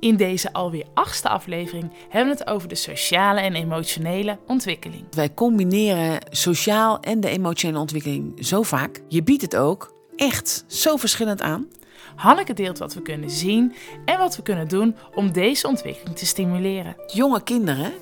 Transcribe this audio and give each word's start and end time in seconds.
In 0.00 0.16
deze 0.16 0.52
alweer 0.52 0.86
achtste 0.94 1.28
aflevering 1.28 1.92
hebben 2.08 2.32
we 2.32 2.40
het 2.40 2.48
over 2.48 2.68
de 2.68 2.74
sociale 2.74 3.40
en 3.40 3.54
emotionele 3.54 4.38
ontwikkeling. 4.46 5.04
Wij 5.10 5.34
combineren 5.34 6.18
sociaal 6.30 7.00
en 7.00 7.20
de 7.20 7.28
emotionele 7.28 7.78
ontwikkeling 7.78 8.46
zo 8.46 8.62
vaak. 8.62 9.02
Je 9.08 9.22
biedt 9.22 9.42
het 9.42 9.56
ook 9.56 9.94
echt 10.16 10.64
zo 10.66 10.96
verschillend 10.96 11.40
aan. 11.40 11.68
Hanneke 12.16 12.52
deelt 12.52 12.78
wat 12.78 12.94
we 12.94 13.02
kunnen 13.02 13.30
zien 13.30 13.74
en 14.04 14.18
wat 14.18 14.36
we 14.36 14.42
kunnen 14.42 14.68
doen 14.68 14.96
om 15.14 15.32
deze 15.32 15.68
ontwikkeling 15.68 16.16
te 16.16 16.26
stimuleren. 16.26 16.96
Jonge 17.06 17.42
kinderen, 17.42 17.92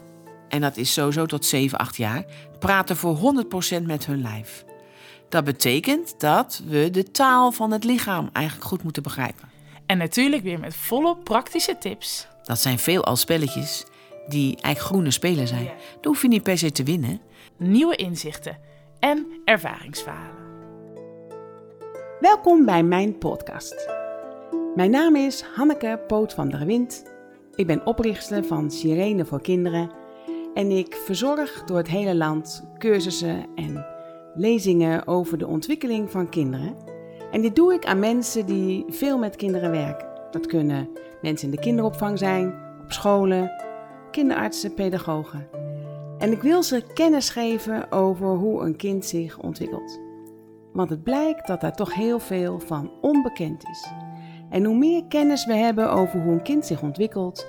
en 0.49 0.61
dat 0.61 0.77
is 0.77 0.93
sowieso 0.93 1.27
tot 1.27 1.45
7, 1.45 1.79
8 1.79 1.97
jaar, 1.97 2.25
praten 2.59 2.97
voor 2.97 3.17
100% 3.81 3.83
met 3.83 4.07
hun 4.07 4.23
lijf. 4.23 4.65
Dat 5.29 5.45
betekent 5.45 6.15
dat 6.21 6.63
we 6.67 6.91
de 6.91 7.11
taal 7.11 7.53
van 7.53 7.71
het 7.71 7.85
lichaam 7.85 8.31
eigenlijk 8.33 8.67
goed 8.67 8.83
moeten 8.83 9.03
begrijpen. 9.03 9.52
En 9.93 9.99
natuurlijk 9.99 10.43
weer 10.43 10.61
met 10.61 10.75
volle 10.75 11.17
praktische 11.17 11.79
tips. 11.79 12.29
Dat 12.43 12.59
zijn 12.59 12.79
veelal 12.79 13.17
spelletjes 13.17 13.85
die 14.29 14.45
eigenlijk 14.45 14.79
groene 14.79 15.11
spelen 15.11 15.49
zijn. 15.49 15.65
Daar 15.65 15.75
hoef 16.03 16.23
je 16.23 16.29
niet 16.29 16.43
per 16.43 16.59
se 16.59 16.73
te 16.73 16.83
winnen. 16.83 17.21
Nieuwe 17.57 17.97
inzichten 17.97 18.59
en 18.99 19.27
ervaringsverhalen. 19.45 20.45
Welkom 22.21 22.65
bij 22.65 22.83
mijn 22.83 23.19
podcast. 23.19 23.89
Mijn 24.75 24.91
naam 24.91 25.17
is 25.17 25.43
Hanneke 25.55 26.01
Poot 26.07 26.35
van 26.35 26.49
der 26.49 26.67
Wind. 26.67 27.05
Ik 27.55 27.67
ben 27.67 27.87
oprichter 27.87 28.45
van 28.45 28.71
Sirene 28.71 29.25
voor 29.25 29.41
Kinderen 29.41 29.91
en 30.55 30.71
ik 30.71 30.95
verzorg 31.05 31.65
door 31.65 31.77
het 31.77 31.89
hele 31.89 32.15
land 32.15 32.65
cursussen 32.79 33.47
en 33.55 33.87
lezingen 34.35 35.07
over 35.07 35.39
de 35.39 35.47
ontwikkeling 35.47 36.11
van 36.11 36.29
kinderen. 36.29 36.92
En 37.33 37.41
dit 37.41 37.57
doe 37.57 37.75
ik 37.75 37.87
aan 37.87 37.99
mensen 37.99 38.47
die 38.47 38.85
veel 38.89 39.19
met 39.19 39.37
kinderen 39.37 39.71
werken. 39.71 40.09
Dat 40.31 40.47
kunnen 40.47 40.89
mensen 41.23 41.49
in 41.49 41.55
de 41.55 41.61
kinderopvang 41.61 42.19
zijn, 42.19 42.55
op 42.83 42.93
scholen, 42.93 43.51
kinderartsen, 44.11 44.75
pedagogen. 44.75 45.49
En 46.19 46.33
ik 46.33 46.43
wil 46.43 46.63
ze 46.63 46.85
kennis 46.95 47.31
geven 47.31 47.93
over 47.93 48.27
hoe 48.27 48.63
een 48.63 48.77
kind 48.77 49.05
zich 49.05 49.39
ontwikkelt. 49.39 50.01
Want 50.73 50.91
het 50.91 51.03
blijkt 51.03 51.47
dat 51.47 51.61
daar 51.61 51.77
toch 51.77 51.95
heel 51.95 52.19
veel 52.19 52.61
van 52.61 52.91
onbekend 53.01 53.69
is. 53.69 53.91
En 54.51 54.65
hoe 54.65 54.77
meer 54.77 55.05
kennis 55.07 55.47
we 55.47 55.55
hebben 55.55 55.91
over 55.91 56.23
hoe 56.23 56.33
een 56.33 56.43
kind 56.43 56.67
zich 56.67 56.83
ontwikkelt, 56.83 57.47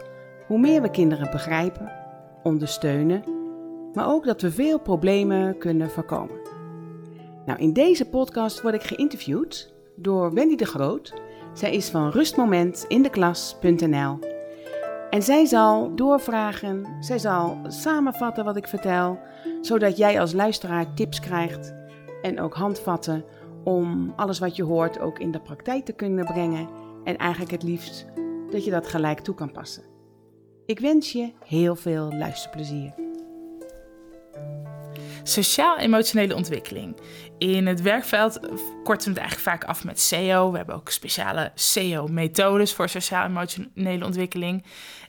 hoe 0.48 0.60
meer 0.60 0.82
we 0.82 0.90
kinderen 0.90 1.32
begrijpen, 1.32 1.92
ondersteunen, 2.44 3.24
maar 3.94 4.08
ook 4.08 4.26
dat 4.26 4.42
we 4.42 4.52
veel 4.52 4.80
problemen 4.80 5.58
kunnen 5.58 5.90
voorkomen. 5.90 6.42
Nou, 7.46 7.60
in 7.60 7.74
deze 7.74 8.10
podcast 8.10 8.62
word 8.62 8.74
ik 8.74 8.84
geïnterviewd 8.84 9.73
door 9.96 10.34
Wendy 10.34 10.56
de 10.56 10.66
Groot. 10.66 11.14
Zij 11.54 11.74
is 11.74 11.90
van 11.90 12.10
rustmomentindeklas.nl. 12.10 14.20
En 15.10 15.24
zij 15.24 15.46
zal 15.46 15.96
doorvragen, 15.96 16.86
zij 17.00 17.20
zal 17.20 17.58
samenvatten 17.68 18.46
wat 18.46 18.56
ik 18.56 18.68
vertel, 18.68 19.20
zodat 19.62 19.98
jij 19.98 20.20
als 20.20 20.34
luisteraar 20.34 20.94
tips 20.94 21.20
krijgt 21.20 21.74
en 22.22 22.40
ook 22.40 22.54
handvatten 22.54 23.26
om 23.64 24.14
alles 24.16 24.40
wat 24.40 24.56
je 24.56 24.64
hoort 24.64 25.00
ook 25.00 25.20
in 25.20 25.32
de 25.32 25.40
praktijk 25.40 25.86
te 25.86 25.94
kunnen 25.94 26.26
brengen 26.26 26.68
en 27.04 27.18
eigenlijk 27.18 27.52
het 27.52 27.64
liefst 27.64 28.06
dat 28.50 28.66
je 28.66 28.72
dat 28.72 28.88
gelijk 28.88 29.20
toe 29.20 29.36
kan 29.36 29.52
passen. 29.52 29.84
Ik 30.66 30.80
wens 30.80 31.12
je 31.12 31.32
heel 31.46 31.76
veel 31.76 32.14
luisterplezier. 32.14 33.03
Sociaal-emotionele 35.24 36.36
ontwikkeling. 36.36 36.98
In 37.38 37.68
het 37.68 37.82
werkveld 37.82 38.40
korten 38.84 39.14
we 39.14 39.20
het 39.20 39.30
eigenlijk 39.30 39.40
vaak 39.40 39.64
af 39.64 39.84
met 39.84 40.00
SEO. 40.00 40.52
We 40.52 40.58
hebben 40.58 40.76
ook 40.76 40.90
speciale 40.90 41.52
SEO-methodes 41.56 42.74
voor 42.74 42.90
sociaal-emotionele 42.90 44.06
ontwikkeling. 44.06 44.64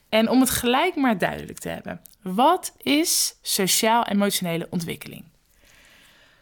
En 0.08 0.28
om 0.28 0.40
het 0.40 0.50
gelijk 0.50 0.96
maar 0.96 1.18
duidelijk 1.18 1.58
te 1.58 1.68
hebben, 1.68 2.00
wat 2.22 2.74
is 2.78 3.38
sociaal-emotionele 3.42 4.66
ontwikkeling? 4.70 5.24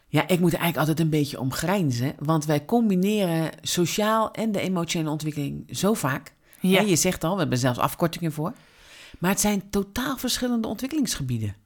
Ja, 0.08 0.28
ik 0.28 0.41
moet 0.41 0.52
er 0.52 0.58
eigenlijk 0.58 0.76
altijd 0.76 1.00
een 1.00 1.10
beetje 1.10 1.41
om 1.41 1.52
grijnzen, 1.52 2.14
want 2.19 2.44
wij 2.44 2.64
combineren 2.64 3.50
sociaal 3.62 4.30
en 4.30 4.52
de 4.52 4.60
emotionele 4.60 5.10
ontwikkeling 5.10 5.64
zo 5.70 5.94
vaak. 5.94 6.32
Ja. 6.60 6.80
Ja. 6.80 6.86
je 6.86 6.96
zegt 6.96 7.25
al, 7.25 7.32
we 7.34 7.41
hebben 7.41 7.58
zelfs 7.58 7.78
afkortingen 7.78 8.32
voor. 8.32 8.52
Maar 9.19 9.30
het 9.30 9.41
zijn 9.41 9.70
totaal 9.70 10.16
verschillende 10.16 10.69
ontwikkelingsgebieden. 10.69 11.56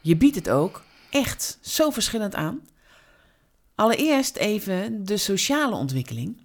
Je 0.00 0.16
biedt 0.16 0.34
het 0.34 0.50
ook 0.50 0.82
echt 1.10 1.58
zo 1.60 1.90
verschillend 1.90 2.34
aan. 2.34 2.60
Allereerst 3.74 4.36
even 4.36 5.04
de 5.04 5.16
sociale 5.16 5.74
ontwikkeling. 5.74 6.36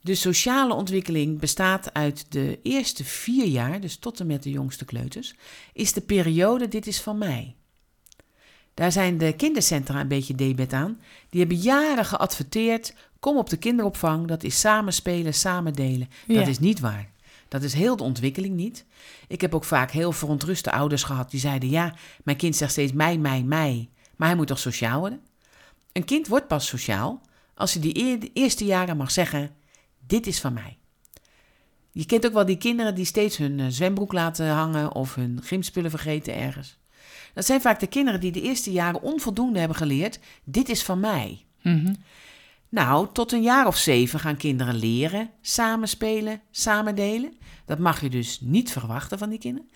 De 0.00 0.14
sociale 0.14 0.74
ontwikkeling 0.74 1.38
bestaat 1.40 1.94
uit 1.94 2.26
de 2.28 2.58
eerste 2.62 3.04
vier 3.04 3.46
jaar, 3.46 3.80
dus 3.80 3.96
tot 3.96 4.20
en 4.20 4.26
met 4.26 4.42
de 4.42 4.50
jongste 4.50 4.84
kleuters, 4.84 5.34
is 5.72 5.92
de 5.92 6.00
periode 6.00 6.68
Dit 6.68 6.86
is 6.86 7.00
van 7.00 7.18
mij. 7.18 7.54
Daar 8.74 8.92
zijn 8.92 9.18
de 9.18 9.32
kindercentra 9.32 10.00
een 10.00 10.08
beetje 10.08 10.34
debet 10.34 10.72
aan. 10.72 11.00
Die 11.30 11.40
hebben 11.40 11.58
jaren 11.58 12.04
geadverteerd, 12.04 12.94
kom 13.20 13.36
op 13.36 13.50
de 13.50 13.56
kinderopvang, 13.56 14.26
dat 14.26 14.42
is 14.42 14.60
samen 14.60 14.92
spelen, 14.92 15.34
samen 15.34 15.72
delen. 15.72 16.08
Dat 16.26 16.36
Ja. 16.36 16.46
is 16.46 16.58
niet 16.58 16.80
waar. 16.80 17.10
Dat 17.52 17.62
is 17.62 17.72
heel 17.72 17.96
de 17.96 18.02
ontwikkeling 18.02 18.54
niet. 18.54 18.84
Ik 19.28 19.40
heb 19.40 19.54
ook 19.54 19.64
vaak 19.64 19.90
heel 19.90 20.12
verontruste 20.12 20.72
ouders 20.72 21.02
gehad 21.02 21.30
die 21.30 21.40
zeiden: 21.40 21.68
Ja, 21.68 21.94
mijn 22.24 22.36
kind 22.36 22.56
zegt 22.56 22.70
steeds 22.70 22.92
mij, 22.92 23.18
mij, 23.18 23.42
mij. 23.42 23.88
Maar 24.16 24.28
hij 24.28 24.36
moet 24.36 24.46
toch 24.46 24.58
sociaal 24.58 25.00
worden? 25.00 25.20
Een 25.92 26.04
kind 26.04 26.28
wordt 26.28 26.48
pas 26.48 26.66
sociaal 26.66 27.20
als 27.54 27.72
hij 27.72 27.82
die 27.82 28.30
eerste 28.32 28.64
jaren 28.64 28.96
mag 28.96 29.10
zeggen: 29.10 29.50
Dit 30.06 30.26
is 30.26 30.40
van 30.40 30.52
mij. 30.52 30.78
Je 31.90 32.06
kent 32.06 32.26
ook 32.26 32.32
wel 32.32 32.46
die 32.46 32.58
kinderen 32.58 32.94
die 32.94 33.04
steeds 33.04 33.36
hun 33.36 33.60
eh, 33.60 33.66
zwembroek 33.68 34.12
laten 34.12 34.48
hangen 34.48 34.94
of 34.94 35.14
hun 35.14 35.40
gymspullen 35.42 35.90
vergeten 35.90 36.34
ergens. 36.34 36.78
Dat 37.34 37.44
zijn 37.44 37.60
vaak 37.60 37.80
de 37.80 37.86
kinderen 37.86 38.20
die 38.20 38.32
de 38.32 38.42
eerste 38.42 38.72
jaren 38.72 39.02
onvoldoende 39.02 39.58
hebben 39.58 39.76
geleerd: 39.76 40.18
Dit 40.44 40.68
is 40.68 40.82
van 40.82 41.00
mij. 41.00 41.44
Mhm. 41.62 41.94
Nou, 42.68 43.08
tot 43.12 43.32
een 43.32 43.42
jaar 43.42 43.66
of 43.66 43.76
zeven 43.76 44.20
gaan 44.20 44.36
kinderen 44.36 44.74
leren, 44.74 45.30
samenspelen, 45.40 46.40
samen 46.50 46.94
delen. 46.94 47.34
Dat 47.64 47.78
mag 47.78 48.00
je 48.00 48.10
dus 48.10 48.40
niet 48.40 48.72
verwachten 48.72 49.18
van 49.18 49.28
die 49.28 49.38
kinderen. 49.38 49.70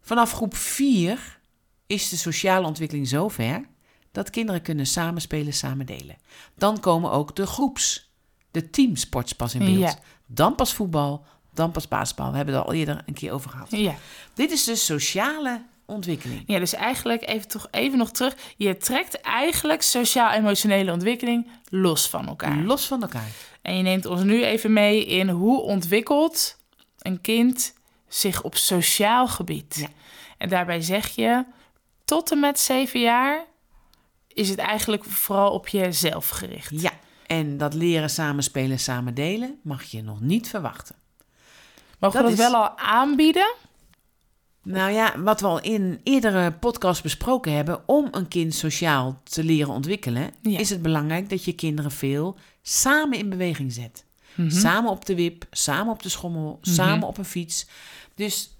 Vanaf 0.00 0.32
groep 0.32 0.56
vier 0.56 1.38
is 1.86 2.08
de 2.08 2.16
sociale 2.16 2.66
ontwikkeling 2.66 3.08
zover 3.08 3.64
dat 4.12 4.30
kinderen 4.30 4.62
kunnen 4.62 4.86
samenspelen, 4.86 5.52
samen 5.52 5.86
delen. 5.86 6.16
Dan 6.54 6.80
komen 6.80 7.10
ook 7.10 7.36
de 7.36 7.46
groeps, 7.46 8.12
de 8.50 8.70
teamsports 8.70 9.32
pas 9.32 9.54
in 9.54 9.64
beeld. 9.64 9.78
Ja. 9.78 9.98
Dan 10.26 10.54
pas 10.54 10.74
voetbal, 10.74 11.24
dan 11.54 11.70
pas 11.70 11.88
basketbal. 11.88 12.30
We 12.30 12.36
hebben 12.36 12.54
het 12.54 12.64
al 12.64 12.72
eerder 12.72 13.02
een 13.06 13.14
keer 13.14 13.32
over 13.32 13.50
gehad. 13.50 13.70
Ja. 13.70 13.94
Dit 14.34 14.50
is 14.50 14.64
de 14.64 14.76
sociale 14.76 15.62
ontwikkeling. 15.86 16.42
ja, 16.46 16.58
dus 16.58 16.74
eigenlijk 16.74 17.28
even, 17.28 17.48
toch 17.48 17.68
even 17.70 17.98
nog 17.98 18.10
terug. 18.10 18.36
Je 18.56 18.76
trekt 18.76 19.20
eigenlijk 19.20 19.82
sociaal-emotionele 19.82 20.92
ontwikkeling 20.92 21.50
los 21.68 22.08
van 22.08 22.28
elkaar. 22.28 22.56
Los 22.56 22.86
van 22.86 23.02
elkaar. 23.02 23.28
En 23.62 23.76
je 23.76 23.82
neemt 23.82 24.06
ons 24.06 24.22
nu 24.22 24.44
even 24.44 24.72
mee 24.72 25.06
in 25.06 25.28
hoe 25.28 25.60
ontwikkelt 25.60 26.58
een 27.02 27.20
kind 27.20 27.74
zich 28.08 28.42
op 28.42 28.56
sociaal 28.56 29.28
gebied. 29.28 29.74
Ja. 29.78 29.88
En 30.38 30.48
daarbij 30.48 30.80
zeg 30.80 31.08
je, 31.08 31.44
tot 32.04 32.30
en 32.32 32.40
met 32.40 32.58
zeven 32.58 33.00
jaar 33.00 33.44
is 34.28 34.48
het 34.48 34.58
eigenlijk 34.58 35.04
vooral 35.04 35.50
op 35.52 35.68
jezelf 35.68 36.28
gericht. 36.28 36.80
Ja, 36.80 36.92
en 37.26 37.58
dat 37.58 37.74
leren 37.74 38.10
samenspelen, 38.10 38.78
samen 38.78 39.14
delen 39.14 39.58
mag 39.62 39.82
je 39.82 40.02
nog 40.02 40.20
niet 40.20 40.48
verwachten. 40.48 40.96
Mogen 41.98 42.18
we 42.22 42.28
Dat 42.28 42.36
dat 42.36 42.46
is- 42.46 42.52
wel 42.52 42.62
al 42.62 42.78
aanbieden? 42.78 43.54
Nou 44.62 44.92
ja, 44.92 45.18
wat 45.20 45.40
we 45.40 45.46
al 45.46 45.60
in 45.60 46.00
eerdere 46.02 46.52
podcasts 46.52 47.02
besproken 47.02 47.52
hebben, 47.52 47.82
om 47.88 48.08
een 48.10 48.28
kind 48.28 48.54
sociaal 48.54 49.20
te 49.22 49.44
leren 49.44 49.72
ontwikkelen, 49.72 50.30
Ja. 50.42 50.58
is 50.58 50.70
het 50.70 50.82
belangrijk 50.82 51.30
dat 51.30 51.44
je 51.44 51.52
kinderen 51.54 51.90
veel 51.90 52.36
samen 52.62 53.18
in 53.18 53.28
beweging 53.28 53.72
zet. 53.72 54.04
Mhm. 54.44 54.50
Samen 54.50 54.90
op 54.90 55.04
de 55.04 55.14
wip, 55.14 55.46
samen 55.50 55.92
op 55.92 56.02
de 56.02 56.08
schommel, 56.08 56.58
samen 56.62 57.08
op 57.08 57.18
een 57.18 57.24
fiets. 57.24 57.66
Dus 58.14 58.50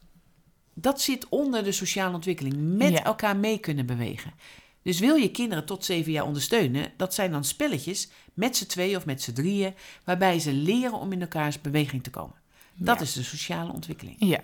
dat 0.75 1.01
zit 1.01 1.29
onder 1.29 1.65
de 1.65 1.73
sociale 1.73 2.15
ontwikkeling, 2.15 2.55
met 2.77 2.91
Ja. 2.93 3.05
elkaar 3.05 3.37
mee 3.37 3.59
kunnen 3.59 3.87
bewegen. 3.87 4.33
Dus 4.83 4.99
wil 4.99 5.15
je 5.15 5.31
kinderen 5.31 5.65
tot 5.67 5.85
zeven 5.85 6.13
jaar 6.13 6.25
ondersteunen, 6.25 6.93
dat 6.97 7.15
zijn 7.15 7.31
dan 7.31 7.45
spelletjes 7.45 8.09
met 8.35 8.57
z'n 8.57 8.67
tweeën 8.67 8.97
of 8.97 9.05
met 9.07 9.23
z'n 9.23 9.33
drieën, 9.33 9.75
waarbij 10.05 10.39
ze 10.39 10.53
leren 10.53 10.99
om 10.99 11.13
in 11.13 11.21
elkaars 11.21 11.61
beweging 11.61 12.03
te 12.03 12.11
komen. 12.11 12.35
Dat 12.75 12.97
Ja. 12.97 13.03
is 13.03 13.13
de 13.13 13.23
sociale 13.23 13.73
ontwikkeling. 13.73 14.17
Ja. 14.19 14.41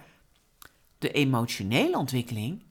De 0.98 1.10
emotionele 1.12 1.98
ontwikkeling 1.98 2.62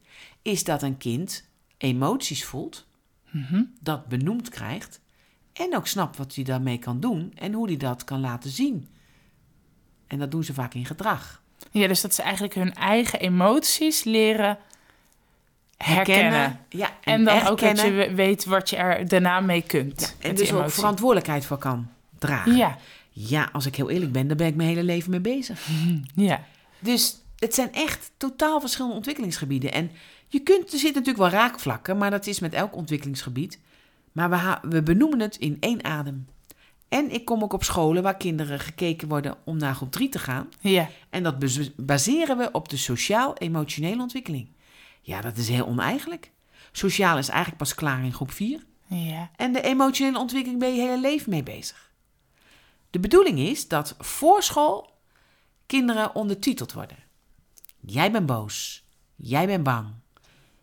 is 0.42 0.64
dat 0.64 0.82
een 0.84 0.98
kind 0.98 1.44
emoties 1.78 2.46
voelt, 2.46 2.86
Mhm. 3.30 3.64
dat 3.82 4.06
benoemd 4.08 4.50
krijgt 4.50 5.00
en 5.56 5.76
ook 5.76 5.88
snapt 5.88 6.18
wat 6.18 6.36
hij 6.36 6.44
daarmee 6.44 6.78
kan 6.78 7.00
doen 7.00 7.32
en 7.36 7.54
hoe 7.54 7.68
hij 7.68 7.78
dat 7.78 8.04
kan 8.04 8.20
laten 8.20 8.50
zien. 8.50 8.88
En 10.08 10.20
dat 10.20 10.32
doen 10.32 10.44
ze 10.44 10.54
vaak 10.54 10.74
in 10.74 10.86
gedrag. 10.86 11.42
ja, 11.72 11.88
dus 11.88 12.02
dat 12.02 12.14
ze 12.16 12.22
eigenlijk 12.22 12.54
hun 12.54 12.74
eigen 12.74 13.20
emoties 13.20 14.04
leren 14.04 14.58
herkennen. 15.78 16.60
Ja, 16.70 16.90
En 17.04 17.24
dan 17.24 17.46
ook 17.48 17.60
dat 17.60 17.82
je 17.82 17.92
we- 17.92 18.14
weet 18.16 18.46
wat 18.46 18.70
je 18.70 18.76
er 18.76 19.08
daarna 19.08 19.40
mee 19.40 19.62
kunt. 19.62 20.16
Ja, 20.20 20.30
en 20.30 20.36
dus 20.36 20.54
ook 20.54 20.70
verantwoordelijkheid 20.70 21.46
voor 21.46 21.58
kan 21.58 21.88
dragen. 22.20 22.56
Ja, 22.56 22.78
Ja, 23.18 23.50
als 23.52 23.66
ik 23.66 23.76
heel 23.76 23.90
eerlijk 23.90 24.12
ben, 24.12 24.28
daar 24.28 24.38
ben 24.38 24.48
ik 24.48 24.56
mijn 24.56 24.70
hele 24.70 24.84
leven 24.84 25.12
mee 25.12 25.20
bezig. 25.20 25.68
ja. 26.16 26.44
Dus 26.80 27.18
het 27.40 27.54
zijn 27.54 27.74
echt 27.74 28.12
totaal 28.18 28.60
verschillende 28.60 28.96
ontwikkelingsgebieden. 28.96 29.72
En 29.74 29.92
je 30.28 30.40
kunt, 30.40 30.64
er 30.64 30.80
zitten 30.80 31.04
natuurlijk 31.04 31.32
wel 31.32 31.42
raakvlakken, 31.42 31.98
maar 31.98 32.12
dat 32.12 32.28
is 32.28 32.40
met 32.40 32.54
elk 32.54 32.76
ontwikkelingsgebied. 32.76 33.60
Maar 34.16 34.30
we, 34.30 34.70
we 34.70 34.84
benoemen 34.84 35.20
het 35.20 35.36
in 35.36 35.58
één 35.60 35.84
adem. 35.84 36.28
En 36.88 37.12
ik 37.12 37.26
kom 37.26 37.44
ook 37.44 37.54
op 37.54 37.64
scholen 37.64 38.04
waar 38.04 38.18
kinderen 38.18 38.60
gekeken 38.60 39.08
worden 39.08 39.38
om 39.44 39.58
naar 39.58 39.76
groep 39.76 39.92
3 39.92 40.10
te 40.10 40.20
gaan. 40.20 40.50
Ja. 40.60 40.90
En 41.10 41.24
dat 41.24 41.36
baseren 41.76 42.38
we 42.38 42.50
op 42.52 42.70
de 42.70 42.78
sociaal-emotionele 42.78 44.02
ontwikkeling. 44.02 44.50
Ja, 45.02 45.22
dat 45.22 45.38
is 45.38 45.50
heel 45.50 45.66
oneigenlijk. 45.66 46.32
Sociaal 46.72 47.18
is 47.18 47.28
eigenlijk 47.28 47.58
pas 47.58 47.76
klaar 47.76 48.04
in 48.04 48.14
groep 48.14 48.32
4. 48.32 48.66
Ja. 48.88 49.32
En 49.36 49.54
de 49.54 49.62
emotionele 49.62 50.20
ontwikkeling 50.20 50.60
ben 50.60 50.76
je 50.76 50.82
hele 50.82 51.00
leven 51.00 51.30
mee 51.30 51.44
bezig. 51.44 51.92
De 52.90 53.00
bedoeling 53.00 53.40
is 53.40 53.68
dat 53.68 53.96
voor 54.00 54.44
school 54.44 55.00
kinderen 55.66 56.16
ondertiteld 56.16 56.74
worden. 56.74 56.98
Jij 57.80 58.12
bent 58.12 58.26
boos. 58.26 58.86
Jij 59.16 59.46
bent 59.46 59.64
bang. 59.64 59.94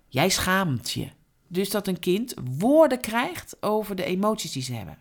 Jij 0.09 0.29
schaamt 0.29 0.91
je. 0.91 1.09
Dus 1.53 1.71
dat 1.71 1.87
een 1.87 1.99
kind 1.99 2.35
woorden 2.59 3.01
krijgt 3.01 3.57
over 3.63 3.97
de 3.97 4.05
emoties 4.05 4.53
die 4.53 4.63
ze 4.63 4.73
hebben. 4.75 4.99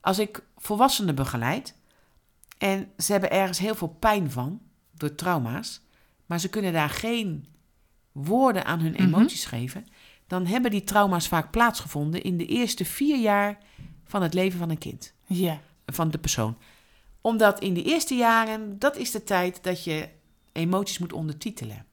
Als 0.00 0.18
ik 0.18 0.42
volwassenen 0.56 1.14
begeleid 1.14 1.74
en 2.58 2.90
ze 2.98 3.12
hebben 3.12 3.30
ergens 3.30 3.58
heel 3.58 3.74
veel 3.74 3.96
pijn 3.98 4.30
van 4.30 4.60
door 4.92 5.14
trauma's, 5.14 5.80
maar 6.26 6.40
ze 6.40 6.48
kunnen 6.48 6.72
daar 6.72 6.88
geen 6.90 7.46
woorden 8.12 8.64
aan 8.64 8.80
hun 8.80 8.92
Mhm. 8.92 9.02
emoties 9.02 9.44
geven, 9.44 9.86
dan 10.26 10.46
hebben 10.46 10.70
die 10.70 10.84
trauma's 10.84 11.28
vaak 11.28 11.50
plaatsgevonden 11.50 12.22
in 12.22 12.36
de 12.36 12.46
eerste 12.46 12.84
vier 12.84 13.18
jaar 13.18 13.58
van 14.04 14.22
het 14.22 14.34
leven 14.34 14.58
van 14.58 14.70
een 14.70 14.78
kind, 14.78 15.12
Ja. 15.26 15.60
van 15.86 16.10
de 16.10 16.18
persoon. 16.18 16.56
Omdat 17.20 17.60
in 17.60 17.74
de 17.74 17.82
eerste 17.82 18.14
jaren, 18.14 18.78
dat 18.78 18.96
is 18.96 19.10
de 19.10 19.24
tijd 19.24 19.62
dat 19.62 19.84
je 19.84 20.08
emoties 20.52 20.98
moet 20.98 21.12
ondertitelen. 21.12 21.85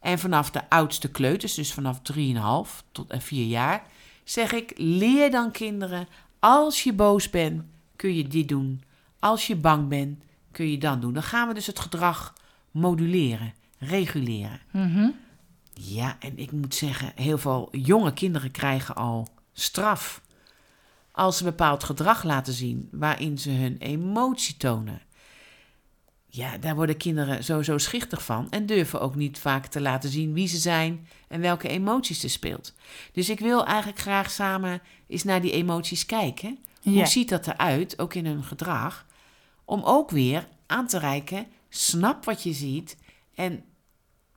En 0.00 0.18
vanaf 0.18 0.50
de 0.50 0.70
oudste 0.70 1.10
kleuters, 1.10 1.54
dus 1.54 1.72
vanaf 1.72 2.00
3,5 2.12 2.82
tot 2.92 3.10
en 3.10 3.20
4 3.20 3.46
jaar, 3.46 3.82
zeg 4.24 4.52
ik: 4.52 4.72
leer 4.76 5.30
dan 5.30 5.50
kinderen, 5.50 6.08
als 6.38 6.82
je 6.82 6.92
boos 6.92 7.30
bent, 7.30 7.62
kun 7.96 8.14
je 8.14 8.28
dit 8.28 8.48
doen. 8.48 8.82
Als 9.18 9.46
je 9.46 9.56
bang 9.56 9.88
bent, 9.88 10.22
kun 10.52 10.70
je 10.70 10.78
dan 10.78 11.00
doen. 11.00 11.12
Dan 11.12 11.22
gaan 11.22 11.48
we 11.48 11.54
dus 11.54 11.66
het 11.66 11.78
gedrag 11.78 12.34
moduleren, 12.70 13.54
reguleren. 13.78 14.60
Mhm. 14.70 15.08
Ja, 15.72 16.16
en 16.18 16.38
ik 16.38 16.52
moet 16.52 16.74
zeggen, 16.74 17.12
heel 17.14 17.38
veel 17.38 17.68
jonge 17.72 18.12
kinderen 18.12 18.50
krijgen 18.50 18.94
al 18.94 19.28
straf 19.52 20.20
als 21.12 21.36
ze 21.36 21.44
bepaald 21.44 21.84
gedrag 21.84 22.22
laten 22.22 22.52
zien 22.52 22.88
waarin 22.92 23.38
ze 23.38 23.50
hun 23.50 23.76
emotie 23.78 24.56
tonen. 24.56 25.00
Ja, 26.32 26.58
daar 26.58 26.74
worden 26.74 26.96
kinderen 26.96 27.44
sowieso 27.44 27.78
schichtig 27.78 28.24
van 28.24 28.46
en 28.50 28.66
durven 28.66 29.00
ook 29.00 29.14
niet 29.14 29.38
vaak 29.38 29.66
te 29.66 29.80
laten 29.80 30.10
zien 30.10 30.32
wie 30.32 30.48
ze 30.48 30.56
zijn 30.56 31.08
en 31.28 31.40
welke 31.40 31.68
emoties 31.68 32.22
er 32.22 32.30
speelt. 32.30 32.74
Dus 33.12 33.28
ik 33.28 33.40
wil 33.40 33.66
eigenlijk 33.66 33.98
graag 33.98 34.30
samen 34.30 34.82
eens 35.06 35.24
naar 35.24 35.40
die 35.40 35.52
emoties 35.52 36.06
kijken. 36.06 36.58
Ja. 36.80 36.92
Hoe 36.92 37.06
ziet 37.06 37.28
dat 37.28 37.46
eruit, 37.46 37.98
ook 37.98 38.14
in 38.14 38.26
hun 38.26 38.44
gedrag? 38.44 39.06
Om 39.64 39.82
ook 39.84 40.10
weer 40.10 40.46
aan 40.66 40.86
te 40.86 40.98
reiken, 40.98 41.46
snap 41.68 42.24
wat 42.24 42.42
je 42.42 42.52
ziet 42.52 42.96
en 43.34 43.64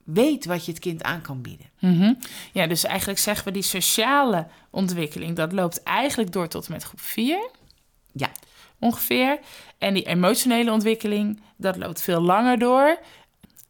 weet 0.04 0.46
wat 0.46 0.66
je 0.66 0.72
het 0.72 0.82
kind 0.82 1.04
aan 1.04 1.22
kan 1.22 1.42
bieden. 1.42 1.70
Mhm. 1.80 2.14
Ja, 2.54 2.68
dus 2.68 2.84
eigenlijk 2.84 3.20
zeggen 3.20 3.46
we 3.46 3.52
die 3.52 3.62
sociale 3.62 4.48
ontwikkeling, 4.70 5.36
dat 5.36 5.52
loopt 5.52 5.84
eigenlijk 5.84 6.32
door 6.32 6.48
tot 6.48 6.66
en 6.66 6.72
met 6.72 6.84
groep 6.84 7.02
4 7.02 7.26
Ja, 7.26 7.50
ongeveer. 8.84 9.40
En 9.78 9.94
die 9.94 10.04
emotionele 10.04 10.72
ontwikkeling, 10.72 11.42
dat 11.58 11.78
loopt 11.78 12.02
veel 12.02 12.22
langer 12.22 12.60
door. 12.60 12.98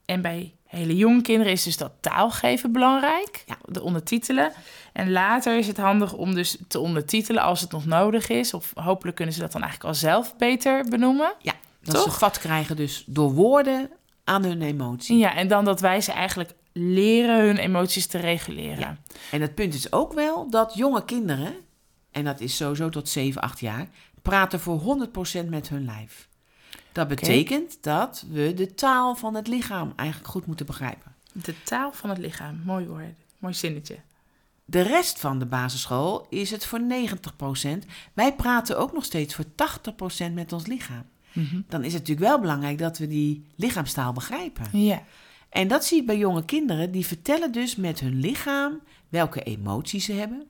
En 0.06 0.22
bij 0.22 0.54
hele 0.68 0.96
jonge 0.96 1.22
kinderen 1.22 1.52
is 1.52 1.64
dus 1.64 1.78
dat 1.78 1.92
taalgeven 2.00 2.72
belangrijk, 2.72 3.44
Ja. 3.46 3.58
de 3.66 3.82
ondertitelen. 3.82 4.52
En 4.94 5.12
later 5.12 5.58
is 5.58 5.68
het 5.68 5.78
handig 5.78 6.14
om 6.14 6.34
dus 6.36 6.58
te 6.68 6.80
ondertitelen 6.80 7.44
als 7.44 7.62
het 7.62 7.72
nog 7.72 7.86
nodig 7.86 8.30
is. 8.30 8.54
Of 8.54 8.72
hopelijk 8.76 9.16
kunnen 9.16 9.34
ze 9.34 9.40
dat 9.42 9.52
dan 9.52 9.62
eigenlijk 9.62 9.94
al 9.94 10.00
zelf 10.00 10.36
beter 10.38 10.84
benoemen. 10.90 11.34
ja 11.42 11.54
dat 11.82 11.96
Toch? 11.96 12.04
ze 12.04 12.20
vat 12.20 12.40
krijgen 12.40 12.76
dus 12.76 13.04
door 13.08 13.32
woorden 13.34 13.90
aan 14.24 14.44
hun 14.44 14.62
emotie. 14.62 15.18
Ja, 15.18 15.36
en 15.36 15.48
dan 15.48 15.66
dat 15.66 15.80
wij 15.80 16.02
ze 16.02 16.12
eigenlijk 16.12 16.54
leren 16.74 17.40
hun 17.46 17.58
emoties 17.58 18.08
te 18.08 18.18
reguleren. 18.18 18.80
Ja. 18.80 18.98
En 19.32 19.42
het 19.42 19.56
punt 19.56 19.74
is 19.74 19.92
ook 19.92 20.14
wel 20.14 20.50
dat 20.50 20.74
jonge 20.76 21.06
kinderen, 21.06 21.56
en 22.12 22.24
dat 22.24 22.40
is 22.40 22.56
sowieso 22.56 22.90
tot 22.90 23.10
7, 23.10 23.42
8 23.42 23.60
jaar, 23.60 23.88
praten 24.24 24.60
voor 24.60 25.08
100% 25.46 25.50
met 25.50 25.70
hun 25.70 25.86
lijf. 25.86 26.28
Dat 26.92 27.08
betekent 27.08 27.78
dat 27.82 28.26
we 28.30 28.54
de 28.54 28.74
taal 28.74 29.16
van 29.16 29.36
het 29.36 29.48
lichaam 29.48 29.94
eigenlijk 29.96 30.30
goed 30.30 30.46
moeten 30.46 30.66
begrijpen. 30.66 31.16
De 31.32 31.64
taal 31.64 31.92
van 31.92 32.10
het 32.10 32.20
lichaam, 32.20 32.62
mooi 32.66 32.86
woord, 32.86 33.16
mooi 33.38 33.54
zinnetje. 33.54 33.98
De 34.66 34.82
rest 34.82 35.20
van 35.20 35.40
de 35.40 35.46
basisschool 35.46 36.26
is 36.30 36.52
het 36.52 36.66
voor 36.66 36.80
90%. 36.80 37.86
Wij 38.14 38.36
praten 38.36 38.78
ook 38.78 38.94
nog 38.94 39.06
steeds 39.06 39.36
voor 39.36 39.46
80% 40.30 40.34
met 40.34 40.54
ons 40.54 40.66
lichaam. 40.66 41.06
Mhm. 41.34 41.62
Dan 41.68 41.84
is 41.84 41.94
het 41.94 42.02
natuurlijk 42.02 42.28
wel 42.28 42.40
belangrijk 42.40 42.78
dat 42.78 42.98
we 42.98 43.08
die 43.08 43.46
lichaamstaal 43.56 44.14
begrijpen. 44.14 44.66
Ja, 44.72 45.04
En 45.50 45.68
dat 45.68 45.86
zie 45.86 45.98
je 45.98 46.04
bij 46.04 46.18
jonge 46.18 46.46
kinderen. 46.46 46.92
Die 46.92 47.06
vertellen 47.06 47.52
dus 47.52 47.76
met 47.76 48.00
hun 48.00 48.20
lichaam 48.20 48.80
welke 49.10 49.44
emoties 49.44 50.06
ze 50.06 50.14
hebben, 50.14 50.48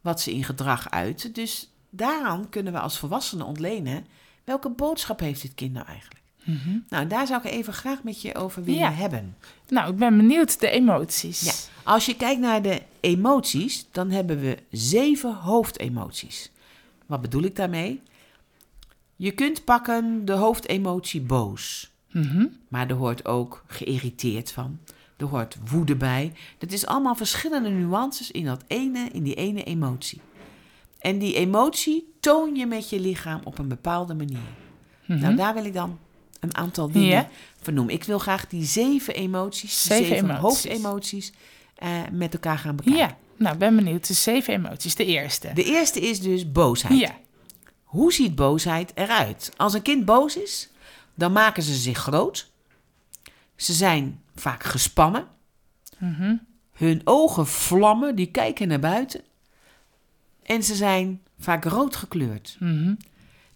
wat 0.00 0.20
ze 0.20 0.32
in 0.32 0.44
gedrag 0.44 0.90
uiten. 0.90 1.32
Dus 1.32 1.73
daaraan 1.96 2.48
kunnen 2.48 2.72
we 2.72 2.78
als 2.78 2.98
volwassenen 2.98 3.46
ontlenen 3.46 4.06
welke 4.44 4.68
boodschap 4.68 5.20
heeft 5.20 5.42
dit 5.42 5.54
kind 5.54 5.72
nou 5.72 5.86
eigenlijk. 5.86 6.20
Mhm. 6.44 6.78
Nou, 6.88 7.06
daar 7.06 7.26
zou 7.26 7.42
ik 7.44 7.50
even 7.52 7.72
graag 7.72 8.02
met 8.02 8.22
je 8.22 8.34
over 8.34 8.64
willen 8.64 8.80
Ja. 8.80 8.92
hebben. 8.92 9.36
nou, 9.68 9.90
ik 9.92 9.96
ben 9.98 10.16
benieuwd 10.16 10.60
de 10.60 10.68
emoties. 10.70 11.40
Ja. 11.40 11.52
Als 11.92 12.06
je 12.06 12.16
kijkt 12.16 12.40
naar 12.40 12.62
de 12.62 12.82
emoties, 13.00 13.86
dan 13.92 14.10
hebben 14.10 14.40
we 14.40 14.58
zeven 14.70 15.34
hoofdemoties. 15.34 16.50
Wat 17.06 17.20
bedoel 17.20 17.42
ik 17.42 17.56
daarmee? 17.56 18.00
Je 19.16 19.30
kunt 19.30 19.64
pakken 19.64 20.24
de 20.24 20.32
hoofdemotie 20.32 21.20
boos. 21.20 21.90
Mhm. 22.10 22.46
Maar 22.68 22.88
er 22.90 22.96
hoort 22.96 23.24
ook 23.26 23.64
geïrriteerd 23.66 24.52
van. 24.52 24.78
Er 25.16 25.26
hoort 25.26 25.56
woede 25.70 25.96
bij. 25.96 26.32
Dat 26.58 26.72
is 26.72 26.86
allemaal 26.86 27.14
verschillende 27.14 27.68
nuances 27.70 28.30
in, 28.30 28.44
dat 28.44 28.64
ene, 28.66 29.08
in 29.12 29.22
die 29.22 29.34
ene 29.34 29.64
emotie. 29.64 30.20
En 31.04 31.18
die 31.18 31.34
emotie 31.34 32.14
toon 32.20 32.54
je 32.54 32.66
met 32.66 32.90
je 32.90 33.00
lichaam 33.00 33.40
op 33.44 33.58
een 33.58 33.68
bepaalde 33.68 34.14
manier. 34.14 34.38
Mhm. 35.06 35.18
Nou, 35.20 35.34
daar 35.36 35.54
wil 35.54 35.64
ik 35.64 35.72
dan 35.74 35.98
een 36.40 36.56
aantal 36.56 36.90
dingen 36.90 37.08
Ja. 37.08 37.28
vernoemen. 37.60 37.94
Ik 37.94 38.04
wil 38.04 38.18
graag 38.18 38.46
die 38.48 38.64
zeven 38.64 39.14
emoties, 39.14 39.82
Zeven 39.82 40.06
zeven, 40.06 40.30
emoties. 40.30 40.40
hoofdemoties, 40.42 41.32
eh, 41.74 41.88
met 42.12 42.32
elkaar 42.32 42.58
gaan 42.58 42.76
bekijken. 42.76 43.00
ja, 43.02 43.16
nou, 43.36 43.56
ben 43.56 43.76
benieuwd. 43.76 44.06
De 44.06 44.14
zeven 44.14 44.54
emoties, 44.54 44.94
de 44.94 45.04
eerste. 45.04 45.50
De 45.54 45.64
eerste 45.64 46.00
is 46.00 46.20
dus 46.20 46.52
boosheid. 46.52 47.00
ja, 47.00 47.14
Hoe 47.84 48.12
ziet 48.12 48.34
boosheid 48.34 48.92
eruit? 48.94 49.52
Als 49.56 49.74
een 49.74 49.82
kind 49.82 50.04
boos 50.04 50.36
is, 50.36 50.68
dan 51.14 51.32
maken 51.32 51.62
ze 51.62 51.74
zich 51.74 51.98
groot. 51.98 52.50
Ze 53.56 53.72
zijn 53.72 54.20
vaak 54.34 54.62
gespannen. 54.64 55.26
Mhm. 55.98 56.36
Hun 56.72 57.00
ogen 57.04 57.46
vlammen, 57.46 58.16
die 58.16 58.26
kijken 58.30 58.68
naar 58.68 58.78
buiten. 58.80 59.20
En 60.44 60.62
ze 60.62 60.74
zijn 60.74 61.22
vaak 61.38 61.64
rood 61.64 61.96
gekleurd. 61.96 62.56
Mhm. 62.60 62.94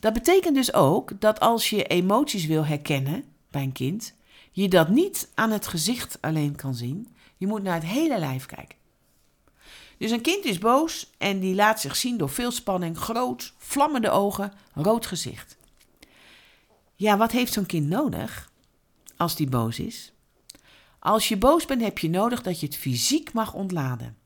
Dat 0.00 0.12
betekent 0.12 0.54
dus 0.54 0.72
ook 0.72 1.20
dat 1.20 1.40
als 1.40 1.70
je 1.70 1.84
emoties 1.84 2.46
wil 2.46 2.66
herkennen 2.66 3.24
bij 3.50 3.62
een 3.62 3.72
kind, 3.72 4.14
je 4.50 4.68
dat 4.68 4.88
niet 4.88 5.30
aan 5.34 5.50
het 5.50 5.66
gezicht 5.66 6.18
alleen 6.20 6.56
kan 6.56 6.74
zien. 6.74 7.08
Je 7.36 7.46
moet 7.46 7.62
naar 7.62 7.74
het 7.74 7.84
hele 7.84 8.18
lijf 8.18 8.46
kijken. 8.46 8.76
Dus 9.98 10.10
een 10.10 10.20
kind 10.20 10.44
is 10.44 10.58
boos 10.58 11.10
en 11.18 11.40
die 11.40 11.54
laat 11.54 11.80
zich 11.80 11.96
zien 11.96 12.16
door 12.16 12.28
veel 12.28 12.50
spanning, 12.50 12.98
groot, 12.98 13.54
vlammende 13.56 14.10
ogen, 14.10 14.52
rood 14.74 15.06
gezicht. 15.06 15.56
Ja, 16.94 17.16
wat 17.16 17.32
heeft 17.32 17.52
zo'n 17.52 17.66
kind 17.66 17.88
nodig 17.88 18.50
als 19.16 19.36
die 19.36 19.48
boos 19.48 19.78
is? 19.78 20.12
Als 20.98 21.28
je 21.28 21.36
boos 21.36 21.64
bent, 21.64 21.82
heb 21.82 21.98
je 21.98 22.10
nodig 22.10 22.42
dat 22.42 22.60
je 22.60 22.66
het 22.66 22.76
fysiek 22.76 23.32
mag 23.32 23.54
ontladen. 23.54 24.16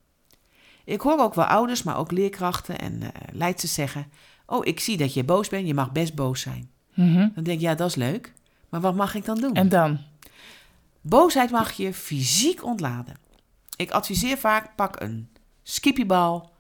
Ik 0.85 1.01
hoor 1.01 1.19
ook 1.19 1.35
wel 1.35 1.45
ouders, 1.45 1.83
maar 1.83 1.97
ook 1.97 2.11
leerkrachten 2.11 2.79
en 2.79 3.03
eh 3.03 3.09
leidsters 3.33 3.75
zeggen: 3.75 4.07
Oh, 4.47 4.67
ik 4.67 4.81
zie 4.81 4.97
dat 4.97 5.15
je 5.15 5.25
boos 5.25 5.49
bent, 5.49 5.67
je 5.67 5.75
mag 5.75 5.93
best 5.93 6.15
boos 6.15 6.41
zijn. 6.41 6.71
Mhm. 6.95 7.29
Dan 7.35 7.45
denk 7.45 7.57
ik, 7.57 7.61
ja, 7.61 7.75
dat 7.75 7.89
is 7.89 7.95
leuk. 7.95 8.33
Maar 8.69 8.81
wat 8.81 8.95
mag 8.95 9.15
ik 9.15 9.25
dan 9.25 9.41
doen? 9.41 9.55
En 9.55 9.69
dan? 9.69 9.99
Boosheid 11.01 11.51
mag 11.51 11.73
je 11.73 11.95
fysiek 11.95 12.65
ontladen. 12.65 13.17
Ik 13.77 13.91
adviseer 13.91 14.39
vaak, 14.39 14.75
pak 14.77 15.01
een 15.01 15.29
skippiebal 15.63 16.51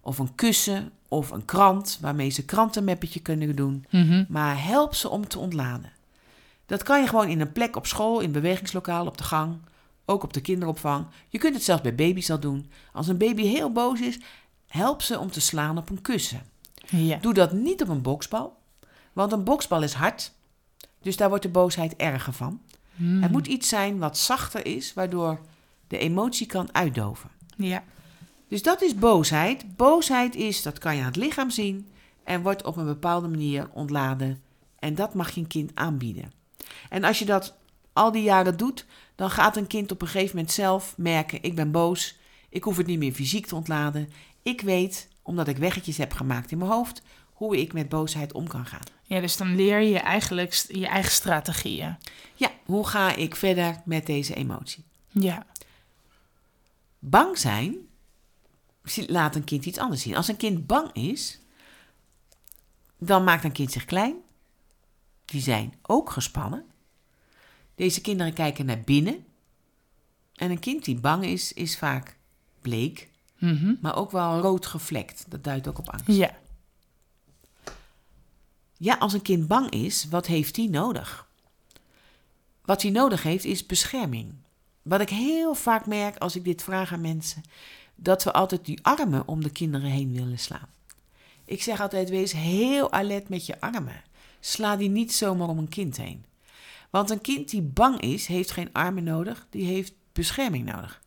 of 0.00 0.18
een 0.18 0.34
kussen 0.34 0.90
of 1.08 1.30
een 1.30 1.44
krant... 1.44 1.98
waarmee 2.00 2.30
ze 2.30 2.44
krantenmeppetje 2.44 3.20
kunnen 3.20 3.56
doen. 3.56 3.86
Mhm. 3.90 4.24
Maar 4.28 4.64
help 4.64 4.94
ze 4.94 5.08
om 5.08 5.28
te 5.28 5.38
ontladen. 5.38 5.92
Dat 6.66 6.82
kan 6.82 7.00
je 7.00 7.06
gewoon 7.06 7.28
in 7.28 7.40
een 7.40 7.52
plek 7.52 7.76
op 7.76 7.86
school, 7.86 8.16
in 8.18 8.24
het 8.24 8.32
bewegingslokaal, 8.32 9.06
op 9.06 9.18
de 9.18 9.24
gang... 9.24 9.58
ook 10.06 10.22
op 10.22 10.32
de 10.32 10.40
kinderopvang. 10.40 11.06
Je 11.28 11.38
kunt 11.38 11.54
het 11.54 11.64
zelfs 11.64 11.82
bij 11.82 11.94
baby's 11.94 12.30
al 12.30 12.40
doen. 12.40 12.70
Als 12.92 13.08
een 13.08 13.18
baby 13.18 13.42
heel 13.42 13.72
boos 13.72 14.00
is, 14.00 14.18
help 14.66 15.02
ze 15.02 15.18
om 15.18 15.30
te 15.30 15.40
slaan 15.40 15.78
op 15.78 15.90
een 15.90 16.02
kussen. 16.02 16.42
Ja. 16.88 17.16
Doe 17.16 17.34
dat 17.34 17.52
niet 17.52 17.82
op 17.82 17.88
een 17.88 18.02
boksbal, 18.02 18.56
want 19.12 19.32
een 19.32 19.44
boksbal 19.44 19.82
is 19.82 19.92
hard. 19.92 20.32
Dus 21.02 21.16
daar 21.16 21.28
wordt 21.28 21.44
de 21.44 21.50
boosheid 21.50 21.96
erger 21.96 22.32
van. 22.32 22.60
Hmm. 22.96 23.22
Het 23.22 23.32
moet 23.32 23.46
iets 23.46 23.68
zijn 23.68 23.98
wat 23.98 24.18
zachter 24.18 24.66
is, 24.66 24.94
waardoor 24.94 25.40
de 25.88 25.98
emotie 25.98 26.46
kan 26.46 26.68
uitdoven. 26.72 27.30
Ja. 27.56 27.84
Dus 28.48 28.62
dat 28.62 28.82
is 28.82 28.94
boosheid. 28.94 29.76
Boosheid 29.76 30.34
is, 30.34 30.62
dat 30.62 30.78
kan 30.78 30.94
je 30.94 31.00
aan 31.00 31.06
het 31.06 31.16
lichaam 31.16 31.50
zien 31.50 31.88
en 32.24 32.42
wordt 32.42 32.64
op 32.64 32.76
een 32.76 32.84
bepaalde 32.84 33.28
manier 33.28 33.68
ontladen. 33.72 34.42
En 34.78 34.94
dat 34.94 35.14
mag 35.14 35.30
je 35.30 35.40
een 35.40 35.46
kind 35.46 35.70
aanbieden. 35.74 36.32
En 36.88 37.04
als 37.04 37.18
je 37.18 37.24
dat 37.24 37.54
al 37.96 38.12
die 38.12 38.22
jaren 38.22 38.56
doet, 38.56 38.86
dan 39.14 39.30
gaat 39.30 39.56
een 39.56 39.66
kind 39.66 39.90
op 39.90 40.02
een 40.02 40.08
gegeven 40.08 40.36
moment 40.36 40.54
zelf 40.54 40.94
merken: 40.96 41.42
ik 41.42 41.54
ben 41.54 41.70
boos, 41.70 42.18
ik 42.48 42.64
hoef 42.64 42.76
het 42.76 42.86
niet 42.86 42.98
meer 42.98 43.12
fysiek 43.12 43.46
te 43.46 43.54
ontladen. 43.54 44.10
Ik 44.42 44.60
weet, 44.60 45.08
omdat 45.22 45.48
ik 45.48 45.56
weggetjes 45.56 45.96
heb 45.96 46.12
gemaakt 46.12 46.50
in 46.50 46.58
mijn 46.58 46.70
hoofd, 46.70 47.02
hoe 47.32 47.60
ik 47.60 47.72
met 47.72 47.88
boosheid 47.88 48.32
om 48.32 48.48
kan 48.48 48.66
gaan. 48.66 48.82
ja, 49.02 49.20
dus 49.20 49.36
dan 49.36 49.56
leer 49.56 49.80
je 49.80 49.98
eigenlijk 49.98 50.52
je 50.68 50.86
eigen 50.86 51.12
strategieën. 51.12 51.96
Ja, 52.34 52.50
hoe 52.64 52.86
ga 52.86 53.14
ik 53.14 53.36
verder 53.36 53.82
met 53.84 54.06
deze 54.06 54.34
emotie? 54.34 54.84
Ja. 55.08 55.46
Bang 56.98 57.38
zijn 57.38 57.76
laat 59.06 59.34
een 59.34 59.44
kind 59.44 59.64
iets 59.66 59.78
anders 59.78 60.02
zien. 60.02 60.16
Als 60.16 60.28
een 60.28 60.36
kind 60.36 60.66
bang 60.66 60.92
is, 60.92 61.40
dan 62.98 63.24
maakt 63.24 63.44
een 63.44 63.52
kind 63.52 63.72
zich 63.72 63.84
klein. 63.84 64.14
Die 65.24 65.40
zijn 65.40 65.74
ook 65.82 66.10
gespannen. 66.10 66.64
Deze 67.76 68.00
kinderen 68.00 68.32
kijken 68.32 68.66
naar 68.66 68.80
binnen. 68.80 69.24
En 70.34 70.50
een 70.50 70.58
kind 70.58 70.84
die 70.84 71.00
bang 71.00 71.24
is, 71.24 71.52
is 71.52 71.78
vaak 71.78 72.16
bleek, 72.60 73.08
Mhm. 73.38 73.74
maar 73.80 73.96
ook 73.96 74.10
wel 74.10 74.40
rood 74.40 74.66
gevlekt. 74.66 75.24
Dat 75.28 75.44
duidt 75.44 75.68
ook 75.68 75.78
op 75.78 75.90
angst. 75.90 76.06
Ja. 76.06 76.36
Ja, 78.78 78.94
als 78.94 79.12
een 79.12 79.22
kind 79.22 79.46
bang 79.48 79.70
is, 79.70 80.06
wat 80.08 80.26
heeft 80.26 80.56
hij 80.56 80.66
nodig? 80.66 81.28
Wat 82.64 82.82
hij 82.82 82.90
nodig 82.90 83.22
heeft 83.22 83.44
is 83.44 83.66
bescherming. 83.66 84.34
Wat 84.82 85.00
ik 85.00 85.08
heel 85.08 85.54
vaak 85.54 85.86
merk 85.86 86.16
als 86.16 86.36
ik 86.36 86.44
dit 86.44 86.62
vraag 86.62 86.92
aan 86.92 87.00
mensen, 87.00 87.42
dat 87.94 88.24
we 88.24 88.32
altijd 88.32 88.64
die 88.64 88.78
armen 88.82 89.28
om 89.28 89.42
de 89.42 89.50
kinderen 89.50 89.90
heen 89.90 90.12
willen 90.12 90.38
slaan. 90.38 90.68
Ik 91.44 91.62
zeg 91.62 91.80
altijd: 91.80 92.08
wees 92.08 92.32
heel 92.32 92.92
alert 92.92 93.28
met 93.28 93.46
je 93.46 93.60
armen. 93.60 94.02
Sla 94.40 94.76
die 94.76 94.88
niet 94.88 95.12
zomaar 95.12 95.48
om 95.48 95.58
een 95.58 95.68
kind 95.68 95.96
heen. 95.96 96.24
Want 96.96 97.10
een 97.10 97.20
kind 97.20 97.50
die 97.50 97.62
bang 97.62 98.00
is, 98.00 98.26
heeft 98.26 98.50
geen 98.50 98.72
armen 98.72 99.04
nodig, 99.04 99.46
die 99.50 99.64
heeft 99.64 99.92
bescherming 100.12 100.64
nodig. 100.64 101.02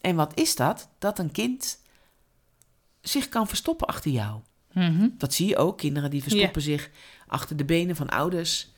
En 0.00 0.16
wat 0.16 0.38
is 0.38 0.56
dat? 0.56 0.88
Dat 0.98 1.18
een 1.18 1.32
kind 1.32 1.82
zich 3.00 3.28
kan 3.28 3.48
verstoppen 3.48 3.86
achter 3.86 4.10
jou. 4.10 4.40
Mhm. 4.72 5.08
Dat 5.18 5.34
zie 5.34 5.48
je 5.48 5.56
ook. 5.56 5.78
Kinderen 5.78 6.10
die 6.10 6.22
verstoppen 6.22 6.62
zich 6.62 6.90
achter 7.26 7.56
de 7.56 7.64
benen 7.64 7.96
van 7.96 8.08
ouders 8.08 8.72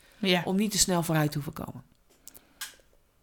om 0.44 0.56
niet 0.56 0.70
te 0.70 0.78
snel 0.78 1.02
vooruit 1.02 1.30
te 1.30 1.38
hoeven 1.38 1.64
komen. 1.64 1.82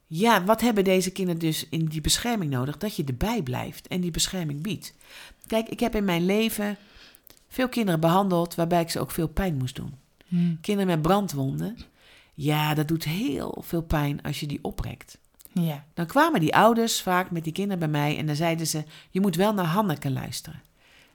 Ja, 0.08 0.44
wat 0.44 0.62
hebben 0.62 0.84
deze 0.84 1.12
kinderen 1.12 1.40
dus 1.40 1.70
in 1.70 1.86
die 1.86 2.02
bescherming 2.02 2.52
nodig? 2.52 2.78
Dat 2.78 2.96
je 2.96 3.04
erbij 3.04 3.42
blijft 3.42 3.88
en 3.88 4.02
die 4.02 4.12
bescherming 4.12 4.62
biedt. 4.62 4.94
Kijk, 5.48 5.68
ik 5.68 5.80
heb 5.80 5.96
in 5.96 6.06
mijn 6.06 6.26
leven 6.26 6.78
veel 7.48 7.70
kinderen 7.70 8.00
behandeld 8.00 8.56
waarbij 8.56 8.82
ik 8.82 8.90
ze 8.90 9.00
ook 9.00 9.12
veel 9.12 9.28
pijn 9.28 9.58
moest 9.58 9.76
doen. 9.76 9.94
Hm. 10.28 10.56
Kinderen 10.62 10.88
met 10.88 11.02
brandwonden. 11.02 11.78
Ja, 12.36 12.74
dat 12.74 12.88
doet 12.88 13.04
heel 13.04 13.58
veel 13.66 13.82
pijn 13.82 14.22
als 14.22 14.40
je 14.40 14.46
die 14.46 14.60
oprekt. 14.62 15.18
Ja. 15.52 15.86
Dan 15.94 16.06
kwamen 16.06 16.40
die 16.40 16.56
ouders 16.56 17.02
vaak 17.02 17.32
met 17.32 17.44
die 17.44 17.54
kinderen 17.54 17.80
bij 17.80 18.02
mij 18.02 18.18
en 18.18 18.26
dan 18.26 18.36
zeiden 18.36 18.68
ze: 18.68 18.84
Je 19.10 19.22
moet 19.22 19.36
wel 19.36 19.54
naar 19.54 19.66
Hanneke 19.66 20.12
luisteren. 20.12 20.62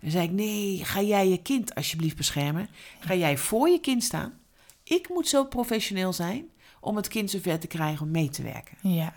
Dan 0.00 0.10
zei 0.10 0.24
ik: 0.24 0.30
Nee, 0.30 0.84
ga 0.84 1.02
jij 1.02 1.28
je 1.28 1.42
kind 1.42 1.74
alsjeblieft 1.74 2.16
beschermen? 2.16 2.68
Ga 3.00 3.14
jij 3.14 3.38
voor 3.38 3.68
je 3.68 3.80
kind 3.80 4.04
staan? 4.04 4.38
Ik 4.82 5.08
moet 5.08 5.28
zo 5.28 5.44
professioneel 5.44 6.12
zijn 6.12 6.44
om 6.80 6.96
het 6.96 7.08
kind 7.08 7.30
zover 7.30 7.58
te 7.58 7.66
krijgen 7.66 8.06
om 8.06 8.10
mee 8.10 8.28
te 8.28 8.42
werken. 8.42 8.76
Ja. 8.80 9.14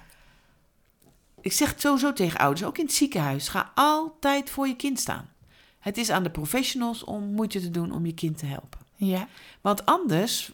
Ik 1.41 1.53
zeg 1.53 1.69
het 1.69 1.81
sowieso 1.81 2.13
tegen 2.13 2.39
ouders, 2.39 2.65
ook 2.65 2.77
in 2.77 2.85
het 2.85 2.93
ziekenhuis: 2.93 3.47
ga 3.47 3.71
altijd 3.75 4.49
voor 4.49 4.67
je 4.67 4.75
kind 4.75 4.99
staan. 4.99 5.29
Het 5.79 5.97
is 5.97 6.09
aan 6.09 6.23
de 6.23 6.31
professionals 6.31 7.03
om 7.03 7.23
moeite 7.23 7.59
te 7.59 7.69
doen 7.69 7.91
om 7.91 8.05
je 8.05 8.13
kind 8.13 8.37
te 8.37 8.45
helpen. 8.45 8.79
Ja. 8.95 9.27
Want 9.61 9.85
anders 9.85 10.51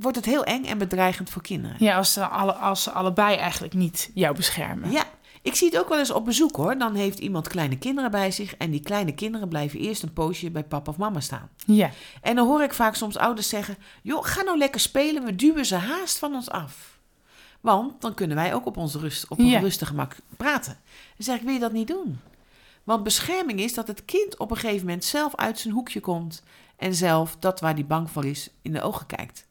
wordt 0.00 0.16
het 0.16 0.26
heel 0.26 0.44
eng 0.44 0.64
en 0.64 0.78
bedreigend 0.78 1.30
voor 1.30 1.42
kinderen. 1.42 1.76
Ja, 1.78 1.96
als 1.96 2.12
ze, 2.12 2.26
alle, 2.26 2.52
als 2.52 2.82
ze 2.82 2.90
allebei 2.90 3.36
eigenlijk 3.36 3.74
niet 3.74 4.10
jou 4.14 4.34
beschermen. 4.34 4.90
Ja, 4.90 5.04
ik 5.42 5.54
zie 5.54 5.68
het 5.70 5.78
ook 5.78 5.88
wel 5.88 5.98
eens 5.98 6.10
op 6.10 6.24
bezoek 6.24 6.56
hoor. 6.56 6.78
Dan 6.78 6.94
heeft 6.94 7.18
iemand 7.18 7.48
kleine 7.48 7.78
kinderen 7.78 8.10
bij 8.10 8.30
zich 8.30 8.56
en 8.56 8.70
die 8.70 8.80
kleine 8.80 9.12
kinderen 9.14 9.48
blijven 9.48 9.80
eerst 9.80 10.02
een 10.02 10.12
poosje 10.12 10.50
bij 10.50 10.64
papa 10.64 10.90
of 10.90 10.96
mama 10.96 11.20
staan. 11.20 11.48
Ja. 11.66 11.90
En 12.22 12.36
dan 12.36 12.46
hoor 12.46 12.62
ik 12.62 12.74
vaak 12.74 12.94
soms 12.94 13.16
ouders 13.16 13.48
zeggen: 13.48 13.76
joh, 14.02 14.24
ga 14.24 14.42
nou 14.42 14.58
lekker 14.58 14.80
spelen, 14.80 15.24
we 15.24 15.34
duwen 15.34 15.66
ze 15.66 15.74
haast 15.76 16.18
van 16.18 16.34
ons 16.34 16.50
af. 16.50 16.98
Want 17.60 18.00
dan 18.00 18.14
kunnen 18.14 18.36
wij 18.36 18.54
ook 18.54 18.66
op, 18.66 18.76
onze 18.76 18.98
rust, 18.98 19.28
op 19.28 19.38
een 19.38 19.46
Ja. 19.46 19.58
rustig 19.60 19.88
gemak 19.88 20.16
praten. 20.36 20.72
Dan 21.16 21.24
zeg 21.24 21.36
ik: 21.36 21.42
wil 21.42 21.52
je 21.52 21.58
dat 21.60 21.72
niet 21.72 21.88
doen? 21.88 22.20
Want 22.84 23.02
bescherming 23.02 23.60
is 23.60 23.74
dat 23.74 23.86
het 23.88 24.04
kind 24.04 24.38
op 24.38 24.50
een 24.50 24.56
gegeven 24.56 24.86
moment 24.86 25.04
zelf 25.04 25.36
uit 25.36 25.58
zijn 25.58 25.74
hoekje 25.74 26.00
komt 26.00 26.42
en 26.76 26.94
zelf 26.94 27.36
dat 27.38 27.60
waar 27.60 27.74
hij 27.74 27.86
bang 27.86 28.10
voor 28.10 28.24
is 28.24 28.50
in 28.62 28.72
de 28.72 28.82
ogen 28.82 29.06
kijkt. 29.06 29.46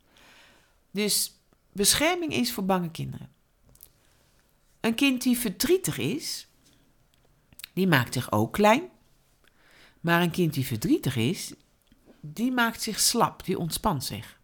Dus 0.97 1.33
bescherming 1.71 2.33
is 2.33 2.53
voor 2.53 2.65
bange 2.65 2.91
kinderen. 2.91 3.29
Een 4.79 4.95
kind 4.95 5.21
die 5.21 5.37
verdrietig 5.37 5.97
is, 5.97 6.47
die 7.73 7.87
maakt 7.87 8.13
zich 8.13 8.31
ook 8.31 8.53
klein. 8.53 8.83
Maar 10.01 10.21
een 10.21 10.31
kind 10.31 10.53
die 10.53 10.65
verdrietig 10.65 11.15
is, 11.15 11.53
die 12.21 12.51
maakt 12.51 12.81
zich 12.81 12.99
slap, 12.99 13.45
die 13.45 13.57
ontspant 13.59 14.03
zich. 14.03 14.39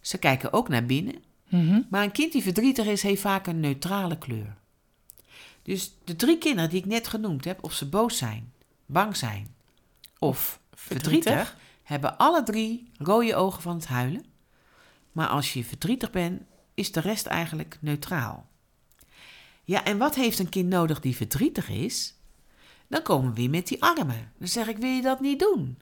Ze 0.00 0.18
kijken 0.18 0.52
ook 0.52 0.68
naar 0.68 0.86
binnen, 0.86 1.22
Mhm. 1.48 1.80
maar 1.90 2.02
een 2.02 2.12
kind 2.12 2.32
die 2.32 2.42
verdrietig 2.42 2.86
is, 2.86 3.02
heeft 3.02 3.20
vaak 3.20 3.46
een 3.46 3.60
neutrale 3.60 4.18
kleur. 4.18 4.56
Dus 5.62 5.94
de 6.04 6.16
drie 6.16 6.38
kinderen 6.38 6.70
die 6.70 6.78
ik 6.78 6.86
net 6.86 7.08
genoemd 7.08 7.44
heb, 7.44 7.64
of 7.64 7.72
ze 7.72 7.88
boos 7.88 8.18
zijn, 8.18 8.52
bang 8.86 9.16
zijn 9.16 9.54
of 10.18 10.60
verdrietig, 10.72 11.22
verdrietig. 11.32 11.56
hebben 11.82 12.18
alle 12.18 12.42
drie 12.42 12.90
rode 12.98 13.34
ogen 13.34 13.62
van 13.62 13.76
het 13.76 13.86
huilen. 13.86 14.32
Maar 15.14 15.28
als 15.28 15.52
je 15.52 15.64
verdrietig 15.64 16.10
bent, 16.10 16.42
is 16.74 16.92
de 16.92 17.00
rest 17.00 17.26
eigenlijk 17.26 17.78
neutraal. 17.80 18.46
Ja, 19.64 19.84
en 19.84 19.98
wat 19.98 20.14
heeft 20.14 20.38
een 20.38 20.48
kind 20.48 20.68
nodig 20.68 21.00
die 21.00 21.16
verdrietig 21.16 21.68
is? 21.68 22.14
Dan 22.88 23.02
komen 23.02 23.28
we 23.28 23.34
weer 23.34 23.50
met 23.50 23.68
die 23.68 23.82
armen. 23.82 24.32
Dan 24.38 24.48
zeg 24.48 24.68
ik, 24.68 24.76
wil 24.76 24.90
je 24.90 25.02
dat 25.02 25.20
niet 25.20 25.38
doen? 25.38 25.78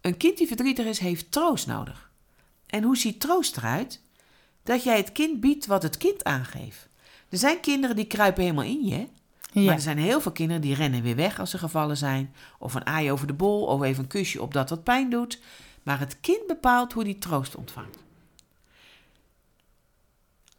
Een 0.00 0.16
kind 0.16 0.38
die 0.38 0.46
verdrietig 0.46 0.86
is, 0.86 0.98
heeft 0.98 1.32
troost 1.32 1.66
nodig. 1.66 2.10
En 2.66 2.82
hoe 2.82 2.96
ziet 2.96 3.20
troost 3.20 3.56
eruit? 3.56 4.00
Dat 4.62 4.84
jij 4.84 4.96
het 4.96 5.12
kind 5.12 5.40
biedt 5.40 5.66
wat 5.66 5.82
het 5.82 5.96
kind 5.96 6.24
aangeeft. 6.24 6.88
Er 7.28 7.38
zijn 7.38 7.60
kinderen 7.60 7.96
die 7.96 8.06
kruipen 8.06 8.42
helemaal 8.42 8.64
in 8.64 8.84
je. 8.84 9.08
Ja. 9.52 9.62
Maar 9.62 9.74
er 9.74 9.80
zijn 9.80 9.98
heel 9.98 10.20
veel 10.20 10.32
kinderen 10.32 10.62
die 10.62 10.74
rennen 10.74 11.02
weer 11.02 11.16
weg 11.16 11.40
als 11.40 11.50
ze 11.50 11.58
gevallen 11.58 11.96
zijn. 11.96 12.34
Of 12.58 12.74
een 12.74 12.86
aai 12.86 13.12
over 13.12 13.26
de 13.26 13.32
bol, 13.32 13.64
of 13.64 13.82
even 13.82 14.02
een 14.02 14.08
kusje 14.08 14.42
op 14.42 14.52
dat 14.52 14.70
wat 14.70 14.84
pijn 14.84 15.10
doet. 15.10 15.40
Maar 15.82 15.98
het 15.98 16.20
kind 16.20 16.46
bepaalt 16.46 16.92
hoe 16.92 17.04
die 17.04 17.18
troost 17.18 17.56
ontvangt. 17.56 18.03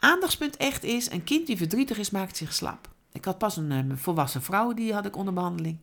Aandachtspunt 0.05 0.57
echt 0.57 0.83
is, 0.83 1.11
een 1.11 1.23
kind 1.23 1.47
die 1.47 1.57
verdrietig 1.57 1.97
is, 1.97 2.09
maakt 2.09 2.37
zich 2.37 2.53
slap. 2.53 2.89
Ik 3.11 3.25
had 3.25 3.37
pas 3.37 3.57
een 3.57 3.71
eh, 3.71 3.97
volwassen 3.97 4.41
vrouw, 4.41 4.73
die 4.73 4.93
had 4.93 5.05
ik 5.05 5.15
onder 5.15 5.33
behandeling. 5.33 5.77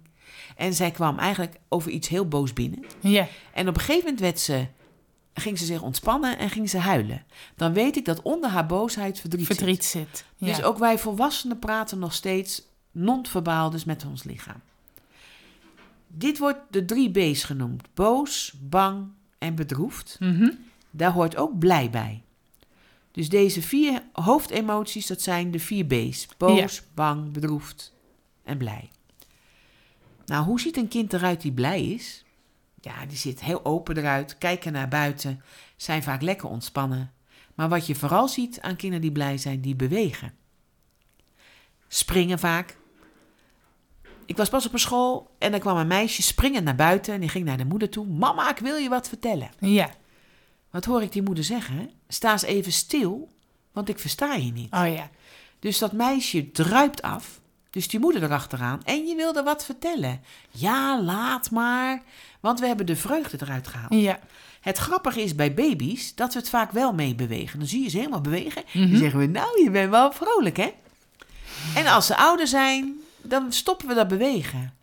En 0.57 0.75
zij 0.75 0.91
kwam 0.91 1.19
eigenlijk 1.19 1.57
over 1.69 1.91
iets 1.91 2.09
heel 2.09 2.29
boos 2.29 2.53
binnen. 2.53 2.85
ja. 3.01 3.29
En 3.55 3.69
op 3.69 3.75
een 3.75 3.81
gegeven 3.81 4.05
moment 4.05 4.21
werd 4.21 4.41
ze, 4.41 4.67
ging 5.35 5.59
ze 5.59 5.65
zich 5.65 5.83
ontspannen 5.83 6.39
en 6.39 6.51
ging 6.51 6.71
ze 6.71 6.79
huilen. 6.79 7.25
Dan 7.57 7.73
weet 7.73 7.97
ik 7.97 8.05
dat 8.05 8.23
onder 8.23 8.51
haar 8.51 8.67
boosheid 8.67 9.21
verdriet, 9.21 9.47
zit. 9.47 9.57
Verdriet 9.57 9.85
zit. 9.85 10.25
Ja. 10.37 10.47
Dus 10.47 10.63
ook 10.63 10.79
wij 10.79 10.99
volwassenen 10.99 11.59
praten 11.59 11.99
nog 11.99 12.15
steeds 12.15 12.63
non-verbaal, 12.91 13.71
dus 13.71 13.85
met 13.85 14.05
ons 14.05 14.23
lichaam. 14.23 14.61
Dit 16.07 16.39
wordt 16.39 16.61
de 16.71 16.85
drie 16.85 17.11
B's 17.11 17.45
genoemd: 17.45 17.89
boos, 17.95 18.53
bang 18.61 19.07
en 19.39 19.55
bedroefd. 19.55 20.17
Mhm. 20.21 20.51
Daar 20.91 21.13
hoort 21.13 21.37
ook 21.37 21.59
blij 21.59 21.91
bij. 21.91 22.23
Dus 23.13 23.29
deze 23.29 23.63
vier 23.63 24.03
hoofdemoties, 24.13 25.07
dat 25.07 25.21
zijn 25.21 25.51
de 25.51 25.59
vier 25.59 25.87
B's: 25.87 26.29
boos, 26.39 26.83
bang, 26.95 27.33
bedroefd 27.33 27.95
en 28.45 28.59
blij. 28.59 28.91
Nou, 30.27 30.45
hoe 30.45 30.61
ziet 30.61 30.77
een 30.77 30.89
kind 30.89 31.13
eruit 31.13 31.41
die 31.41 31.53
blij 31.53 31.85
is? 31.85 32.25
Ja, 32.81 33.07
die 33.07 33.17
zit 33.17 33.41
heel 33.41 33.65
open 33.65 33.97
eruit, 33.97 34.39
kijken 34.39 34.73
naar 34.73 34.89
buiten, 34.89 35.43
zijn 35.77 36.03
vaak 36.03 36.23
lekker 36.23 36.49
ontspannen. 36.49 37.13
Maar 37.55 37.69
wat 37.69 37.87
je 37.87 37.95
vooral 37.95 38.29
ziet 38.29 38.61
aan 38.61 38.77
kinderen 38.77 39.03
die 39.03 39.13
blij 39.13 39.39
zijn, 39.39 39.61
die 39.61 39.77
bewegen. 39.77 40.35
Springen 41.89 42.39
vaak. 42.39 42.77
Ik 44.27 44.37
was 44.37 44.49
pas 44.49 44.67
op 44.67 44.73
een 44.73 44.79
school 44.79 45.35
en 45.39 45.53
er 45.53 45.59
kwam 45.59 45.77
een 45.77 45.87
meisje 45.87 46.23
springend 46.23 46.65
naar 46.65 46.75
buiten 46.75 47.15
en 47.15 47.21
die 47.21 47.29
ging 47.29 47.45
naar 47.45 47.57
de 47.57 47.65
moeder 47.65 47.91
toe. 47.91 48.07
Mama, 48.07 48.51
ik 48.51 48.59
wil 48.59 48.77
je 48.77 48.89
wat 48.89 49.09
vertellen. 49.09 49.51
Ja. 49.59 49.91
Wat 50.73 50.85
hoor 50.85 51.03
ik 51.03 51.13
die 51.13 51.23
moeder 51.23 51.45
zeggen? 51.45 51.91
Sta 52.09 52.33
eens 52.33 52.43
even 52.43 52.73
stil, 52.73 53.29
want 53.73 53.89
ik 53.89 53.99
versta 53.99 54.35
je 54.35 54.53
niet. 54.53 54.73
Oh 54.73 54.95
ja. 54.95 55.11
Dus 55.59 55.79
dat 55.79 55.93
meisje 55.93 56.51
druipt 56.51 57.03
af 57.03 57.41
Dus 57.71 57.89
die 57.89 58.01
moeder 58.01 58.23
erachteraan. 58.23 58.81
En 58.85 59.07
je 59.07 59.17
wilde 59.17 59.43
wat 59.43 59.65
vertellen. 59.65 60.21
Ja, 60.51 61.03
laat 61.03 61.51
maar. 61.51 62.03
Want 62.41 62.61
we 62.61 62.67
hebben 62.67 62.87
de 62.87 62.97
vreugde 62.97 63.39
eruit 63.41 63.69
gehaald. 63.69 63.93
Ja. 63.95 64.21
Het 64.61 64.79
grappige 64.79 65.23
is 65.23 65.35
bij 65.35 65.55
baby's 65.55 66.15
dat 66.15 66.33
we 66.33 66.39
het 66.39 66.49
vaak 66.49 66.71
wel 66.71 66.93
meebewegen. 66.93 67.59
Dan 67.59 67.69
zie 67.69 67.83
je 67.83 67.89
ze 67.89 67.97
helemaal 67.97 68.21
bewegen. 68.21 68.63
Mhm. 68.73 68.91
Dan 68.91 68.99
zeggen 68.99 69.19
we, 69.19 69.27
nou, 69.27 69.63
je 69.63 69.71
bent 69.71 69.91
wel 69.91 70.13
vrolijk, 70.13 70.57
hè? 70.57 70.73
En 71.75 71.87
als 71.87 72.07
ze 72.07 72.17
ouder 72.17 72.47
zijn, 72.47 73.01
dan 73.23 73.53
stoppen 73.53 73.89
we 73.89 73.95
dat 73.95 74.09
bewegen. 74.09 74.75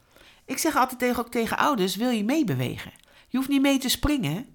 Ik 0.46 0.58
zeg 0.58 0.76
altijd 0.76 1.00
tegen, 1.00 1.20
ook 1.20 1.32
tegen 1.32 1.58
ouders, 1.58 1.96
wil 1.96 2.10
je 2.10 2.24
meebewegen? 2.24 2.92
Je 3.28 3.38
hoeft 3.38 3.50
niet 3.50 3.62
mee 3.62 3.78
te 3.78 3.90
springen, 3.90 4.46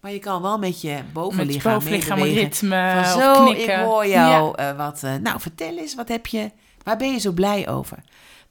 maar 0.00 0.12
je 0.12 0.18
kan 0.18 0.42
wel 0.42 0.58
met 0.58 0.80
je 0.80 0.88
Met 0.92 1.12
bovenlichaam, 1.12 1.84
meebewegen. 1.84 2.34
ritme 2.34 2.90
Van 3.04 3.14
of 3.14 3.22
zo, 3.22 3.44
knikken. 3.44 3.74
ik 3.80 3.84
hoor 3.84 4.06
jou 4.06 4.54
eh, 4.56 4.76
wat. 4.76 5.02
eh, 5.02 5.14
nou, 5.14 5.40
vertel 5.40 5.78
eens, 5.78 5.94
wat 5.94 6.08
heb 6.08 6.26
je, 6.26 6.50
waar 6.82 6.96
ben 6.96 7.12
je 7.12 7.18
zo 7.18 7.32
blij 7.32 7.68
over? 7.68 7.98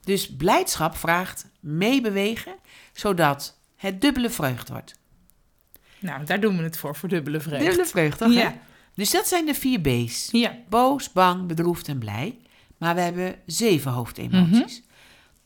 Dus 0.00 0.36
blijdschap 0.36 0.96
vraagt 0.96 1.46
meebewegen, 1.60 2.54
zodat 2.92 3.58
het 3.76 4.00
dubbele 4.00 4.30
vreugde 4.30 4.72
wordt. 4.72 4.98
Nou, 5.98 6.24
daar 6.24 6.40
doen 6.40 6.56
we 6.56 6.62
het 6.62 6.76
voor, 6.76 6.96
voor 6.96 7.08
dubbele 7.08 7.40
vreugde. 7.40 7.64
Dubbele 7.64 7.86
vreugde, 7.86 8.24
toch, 8.24 8.34
hè? 8.34 8.40
Ja. 8.40 8.54
Dus 8.94 9.10
dat 9.10 9.28
zijn 9.28 9.46
de 9.46 9.54
vier 9.54 9.80
B's. 9.80 10.28
Ja. 10.32 10.56
Boos, 10.68 11.12
bang, 11.12 11.46
bedroefd 11.46 11.88
en 11.88 11.98
blij. 11.98 12.38
Maar 12.78 12.94
we 12.94 13.00
hebben 13.00 13.34
zeven 13.46 13.92
hoofdemoties. 13.92 14.82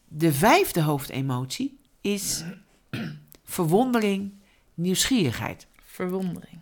De 0.09 0.33
vijfde 0.33 0.83
hoofdemotie 0.83 1.79
is 2.01 2.45
verwondering, 3.45 4.33
nieuwsgierigheid. 4.75 5.67
Verwondering. 5.95 6.59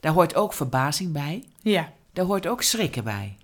Daar 0.00 0.12
hoort 0.12 0.34
ook 0.34 0.52
verbazing 0.52 1.12
bij. 1.12 1.44
Ja. 1.62 1.92
Daar 2.12 2.24
hoort 2.24 2.46
ook 2.46 2.62
schrikken 2.62 3.04
bij. 3.04 3.36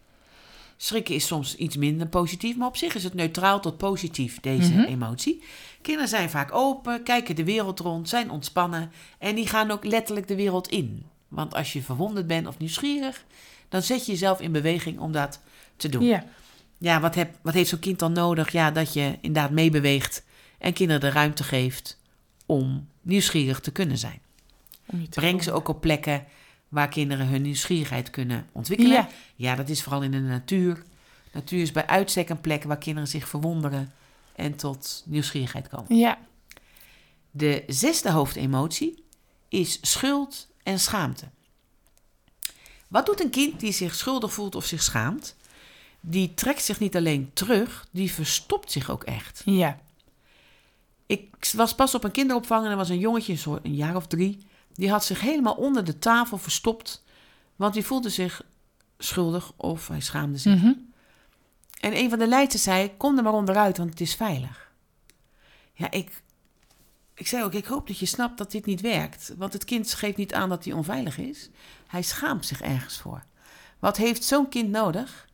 Schrikken 0.77 1.15
is 1.15 1.27
soms 1.27 1.57
iets 1.57 1.77
minder 1.77 2.07
positief, 2.07 2.57
maar 2.57 2.69
op 2.69 2.77
zich 2.77 2.95
is 2.95 3.05
het 3.05 3.15
neutraal 3.15 3.61
tot 3.61 3.77
positief, 3.77 4.41
deze 4.41 4.73
Mhm. 4.73 4.81
emotie. 4.83 5.43
Kinderen 5.81 6.09
zijn 6.09 6.31
vaak 6.31 6.55
open, 6.55 7.03
kijken 7.03 7.35
de 7.37 7.45
wereld 7.45 7.81
rond, 7.81 8.09
zijn 8.09 8.31
ontspannen 8.31 8.93
en 9.19 9.35
die 9.35 9.47
gaan 9.47 9.71
ook 9.71 9.85
letterlijk 9.85 10.29
de 10.29 10.35
wereld 10.37 10.69
in. 10.69 11.07
Want 11.29 11.55
als 11.55 11.73
je 11.73 11.83
verwonderd 11.83 12.27
bent 12.27 12.47
of 12.47 12.59
nieuwsgierig, 12.59 13.25
dan 13.69 13.83
zet 13.83 14.07
je 14.07 14.13
jezelf 14.13 14.41
in 14.41 14.53
beweging 14.53 14.99
om 14.99 15.13
dat 15.13 15.41
te 15.77 15.89
doen. 15.89 16.05
Ja. 16.05 16.25
Ja, 16.79 17.01
wat, 17.01 17.15
heb, 17.15 17.35
wat 17.43 17.55
heeft 17.55 17.69
zo'n 17.69 17.79
kind 17.79 17.99
dan 17.99 18.13
nodig? 18.13 18.53
Ja, 18.53 18.71
dat 18.71 18.93
je 18.93 19.19
inderdaad 19.21 19.51
meebeweegt 19.51 20.25
en 20.59 20.73
kinderen 20.73 21.01
de 21.01 21.11
ruimte 21.11 21.45
geeft 21.45 21.99
om 22.47 22.89
nieuwsgierig 23.01 23.61
te 23.61 23.73
kunnen 23.73 23.99
zijn. 23.99 24.21
Breng 25.11 25.43
ze 25.43 25.53
ook 25.53 25.69
op 25.69 25.81
plekken 25.81 26.25
waar 26.69 26.89
kinderen 26.89 27.27
hun 27.27 27.43
nieuwsgierigheid 27.43 28.11
kunnen 28.11 28.47
ontwikkelen. 28.53 28.93
Ja. 28.93 29.09
Ja, 29.37 29.55
dat 29.55 29.69
is 29.69 29.83
vooral 29.83 30.03
in 30.03 30.11
de 30.11 30.21
natuur. 30.21 30.83
Natuur 31.33 31.61
is 31.61 31.73
bij 31.73 31.87
uitstek 31.87 32.29
een 32.29 32.41
plek 32.41 32.63
waar 32.63 32.79
kinderen 32.79 33.09
zich 33.09 33.29
verwonderen 33.29 33.93
en 34.37 34.57
tot 34.57 35.03
nieuwsgierigheid 35.07 35.69
komen. 35.69 35.97
Ja. 35.97 36.19
De 37.31 37.65
zesde 37.67 38.11
hoofdemotie 38.11 39.05
is 39.49 39.79
schuld 39.81 40.49
en 40.63 40.81
schaamte. 40.81 41.29
Wat 42.89 43.07
doet 43.07 43.23
een 43.23 43.31
kind 43.31 43.61
die 43.61 43.73
zich 43.73 43.95
schuldig 43.95 44.33
voelt 44.33 44.55
of 44.55 44.65
zich 44.65 44.83
schaamt? 44.83 45.37
Die 46.01 46.35
trekt 46.35 46.65
zich 46.65 46.81
niet 46.81 46.97
alleen 46.97 47.31
terug, 47.33 47.87
die 47.91 48.13
verstopt 48.13 48.73
zich 48.73 48.91
ook 48.91 49.05
echt. 49.05 49.43
Ja. 49.45 49.79
Ik 51.07 51.51
was 51.53 51.75
pas 51.75 51.95
op 51.95 52.05
een 52.05 52.11
kinderopvang 52.11 52.65
en 52.65 52.71
er 52.71 52.77
was 52.77 52.89
een 52.89 52.99
jongetje, 52.99 53.59
een 53.63 53.75
jaar 53.75 53.97
of 53.97 54.07
drie. 54.07 54.47
Die 54.75 54.91
had 54.91 55.05
zich 55.05 55.21
helemaal 55.21 55.55
onder 55.55 55.85
de 55.85 55.99
tafel 55.99 56.39
verstopt, 56.39 57.05
want 57.57 57.75
die 57.75 57.85
voelde 57.85 58.09
zich 58.09 58.43
schuldig 58.99 59.53
of 59.57 59.89
hij 59.89 60.01
schaamde 60.01 60.39
zich. 60.39 60.57
Mhm. 60.57 60.73
En 61.81 61.97
een 61.97 62.11
van 62.11 62.19
de 62.19 62.27
leidsters 62.27 62.63
zei, 62.63 62.97
kom 62.97 63.17
er 63.17 63.23
maar 63.23 63.33
onderuit, 63.33 63.77
want 63.77 63.91
het 63.91 64.01
is 64.01 64.15
veilig. 64.15 64.71
Ja, 65.73 65.91
ik, 65.91 66.23
ik 67.15 67.27
zei 67.27 67.45
ook, 67.45 67.53
ik 67.53 67.65
hoop 67.65 67.87
dat 67.87 67.99
je 67.99 68.07
snapt 68.07 68.39
dat 68.39 68.51
dit 68.51 68.67
niet 68.67 68.81
werkt. 68.81 69.35
Want 69.37 69.53
het 69.53 69.65
kind 69.65 69.95
geeft 69.95 70.17
niet 70.17 70.35
aan 70.35 70.49
dat 70.49 70.65
hij 70.65 70.73
onveilig 70.73 71.19
is. 71.19 71.51
Hij 71.87 72.03
schaamt 72.03 72.47
zich 72.47 72.61
ergens 72.61 72.99
voor. 72.99 73.25
Wat 73.79 73.97
heeft 73.97 74.25
zo'n 74.25 74.49
kind 74.49 74.71
nodig? 74.71 75.29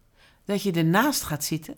Dat 0.45 0.63
je 0.63 0.73
ernaast 0.73 1.23
gaat 1.23 1.45
zitten. 1.45 1.77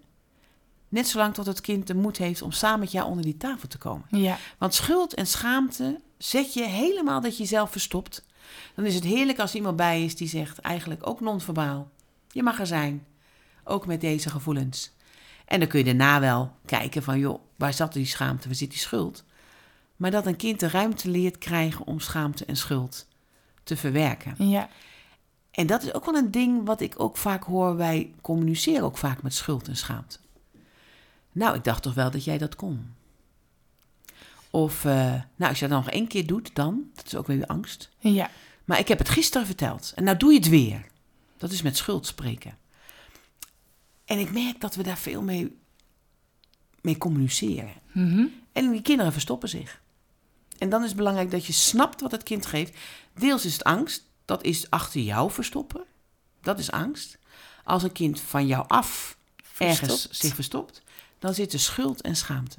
Net 0.89 1.09
zolang 1.09 1.35
tot 1.35 1.47
het 1.47 1.61
kind 1.61 1.87
de 1.87 1.95
moed 1.95 2.17
heeft 2.17 2.43
om 2.43 2.53
samen 2.53 2.81
met 2.81 2.93
jou 2.93 3.09
onder 3.09 3.25
die 3.25 3.37
tafel 3.37 3.69
te 3.69 3.79
komen. 3.79 4.07
Ja. 4.11 4.39
Want 4.59 4.75
schuld 4.75 5.15
en 5.15 5.27
schaamte 5.27 6.01
zet 6.23 6.55
je 6.55 6.65
helemaal 6.65 7.21
dat 7.21 7.37
je 7.37 7.43
jezelf 7.43 7.71
verstopt. 7.71 8.25
Dan 8.75 8.85
is 8.85 8.95
het 8.95 9.05
heerlijk 9.05 9.39
als 9.39 9.55
iemand 9.55 9.77
bij 9.77 10.05
is 10.05 10.17
die 10.17 10.29
zegt, 10.29 10.59
eigenlijk 10.59 11.07
ook 11.07 11.21
non-verbaal. 11.21 11.91
Je 12.29 12.43
mag 12.43 12.61
er 12.61 12.67
zijn, 12.67 13.07
ook 13.65 13.87
met 13.87 14.01
deze 14.01 14.31
gevoelens. 14.31 14.93
En 15.45 15.61
dan 15.61 15.69
kun 15.69 15.79
je 15.79 15.85
daarna 15.85 16.21
wel 16.21 16.53
kijken 16.65 17.03
van, 17.03 17.19
joh, 17.19 17.41
waar 17.57 17.73
zat 17.73 17.93
die 17.93 18.07
schaamte, 18.07 18.47
waar 18.47 18.57
zit 18.57 18.71
die 18.71 18.79
schuld? 18.79 19.25
Maar 19.97 20.11
dat 20.11 20.27
een 20.27 20.37
kind 20.37 20.61
de 20.61 20.69
ruimte 20.69 21.11
leert 21.11 21.39
krijgen 21.39 21.87
om 21.87 22.01
schaamte 22.01 22.45
en 22.45 22.57
schuld 22.57 23.07
te 23.63 23.77
verwerken. 23.77 24.35
Ja. 24.49 24.69
En 25.51 25.67
dat 25.67 25.83
is 25.83 25.95
ook 25.95 26.05
wel 26.05 26.15
een 26.15 26.31
ding 26.31 26.67
wat 26.67 26.81
ik 26.81 26.95
ook 26.97 27.17
vaak 27.17 27.45
hoor. 27.45 27.77
Wij 27.77 28.15
communiceren 28.21 28.85
ook 28.85 28.99
vaak 28.99 29.23
met 29.23 29.35
schuld 29.35 29.69
en 29.69 29.77
schaamte. 29.77 30.19
Nou, 31.33 31.57
ik 31.57 31.65
dacht 31.65 31.83
toch 31.83 31.95
wel 31.95 32.11
dat 32.11 32.25
jij 32.25 32.39
dat 32.39 32.57
kon. 32.57 32.95
Of, 34.51 34.85
eh, 34.85 34.95
nou, 35.37 35.51
als 35.51 35.59
je 35.59 35.69
dat 35.69 35.85
nog 35.85 35.91
één 35.91 36.07
keer 36.07 36.27
doet, 36.27 36.55
dan, 36.55 36.85
dat 36.95 37.07
is 37.07 37.15
ook 37.15 37.27
weer 37.27 37.47
angst. 37.47 37.91
Ja. 37.99 38.31
Maar 38.65 38.79
ik 38.79 38.89
heb 38.89 38.99
het 38.99 39.09
gisteren 39.09 39.47
verteld 39.47 39.93
en 39.95 40.05
nou 40.05 40.17
doe 40.17 40.33
je 40.33 40.39
het 40.39 40.49
weer. 40.49 40.87
Dat 41.37 41.51
is 41.51 41.63
met 41.63 41.77
schuld 41.77 42.07
spreken. 42.07 42.59
En 44.05 44.19
ik 44.19 44.33
merk 44.33 44.61
dat 44.61 44.75
we 44.75 44.83
daar 44.83 44.99
veel 44.99 45.23
mee, 45.23 45.59
mee 46.81 46.99
communiceren. 46.99 47.73
Mhm. 47.93 48.27
En 48.53 48.71
die 48.71 48.83
kinderen 48.83 49.13
verstoppen 49.13 49.49
zich. 49.49 49.81
En 50.59 50.69
dan 50.69 50.83
is 50.83 50.89
het 50.89 50.97
belangrijk 50.97 51.31
dat 51.31 51.47
je 51.47 51.53
snapt 51.53 52.01
wat 52.01 52.11
het 52.11 52.23
kind 52.23 52.47
geeft. 52.47 52.77
Deels 53.15 53.45
is 53.45 53.53
het 53.53 53.65
angst, 53.65 54.05
dat 54.25 54.45
is 54.45 54.71
achter 54.71 55.01
jou 55.01 55.31
verstoppen. 55.31 55.85
Dat 56.43 56.59
is 56.59 56.71
angst. 56.71 57.19
Als 57.65 57.83
een 57.83 57.93
kind 57.93 58.21
van 58.21 58.47
jou 58.47 58.65
af 58.69 59.17
ergens 59.59 59.79
Verstopt. 59.79 60.17
zich 60.17 60.35
verstopt, 60.35 60.83
dan 61.19 61.35
zit 61.35 61.53
er 61.53 61.61
schuld 61.61 62.01
en 62.01 62.17
schaamte. 62.17 62.59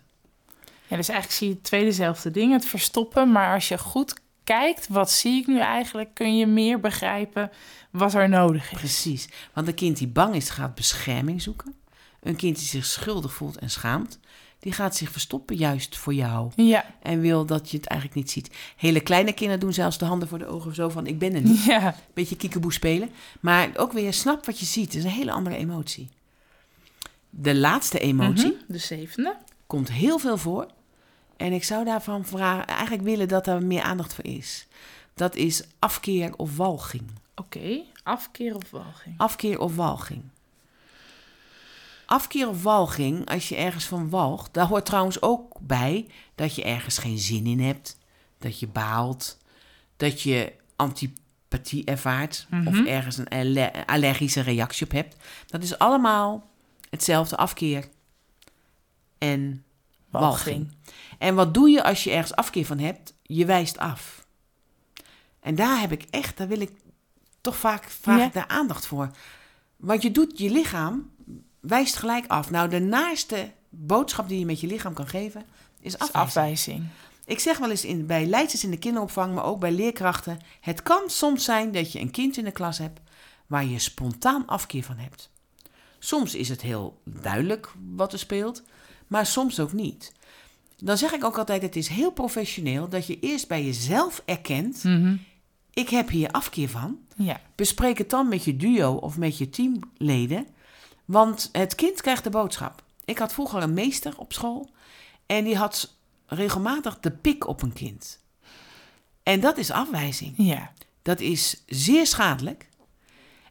Ja, 0.91 0.97
dus 0.97 1.10
eigenlijk 1.10 1.39
zie 1.39 1.49
je 1.49 1.62
twee 1.62 1.84
dezelfde 1.84 2.32
dingen, 2.32 2.54
het 2.54 2.65
verstoppen. 2.65 3.32
Maar 3.32 3.54
als 3.54 3.67
je 3.67 3.77
goed 3.77 4.13
kijkt, 4.43 4.88
wat 4.88 5.12
zie 5.12 5.41
ik 5.41 5.47
nu 5.47 5.60
eigenlijk, 5.60 6.13
kun 6.13 6.38
je 6.38 6.45
meer 6.47 6.80
begrijpen 6.80 7.51
wat 7.91 8.13
er 8.13 8.30
nodig 8.30 8.71
is. 8.71 8.77
Precies. 8.77 9.30
Want 9.54 9.67
een 9.67 9.73
kind 9.73 9.97
die 9.97 10.08
bang 10.08 10.36
is, 10.36 10.49
gaat 10.49 10.75
bescherming 10.75 11.41
zoeken. 11.41 11.75
Een 12.21 12.36
kind 12.36 12.58
die 12.58 12.67
zich 12.67 12.86
schuldig 12.86 13.34
voelt 13.34 13.58
en 13.58 13.69
schaamt, 13.69 14.19
die 14.60 14.73
gaat 14.73 14.95
zich 14.95 15.12
verstoppen 15.12 15.56
juist 15.56 15.97
voor 15.97 16.13
jou. 16.13 16.51
Ja, 16.56 16.86
En 17.01 17.19
wil 17.19 17.45
dat 17.45 17.71
je 17.71 17.77
het 17.77 17.86
eigenlijk 17.88 18.19
niet 18.19 18.32
ziet. 18.32 18.49
Hele 18.77 18.99
kleine 18.99 19.34
kinderen 19.34 19.60
doen 19.60 19.73
zelfs 19.73 19.97
de 19.97 20.06
handen 20.06 20.27
voor 20.27 20.39
de 20.39 20.45
ogen 20.47 20.75
zo 20.75 20.89
van, 20.89 21.08
ik 21.08 21.19
ben 21.19 21.34
er 21.34 21.41
niet. 21.41 21.63
ja, 21.63 21.95
beetje 22.13 22.36
kiekeboe 22.36 22.73
spelen. 22.73 23.10
Maar 23.39 23.69
ook 23.75 23.91
weer 23.91 24.13
snap 24.13 24.45
wat 24.45 24.60
je 24.60 24.65
ziet. 24.65 24.86
Het 24.86 24.95
is 24.95 25.04
een 25.04 25.10
hele 25.10 25.32
andere 25.32 25.56
emotie. 25.56 26.10
De 27.30 27.56
laatste 27.56 27.99
emotie 27.99 28.51
Mhm, 28.51 28.62
de 28.67 28.77
zevende. 28.77 29.36
komt 29.67 29.91
heel 29.91 30.17
veel 30.19 30.38
voor. 30.38 30.67
En 31.41 31.54
ik 31.54 31.63
zou 31.63 31.86
daarvan 31.86 32.25
vragen, 32.25 32.67
eigenlijk 32.67 33.01
willen 33.04 33.27
dat 33.27 33.47
er 33.47 33.63
meer 33.65 33.82
aandacht 33.82 34.13
voor 34.13 34.25
is. 34.25 34.67
Dat 35.13 35.36
is 35.36 35.63
afkeer 35.80 36.36
of 36.38 36.58
walging. 36.58 37.04
Oké, 37.36 37.82
afkeer 38.04 38.56
of 38.56 38.69
walging. 38.71 39.13
Afkeer 39.17 39.60
of 39.60 39.75
walging. 39.75 40.21
Afkeer 42.06 42.47
of 42.49 42.63
walging, 42.63 43.30
als 43.30 43.49
je 43.49 43.56
ergens 43.56 43.86
van 43.86 44.10
walgt, 44.10 44.54
daar 44.54 44.67
hoort 44.67 44.86
trouwens 44.86 45.21
ook 45.21 45.58
bij 45.60 46.08
dat 46.36 46.56
je 46.56 46.63
ergens 46.63 46.97
geen 46.97 47.17
zin 47.17 47.45
in 47.45 47.60
hebt, 47.60 47.97
dat 48.38 48.60
je 48.60 48.67
baalt, 48.67 49.38
dat 49.97 50.21
je 50.21 50.54
antipathie 50.75 51.86
ervaart 51.86 52.47
of 52.65 52.73
Mhm. 52.73 52.86
ergens 52.88 53.17
een 53.17 53.27
aller- 53.27 53.86
allergische 53.86 54.41
reactie 54.41 54.86
op 54.86 54.91
hebt. 54.91 55.15
Dat 55.47 55.63
is 55.63 55.77
allemaal 55.77 56.49
hetzelfde 56.89 57.38
afkeer 57.38 57.89
en 59.17 59.63
walging. 60.12 60.71
En 61.17 61.36
wat 61.36 61.54
doe 61.54 61.69
je 61.69 61.84
als 61.84 62.04
je 62.04 62.12
ergens 62.12 62.36
afkeer 62.36 62.65
van 62.65 62.80
hebt? 62.80 63.13
Je 63.24 63.45
wijst 63.45 63.78
af. 63.78 64.26
En 65.39 65.56
daar 65.56 65.80
heb 65.80 65.91
ik 65.91 66.04
echt, 66.10 66.38
daar 66.38 66.47
wil 66.47 66.62
ik 66.62 66.71
toch 67.41 67.58
vaak 67.58 67.84
vraag 67.89 68.17
Ja. 68.17 68.26
ik 68.26 68.34
daar 68.34 68.47
aandacht 68.47 68.86
voor. 68.86 69.10
Want 69.76 70.02
je 70.02 70.12
doet, 70.12 70.38
je 70.38 70.50
lichaam 70.52 71.10
wijst 71.60 71.95
gelijk 71.95 72.28
af. 72.28 72.50
Nou, 72.52 72.69
de 72.69 72.80
naaste 72.80 73.52
boodschap 73.69 74.28
die 74.28 74.39
je 74.39 74.45
met 74.45 74.60
je 74.60 74.67
lichaam 74.67 74.93
kan 74.93 75.08
geven, 75.08 75.45
is 75.80 75.91
Dat 75.91 76.02
is 76.02 76.13
afwijzing. 76.13 76.28
afwijzing. 76.28 76.88
Ik 77.26 77.39
zeg 77.39 77.58
wel 77.58 77.69
eens 77.69 77.86
in, 77.86 78.06
bij 78.06 78.26
leidsters 78.26 78.63
in 78.63 78.71
de 78.71 78.78
kinderopvang, 78.78 79.34
maar 79.36 79.43
ook 79.43 79.60
bij 79.60 79.71
leerkrachten. 79.71 80.39
Het 80.62 80.84
kan 80.84 81.02
soms 81.10 81.43
zijn 81.43 81.71
dat 81.71 81.91
je 81.91 82.00
een 82.00 82.12
kind 82.12 82.38
in 82.38 82.43
de 82.43 82.52
klas 82.52 82.78
hebt 82.78 83.00
waar 83.47 83.65
je 83.65 83.80
spontaan 83.80 84.47
afkeer 84.47 84.84
van 84.84 84.97
hebt. 84.97 85.30
Soms 86.00 86.36
is 86.36 86.50
het 86.50 86.62
heel 86.62 87.02
duidelijk 87.06 87.71
wat 87.95 88.13
er 88.13 88.19
speelt, 88.19 88.63
maar 89.12 89.26
soms 89.26 89.60
ook 89.60 89.74
niet. 89.74 90.13
Dan 90.78 90.97
zeg 90.97 91.12
ik 91.12 91.24
ook 91.24 91.38
altijd: 91.38 91.62
het 91.62 91.76
is 91.76 91.88
heel 91.88 92.12
professioneel 92.12 92.89
dat 92.89 93.08
je 93.08 93.19
eerst 93.19 93.47
bij 93.47 93.63
jezelf 93.63 94.21
erkent: 94.26 94.84
Mhm. 94.84 95.15
ik 95.74 95.89
heb 95.89 96.10
hier 96.10 96.32
afkeer 96.32 96.69
van. 96.69 96.97
Ja, 97.15 97.41
Bespreek 97.56 97.97
het 97.97 98.10
dan 98.10 98.28
met 98.28 98.43
je 98.43 98.58
duo 98.58 98.93
of 98.93 99.17
met 99.17 99.38
je 99.38 99.50
teamleden, 99.50 100.47
want 101.06 101.50
het 101.52 101.76
kind 101.76 102.02
krijgt 102.02 102.24
de 102.24 102.30
boodschap. 102.30 102.84
Ik 103.06 103.17
had 103.17 103.34
vroeger 103.34 103.63
een 103.63 103.74
meester 103.74 104.13
op 104.17 104.34
school. 104.34 104.69
En 105.26 105.43
die 105.43 105.58
had 105.58 105.95
regelmatig 106.26 107.00
de 107.00 107.12
pik 107.12 107.47
op 107.47 107.62
een 107.62 107.74
kind. 107.74 108.19
En 109.24 109.39
dat 109.39 109.58
is 109.58 109.71
afwijzing. 109.71 110.34
Ja. 110.38 110.71
Dat 111.02 111.19
is 111.19 111.63
zeer 111.65 112.08
schadelijk. 112.08 112.69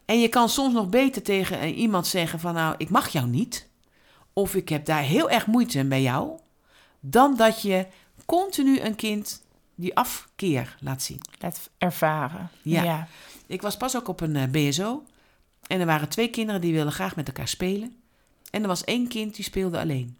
En 0.05 0.21
je 0.21 0.29
kan 0.29 0.49
soms 0.49 0.75
nog 0.75 0.89
beter 0.89 1.23
tegen 1.23 1.75
iemand 1.75 2.07
zeggen 2.07 2.41
van 2.41 2.55
nou, 2.55 2.75
ik 2.79 2.91
mag 2.91 3.09
jou 3.09 3.27
niet. 3.27 3.69
Of 4.33 4.55
ik 4.55 4.69
heb 4.69 4.85
daar 4.85 5.03
heel 5.03 5.31
erg 5.31 5.47
moeite 5.47 5.85
bij 5.85 6.03
jou. 6.03 6.39
Dan 7.01 7.37
dat 7.37 7.63
je 7.63 7.87
continu 8.27 8.81
een 8.81 8.95
kind 8.95 9.43
die 9.75 9.97
afkeer 9.97 10.77
laat 10.81 11.03
zien. 11.03 11.21
Laat 11.39 11.71
ervaren. 11.79 12.51
Ja. 12.63 12.83
ja. 12.83 13.09
Ik 13.47 13.63
was 13.63 13.77
pas 13.77 13.97
ook 13.97 14.09
op 14.09 14.21
een 14.21 14.37
eh, 14.37 14.49
BSO. 14.69 15.03
En 15.67 15.81
er 15.81 15.87
waren 15.87 16.09
twee 16.09 16.29
kinderen 16.29 16.61
die 16.61 16.73
wilden 16.73 16.93
graag 16.93 17.17
met 17.17 17.27
elkaar 17.27 17.49
spelen. 17.49 17.97
En 18.51 18.63
er 18.63 18.69
was 18.69 18.85
één 18.85 19.09
kind 19.09 19.35
die 19.35 19.45
speelde 19.45 19.79
alleen. 19.79 20.19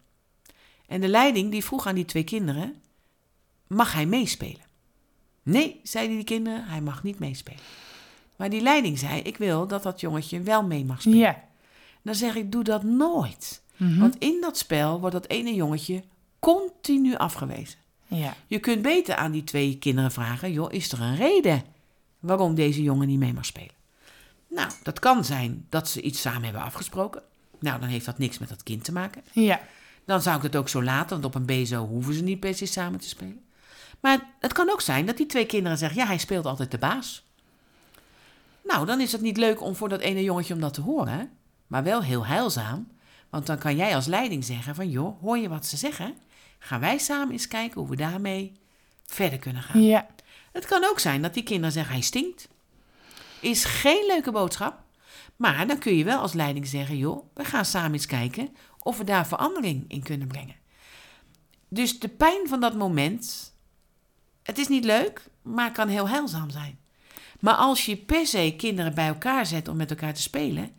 En 0.87 1.01
de 1.01 1.09
leiding 1.09 1.51
die 1.51 1.65
vroeg 1.65 1.87
aan 1.87 1.95
die 1.95 2.05
twee 2.05 2.25
kinderen: 2.25 2.83
mag 3.67 3.93
hij 3.93 4.07
meespelen? 4.07 4.69
Nee, 5.43 5.81
zeiden 5.83 6.17
die 6.17 6.25
kinderen, 6.25 6.65
hij 6.65 6.81
mag 6.81 7.03
niet 7.03 7.19
meespelen. 7.19 7.61
Maar 8.37 8.51
die 8.51 8.61
leiding 8.61 8.99
zei: 8.99 9.21
ik 9.21 9.37
wil 9.37 9.67
dat 9.67 9.83
dat 9.83 10.01
jongetje 10.01 10.41
wel 10.41 10.63
mee 10.63 10.85
mag 10.85 11.01
spelen. 11.01 11.19
Ja. 11.19 11.45
Dan 12.03 12.15
zeg 12.15 12.35
ik: 12.35 12.53
doe 12.53 12.65
dat 12.65 12.83
nooit. 12.83 13.60
Mhm. 13.81 13.99
Want 13.99 14.17
in 14.19 14.39
dat 14.41 14.59
spel 14.59 15.01
wordt 15.01 15.15
dat 15.15 15.29
ene 15.29 15.55
jongetje 15.55 16.03
continu 16.39 17.17
afgewezen. 17.17 17.79
ja. 18.07 18.35
Je 18.47 18.59
kunt 18.59 18.83
beter 18.83 19.15
aan 19.15 19.31
die 19.31 19.45
twee 19.45 19.79
kinderen 19.79 20.13
vragen: 20.13 20.53
joh, 20.53 20.73
is 20.73 20.93
er 20.93 21.01
een 21.01 21.17
reden 21.17 21.63
waarom 22.19 22.55
deze 22.55 22.83
jongen 22.83 23.07
niet 23.07 23.19
mee 23.19 23.33
mag 23.33 23.45
spelen? 23.45 23.75
Nou, 24.49 24.71
dat 24.83 24.99
kan 24.99 25.25
zijn 25.25 25.67
dat 25.69 25.89
ze 25.89 26.01
iets 26.01 26.21
samen 26.21 26.43
hebben 26.43 26.63
afgesproken. 26.63 27.23
Nou, 27.59 27.81
dan 27.81 27.89
heeft 27.89 28.07
dat 28.07 28.19
niks 28.19 28.39
met 28.39 28.49
dat 28.49 28.63
kind 28.63 28.85
te 28.85 28.93
maken. 28.93 29.23
Ja. 29.33 29.61
Dan 30.05 30.23
zou 30.23 30.37
ik 30.37 30.43
het 30.43 30.57
ook 30.57 30.69
zo 30.69 30.83
laten, 30.83 31.21
want 31.21 31.25
op 31.25 31.35
een 31.35 31.63
BSO 31.63 31.87
hoeven 31.87 32.15
ze 32.15 32.23
niet 32.23 32.41
per 32.41 32.55
se 32.55 32.67
samen 32.67 33.01
te 33.01 33.09
spelen. 33.09 33.41
Maar 34.01 34.21
het 34.41 34.53
kan 34.53 34.71
ook 34.71 34.81
zijn 34.81 35.07
dat 35.07 35.17
die 35.17 35.27
twee 35.27 35.47
kinderen 35.47 35.79
zeggen: 35.79 35.99
ja, 35.99 36.07
hij 36.07 36.19
speelt 36.19 36.47
altijd 36.47 36.71
de 36.71 36.79
baas. 36.79 37.25
Nou, 38.65 38.87
dan 38.87 39.01
is 39.01 39.13
het 39.13 39.21
niet 39.21 39.37
leuk 39.37 39.63
om 39.63 39.75
voor 39.75 39.89
dat 39.89 40.01
ene 40.01 40.23
jongetje 40.23 40.55
om 40.55 40.61
dat 40.61 40.75
te 40.75 40.81
horen, 40.81 41.31
maar 41.67 41.83
wel 41.83 42.03
heel 42.03 42.27
heilzaam. 42.27 42.89
Want 43.31 43.47
dan 43.47 43.59
kan 43.59 43.77
jij 43.77 43.95
als 43.95 44.07
leiding 44.07 44.45
zeggen: 44.45 44.75
van 44.75 44.91
joh, 44.91 45.21
hoor 45.21 45.39
je 45.39 45.49
wat 45.49 45.67
ze 45.67 45.77
zeggen? 45.77 46.15
Gaan 46.59 46.81
wij 46.81 46.99
samen 46.99 47.33
eens 47.33 47.49
kijken 47.49 47.81
hoe 47.81 47.91
we 47.91 47.97
daarmee 47.97 48.53
verder 49.07 49.39
kunnen 49.39 49.63
gaan. 49.63 49.83
Ja. 49.83 50.07
Het 50.53 50.67
kan 50.67 50.85
ook 50.85 50.99
zijn 50.99 51.23
dat 51.23 51.35
die 51.35 51.43
kinderen 51.43 51.73
zeggen: 51.73 51.93
hij 51.93 52.03
stinkt. 52.03 52.49
Is 53.41 53.65
geen 53.65 54.07
leuke 54.07 54.33
boodschap. 54.33 54.83
Maar 55.37 55.67
dan 55.67 55.79
kun 55.79 55.97
je 55.97 56.05
wel 56.05 56.21
als 56.21 56.33
leiding 56.33 56.67
zeggen: 56.67 56.97
joh, 56.97 57.27
we 57.35 57.45
gaan 57.45 57.65
samen 57.65 57.93
eens 57.93 58.07
kijken 58.07 58.57
of 58.79 58.99
we 58.99 59.05
daar 59.05 59.27
verandering 59.27 59.85
in 59.89 60.03
kunnen 60.03 60.29
brengen. 60.29 60.57
Dus 61.69 61.99
de 61.99 62.09
pijn 62.09 62.49
van 62.49 62.61
dat 62.61 62.75
moment, 62.75 63.55
het 64.43 64.59
is 64.59 64.69
niet 64.69 64.85
leuk, 64.85 65.23
maar 65.43 65.73
kan 65.73 65.89
heel 65.89 66.09
heilzaam 66.09 66.51
zijn. 66.51 66.79
Maar 67.41 67.55
als 67.55 67.87
je 67.87 67.97
per 67.97 68.27
se 68.27 68.55
kinderen 68.57 68.95
bij 68.95 69.07
elkaar 69.07 69.47
zet 69.47 69.69
om 69.69 69.77
met 69.77 69.91
elkaar 69.91 70.15
te 70.15 70.23
spelen, 70.23 70.73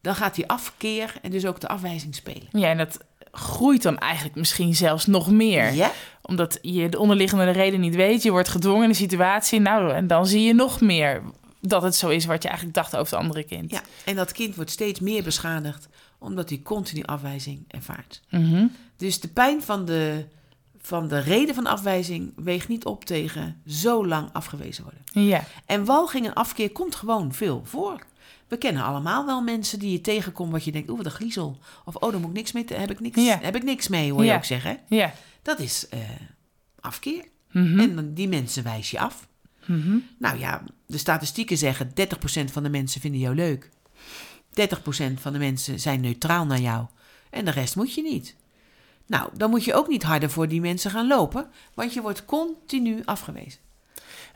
dan 0.00 0.14
gaat 0.14 0.34
die 0.34 0.48
afkeer 0.48 1.14
en 1.22 1.30
dus 1.30 1.46
ook 1.46 1.60
de 1.60 1.68
afwijzing 1.68 2.14
spelen. 2.14 2.48
Ja, 2.50 2.68
en 2.68 2.78
dat 2.78 2.98
groeit 3.32 3.82
dan 3.82 3.98
eigenlijk 3.98 4.34
misschien 4.34 4.74
zelfs 4.74 5.06
nog 5.06 5.30
meer. 5.30 5.72
Ja, 5.72 5.92
Omdat 6.22 6.58
je 6.62 6.88
de 6.88 6.98
onderliggende 6.98 7.50
reden 7.50 7.80
niet 7.80 7.94
weet. 7.94 8.22
Je 8.22 8.30
wordt 8.30 8.48
gedwongen 8.48 8.82
in 8.82 8.88
de 8.88 8.94
situatie. 8.94 9.60
Nou, 9.60 9.92
en 9.92 10.06
dan 10.06 10.26
zie 10.26 10.42
je 10.42 10.54
nog 10.54 10.80
meer 10.80 11.22
dat 11.60 11.82
het 11.82 11.94
zo 11.94 12.08
is 12.08 12.24
wat 12.24 12.42
je 12.42 12.48
eigenlijk 12.48 12.78
dacht 12.78 12.96
over 12.96 13.12
het 13.12 13.22
andere 13.22 13.42
kind. 13.44 13.70
ja, 13.70 13.80
en 14.04 14.16
dat 14.16 14.32
kind 14.32 14.54
wordt 14.54 14.70
steeds 14.70 15.00
meer 15.00 15.22
beschadigd 15.22 15.88
omdat 16.18 16.48
hij 16.48 16.60
continu 16.62 17.02
afwijzing 17.02 17.64
ervaart. 17.68 18.20
Mhm. 18.30 18.66
Dus 18.96 19.20
de 19.20 19.28
pijn 19.28 19.62
van 19.62 19.84
de, 19.84 20.24
van 20.80 21.08
de 21.08 21.18
reden 21.18 21.54
van 21.54 21.66
afwijzing 21.66 22.32
weegt 22.36 22.68
niet 22.68 22.84
op 22.84 23.04
tegen 23.04 23.62
zo 23.66 24.06
lang 24.06 24.28
afgewezen 24.32 24.84
worden. 24.84 25.26
Ja. 25.28 25.44
En 25.66 25.84
walging 25.84 26.26
en 26.26 26.34
afkeer 26.34 26.70
komt 26.70 26.94
gewoon 26.94 27.32
veel 27.32 27.62
voor. 27.64 28.00
We 28.48 28.56
kennen 28.56 28.82
allemaal 28.82 29.26
wel 29.26 29.42
mensen 29.42 29.78
die 29.78 29.92
je 29.92 30.00
tegenkomt 30.00 30.52
wat 30.52 30.64
je 30.64 30.72
denkt, 30.72 30.88
oeh, 30.88 30.96
wat 30.96 31.06
een 31.06 31.12
griezel. 31.12 31.58
Of 31.84 31.94
oh, 31.94 32.10
daar 32.10 32.20
moet 32.20 32.28
ik 32.30 32.36
niks 32.36 32.52
mee, 32.52 32.64
heb 32.74 32.90
ik 32.90 33.00
niks, 33.00 33.24
Ja. 33.24 33.38
heb 33.42 33.56
ik 33.56 33.62
niks 33.62 33.88
mee, 33.88 34.12
hoor 34.12 34.20
je 34.24 34.30
Ja. 34.30 34.36
ook 34.36 34.44
zeggen. 34.44 34.78
Ja. 34.88 35.12
Dat 35.42 35.60
is 35.60 35.88
eh, 35.88 35.98
afkeer. 36.80 37.24
Mhm. 37.50 37.80
En 37.80 37.94
dan- 37.96 38.14
die 38.14 38.28
mensen 38.28 38.62
wijs 38.64 38.90
je 38.90 38.98
af. 38.98 39.28
Mhm. 39.66 39.96
Nou 40.18 40.38
ja, 40.38 40.62
de 40.86 40.98
statistieken 40.98 41.56
zeggen 41.58 41.90
30% 41.94 42.50
van 42.50 42.62
de 42.62 42.68
mensen 42.68 43.00
vinden 43.00 43.20
jou 43.20 43.34
leuk. 43.34 43.70
30% 44.50 45.20
van 45.20 45.32
de 45.32 45.38
mensen 45.38 45.80
zijn 45.80 46.00
neutraal 46.00 46.46
naar 46.46 46.60
jou. 46.60 46.86
En 47.30 47.44
de 47.44 47.50
rest 47.50 47.76
moet 47.76 47.94
je 47.94 48.02
niet. 48.02 48.36
Nou, 49.06 49.30
dan 49.36 49.50
moet 49.50 49.64
je 49.64 49.74
ook 49.74 49.88
niet 49.88 50.02
harder 50.02 50.30
voor 50.30 50.48
die 50.48 50.60
mensen 50.60 50.90
gaan 50.90 51.06
lopen, 51.06 51.48
want 51.74 51.92
je 51.94 52.00
wordt 52.02 52.24
continu 52.24 53.02
afgewezen. 53.04 53.60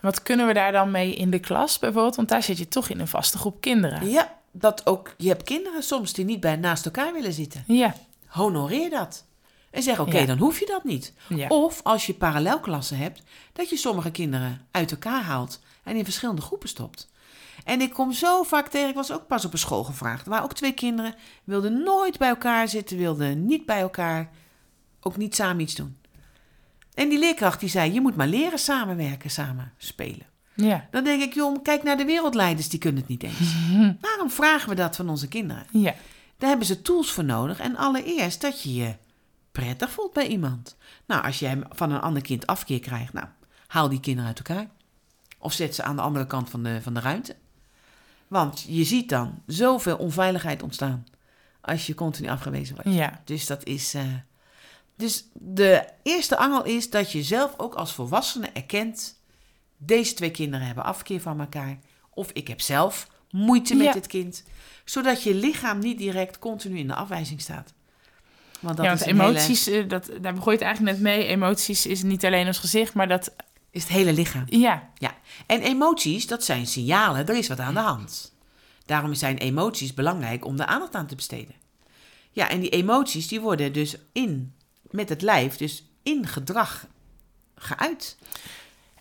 Wat 0.00 0.22
kunnen 0.22 0.46
we 0.46 0.52
daar 0.52 0.72
dan 0.72 0.90
mee 0.90 1.14
in 1.14 1.30
de 1.30 1.38
klas 1.38 1.78
bijvoorbeeld? 1.78 2.16
Want 2.16 2.28
daar 2.28 2.42
zit 2.42 2.58
je 2.58 2.68
toch 2.68 2.88
in 2.88 3.00
een 3.00 3.08
vaste 3.08 3.38
groep 3.38 3.60
kinderen. 3.60 4.10
Ja, 4.10 4.38
dat 4.50 4.86
ook. 4.86 5.14
Je 5.16 5.28
hebt 5.28 5.42
kinderen 5.42 5.82
soms 5.82 6.12
die 6.12 6.24
niet 6.24 6.40
bij 6.40 6.56
naast 6.56 6.84
elkaar 6.84 7.12
willen 7.12 7.32
zitten. 7.32 7.64
Ja. 7.66 7.94
Honoreer 8.26 8.90
dat. 8.90 9.24
En 9.70 9.82
zeg, 9.82 10.00
oké, 10.00 10.18
Ja. 10.18 10.26
dan 10.26 10.38
hoef 10.38 10.58
je 10.58 10.66
dat 10.66 10.84
niet. 10.84 11.12
Ja. 11.28 11.48
Of 11.48 11.80
als 11.82 12.06
je 12.06 12.14
parallelklassen 12.14 12.96
hebt, 12.96 13.22
dat 13.52 13.70
je 13.70 13.76
sommige 13.76 14.10
kinderen 14.10 14.66
uit 14.70 14.90
elkaar 14.90 15.22
haalt 15.22 15.60
en 15.82 15.96
in 15.96 16.04
verschillende 16.04 16.42
groepen 16.42 16.68
stopt. 16.68 17.08
En 17.64 17.80
ik 17.80 17.92
kom 17.92 18.12
zo 18.12 18.42
vaak 18.42 18.68
tegen, 18.68 18.88
ik 18.88 18.94
was 18.94 19.12
ook 19.12 19.26
pas 19.26 19.44
op 19.44 19.52
een 19.52 19.58
school 19.58 19.84
gevraagd, 19.84 20.26
waar 20.26 20.42
ook 20.42 20.52
twee 20.54 20.72
kinderen 20.72 21.14
wilden 21.44 21.82
nooit 21.82 22.18
bij 22.18 22.28
elkaar 22.28 22.68
zitten, 22.68 22.96
wilden 22.96 23.46
niet 23.46 23.66
bij 23.66 23.80
elkaar, 23.80 24.30
ook 25.00 25.16
niet 25.16 25.34
samen 25.34 25.60
iets 25.62 25.74
doen. 25.74 25.96
En 27.00 27.08
die 27.08 27.18
leerkracht 27.18 27.60
die 27.60 27.68
zei, 27.68 27.92
je 27.92 28.00
moet 28.00 28.16
maar 28.16 28.26
leren 28.26 28.58
samenwerken, 28.58 29.30
samen 29.30 29.72
spelen. 29.76 30.26
Ja. 30.54 30.88
Dan 30.90 31.04
denk 31.04 31.22
ik, 31.22 31.34
joh, 31.34 31.62
kijk 31.62 31.82
naar 31.82 31.96
de 31.96 32.04
wereldleiders, 32.04 32.68
die 32.68 32.78
kunnen 32.78 33.00
het 33.00 33.08
niet 33.10 33.22
eens. 33.22 33.54
Waarom 34.06 34.30
vragen 34.30 34.68
we 34.68 34.74
dat 34.74 34.96
van 34.96 35.08
onze 35.08 35.28
kinderen? 35.28 35.66
Ja. 35.72 35.94
Daar 36.38 36.48
hebben 36.48 36.66
ze 36.66 36.82
tools 36.82 37.12
voor 37.12 37.24
nodig. 37.24 37.58
En 37.60 37.76
allereerst 37.76 38.40
dat 38.40 38.62
je 38.62 38.74
je 38.74 38.94
prettig 39.52 39.90
voelt 39.90 40.12
bij 40.12 40.26
iemand. 40.26 40.76
Nou, 41.06 41.24
als 41.24 41.38
jij 41.38 41.62
van 41.70 41.90
een 41.92 42.00
ander 42.00 42.22
kind 42.22 42.46
afkeer 42.46 42.80
krijgt, 42.80 43.12
nou, 43.12 43.26
haal 43.66 43.88
die 43.88 44.00
kinderen 44.00 44.28
uit 44.28 44.38
elkaar. 44.48 44.70
Of 45.38 45.52
zet 45.52 45.74
ze 45.74 45.82
aan 45.82 45.96
de 45.96 46.02
andere 46.02 46.26
kant 46.26 46.50
van 46.50 46.62
de, 46.62 46.82
van 46.82 46.94
de 46.94 47.00
ruimte. 47.00 47.36
Want 48.28 48.64
je 48.68 48.84
ziet 48.84 49.08
dan 49.08 49.42
zoveel 49.46 49.96
onveiligheid 49.96 50.62
ontstaan 50.62 51.06
als 51.60 51.86
je 51.86 51.94
continu 51.94 52.28
afgewezen 52.28 52.74
wordt. 52.74 52.98
Ja. 52.98 53.20
Dus 53.24 53.46
dat 53.46 53.64
is. 53.64 53.94
eh, 53.94 54.02
dus 55.00 55.24
de 55.32 55.84
eerste 56.02 56.36
angel 56.36 56.64
is 56.64 56.90
dat 56.90 57.12
je 57.12 57.22
zelf 57.22 57.54
ook 57.56 57.74
als 57.74 57.92
volwassene 57.92 58.46
erkent: 58.52 59.20
deze 59.76 60.14
twee 60.14 60.30
kinderen 60.30 60.66
hebben 60.66 60.84
afkeer 60.84 61.20
van 61.20 61.40
elkaar. 61.40 61.78
Of 62.10 62.30
ik 62.32 62.48
heb 62.48 62.60
zelf 62.60 63.08
moeite 63.30 63.74
met 63.74 63.86
Ja. 63.86 63.92
dit 63.92 64.06
kind. 64.06 64.44
Zodat 64.84 65.22
je 65.22 65.34
lichaam 65.34 65.78
niet 65.78 65.98
direct 65.98 66.38
continu 66.38 66.78
in 66.78 66.86
de 66.86 66.94
afwijzing 66.94 67.40
staat. 67.40 67.72
Want 68.60 68.76
dat 68.76 68.86
ja, 68.86 68.92
is 68.92 68.98
want 68.98 69.10
emoties, 69.10 69.66
eh, 69.66 69.88
dat, 69.88 70.10
daar 70.20 70.34
begon 70.34 70.52
je 70.52 70.58
het 70.58 70.66
eigenlijk 70.66 70.96
net 70.96 71.06
mee. 71.06 71.26
Emoties 71.26 71.86
is 71.86 72.02
niet 72.02 72.24
alleen 72.24 72.46
ons 72.46 72.58
gezicht, 72.58 72.94
maar 72.94 73.08
dat... 73.08 73.34
is 73.70 73.82
het 73.82 73.92
hele 73.92 74.12
lichaam. 74.12 74.44
Ja. 74.46 74.90
Ja, 74.94 75.14
en 75.46 75.60
emoties, 75.60 76.26
dat 76.26 76.44
zijn 76.44 76.66
signalen, 76.66 77.26
er 77.26 77.36
is 77.36 77.48
wat 77.48 77.58
aan 77.60 77.74
de 77.74 77.80
hand. 77.80 78.34
Daarom 78.86 79.14
zijn 79.14 79.38
emoties 79.38 79.94
belangrijk 79.94 80.44
om 80.44 80.56
de 80.56 80.66
aandacht 80.66 80.94
aan 80.94 81.06
te 81.06 81.14
besteden. 81.14 81.54
Ja, 82.30 82.48
en 82.48 82.60
die 82.60 82.70
emoties 82.70 83.28
die 83.28 83.40
worden 83.40 83.72
dus 83.72 83.96
in, 84.12 84.54
met 84.90 85.08
het 85.08 85.22
lijf, 85.22 85.56
dus 85.56 85.84
in 86.02 86.26
gedrag 86.26 86.86
geuit. 87.54 88.16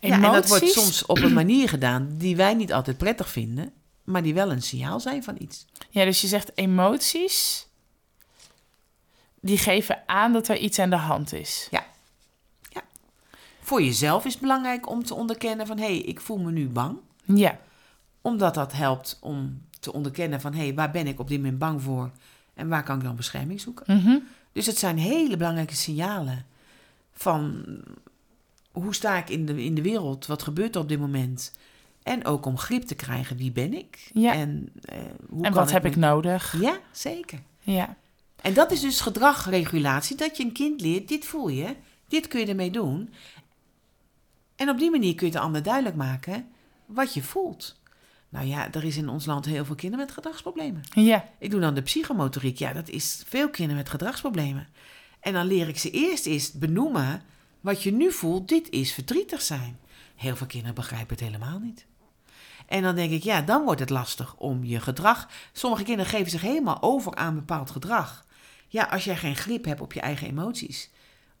Ja, 0.00 0.10
en 0.10 0.20
dat 0.20 0.48
wordt 0.48 0.62
Emoties- 0.62 0.72
soms 0.72 1.06
op 1.06 1.18
een 1.18 1.32
manier 1.32 1.68
gedaan 1.68 2.14
die 2.16 2.36
wij 2.36 2.54
niet 2.54 2.72
altijd 2.72 2.98
prettig 2.98 3.30
vinden, 3.30 3.72
maar 4.04 4.22
die 4.22 4.34
wel 4.34 4.50
een 4.50 4.62
signaal 4.62 5.00
zijn 5.00 5.22
van 5.24 5.36
iets. 5.38 5.66
Ja, 5.90 6.04
dus 6.04 6.20
je 6.20 6.26
zegt 6.26 6.50
emoties... 6.54 7.68
Die 9.42 9.58
geven 9.58 10.02
aan 10.06 10.32
dat 10.32 10.48
er 10.48 10.56
iets 10.56 10.78
aan 10.78 10.90
de 10.90 10.96
hand 10.96 11.32
is. 11.32 11.68
Voor 13.60 13.82
jezelf 13.82 14.24
is 14.24 14.32
het 14.32 14.40
belangrijk 14.40 14.88
om 14.88 15.04
te 15.04 15.14
onderkennen 15.14 15.66
van 15.66 15.78
hé, 15.78 15.84
hey, 15.84 15.98
ik 15.98 16.20
voel 16.20 16.38
me 16.38 16.50
nu 16.50 16.68
bang. 16.68 16.98
Ja. 17.24 17.58
Omdat 18.20 18.54
dat 18.54 18.72
helpt 18.72 19.18
om 19.20 19.62
te 19.80 19.92
onderkennen 19.92 20.40
van 20.40 20.52
hé, 20.52 20.62
hey, 20.62 20.74
waar 20.74 20.90
ben 20.90 21.06
ik 21.06 21.20
op 21.20 21.28
dit 21.28 21.38
moment 21.38 21.58
bang 21.58 21.82
voor 21.82 22.10
en 22.54 22.68
waar 22.68 22.82
kan 22.82 22.96
ik 22.96 23.04
dan 23.04 23.16
bescherming 23.16 23.60
zoeken. 23.60 23.96
Mhm. 23.96 24.18
Dus 24.52 24.66
het 24.66 24.78
zijn 24.78 24.98
hele 24.98 25.36
belangrijke 25.36 25.76
signalen 25.76 26.46
van 27.12 27.64
hoe 28.70 28.94
sta 28.94 29.18
ik 29.18 29.28
in 29.28 29.46
de, 29.46 29.64
in 29.64 29.74
de 29.74 29.82
wereld, 29.82 30.26
wat 30.26 30.42
gebeurt 30.42 30.74
er 30.74 30.80
op 30.80 30.88
dit 30.88 31.00
moment. 31.00 31.52
En 32.02 32.24
ook 32.24 32.46
om 32.46 32.58
grip 32.58 32.82
te 32.82 32.94
krijgen, 32.94 33.36
wie 33.36 33.52
ben 33.52 33.74
ik? 33.74 34.10
Ja. 34.12 34.32
En, 34.32 34.72
eh, 34.82 34.98
hoe 35.28 35.44
En 35.44 35.52
kan 35.52 35.62
wat 35.62 35.70
heb 35.70 35.84
ik 35.84 35.96
nodig? 35.96 36.60
Ja, 36.60 36.78
zeker. 36.92 37.38
Ja. 37.60 37.96
En 38.42 38.54
dat 38.54 38.70
is 38.70 38.80
dus 38.80 39.00
gedragregulatie, 39.00 40.16
dat 40.16 40.36
je 40.36 40.44
een 40.44 40.52
kind 40.52 40.80
leert, 40.80 41.08
dit 41.08 41.24
voel 41.24 41.48
je, 41.48 41.76
dit 42.08 42.28
kun 42.28 42.40
je 42.40 42.46
ermee 42.46 42.70
doen. 42.70 43.14
En 44.56 44.68
op 44.68 44.78
die 44.78 44.90
manier 44.90 45.14
kun 45.14 45.26
je 45.26 45.32
de 45.32 45.38
ander 45.38 45.62
duidelijk 45.62 45.96
maken 45.96 46.48
wat 46.86 47.14
je 47.14 47.22
voelt. 47.22 47.79
Nou 48.30 48.46
ja, 48.46 48.72
er 48.72 48.84
is 48.84 48.96
in 48.96 49.08
ons 49.08 49.26
land 49.26 49.44
heel 49.44 49.64
veel 49.64 49.74
kinderen 49.74 50.04
met 50.06 50.14
gedragsproblemen. 50.14 50.82
Ja, 50.94 51.28
Ik 51.38 51.50
doe 51.50 51.60
dan 51.60 51.74
de 51.74 51.82
psychomotoriek. 51.82 52.58
Ja, 52.58 52.72
dat 52.72 52.88
is 52.88 53.22
veel 53.26 53.50
kinderen 53.50 53.76
met 53.82 53.88
gedragsproblemen. 53.88 54.68
En 55.20 55.32
dan 55.32 55.46
leer 55.46 55.68
ik 55.68 55.78
ze 55.78 55.90
eerst 55.90 56.26
eens 56.26 56.52
benoemen 56.52 57.22
wat 57.60 57.82
je 57.82 57.92
nu 57.92 58.12
voelt. 58.12 58.48
Dit 58.48 58.68
is 58.70 58.92
verdrietig 58.92 59.42
zijn. 59.42 59.78
Heel 60.16 60.36
veel 60.36 60.46
kinderen 60.46 60.74
begrijpen 60.74 61.16
het 61.16 61.24
helemaal 61.24 61.58
niet. 61.58 61.86
En 62.66 62.82
dan 62.82 62.94
denk 62.94 63.10
ik, 63.12 63.22
ja, 63.22 63.40
dan 63.42 63.64
wordt 63.64 63.80
het 63.80 63.90
lastig 63.90 64.36
om 64.36 64.64
je 64.64 64.80
gedrag. 64.80 65.28
Sommige 65.52 65.82
kinderen 65.82 66.10
geven 66.10 66.30
zich 66.30 66.40
helemaal 66.40 66.82
over 66.82 67.14
aan 67.14 67.34
bepaald 67.34 67.70
gedrag. 67.70 68.26
Ja, 68.68 68.84
als 68.84 69.04
jij 69.04 69.16
geen 69.16 69.36
grip 69.36 69.64
hebt 69.64 69.80
op 69.80 69.92
je 69.92 70.00
eigen 70.00 70.28
emoties. 70.28 70.90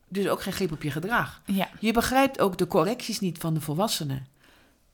Dus 0.08 0.28
ook 0.28 0.42
geen 0.42 0.52
grip 0.52 0.72
op 0.72 0.82
je 0.82 0.90
gedrag. 0.90 1.42
ja. 1.46 1.68
Je 1.80 1.92
begrijpt 1.92 2.40
ook 2.40 2.58
de 2.58 2.66
correcties 2.66 3.20
niet 3.20 3.38
van 3.38 3.54
de 3.54 3.60
volwassenen. 3.60 4.26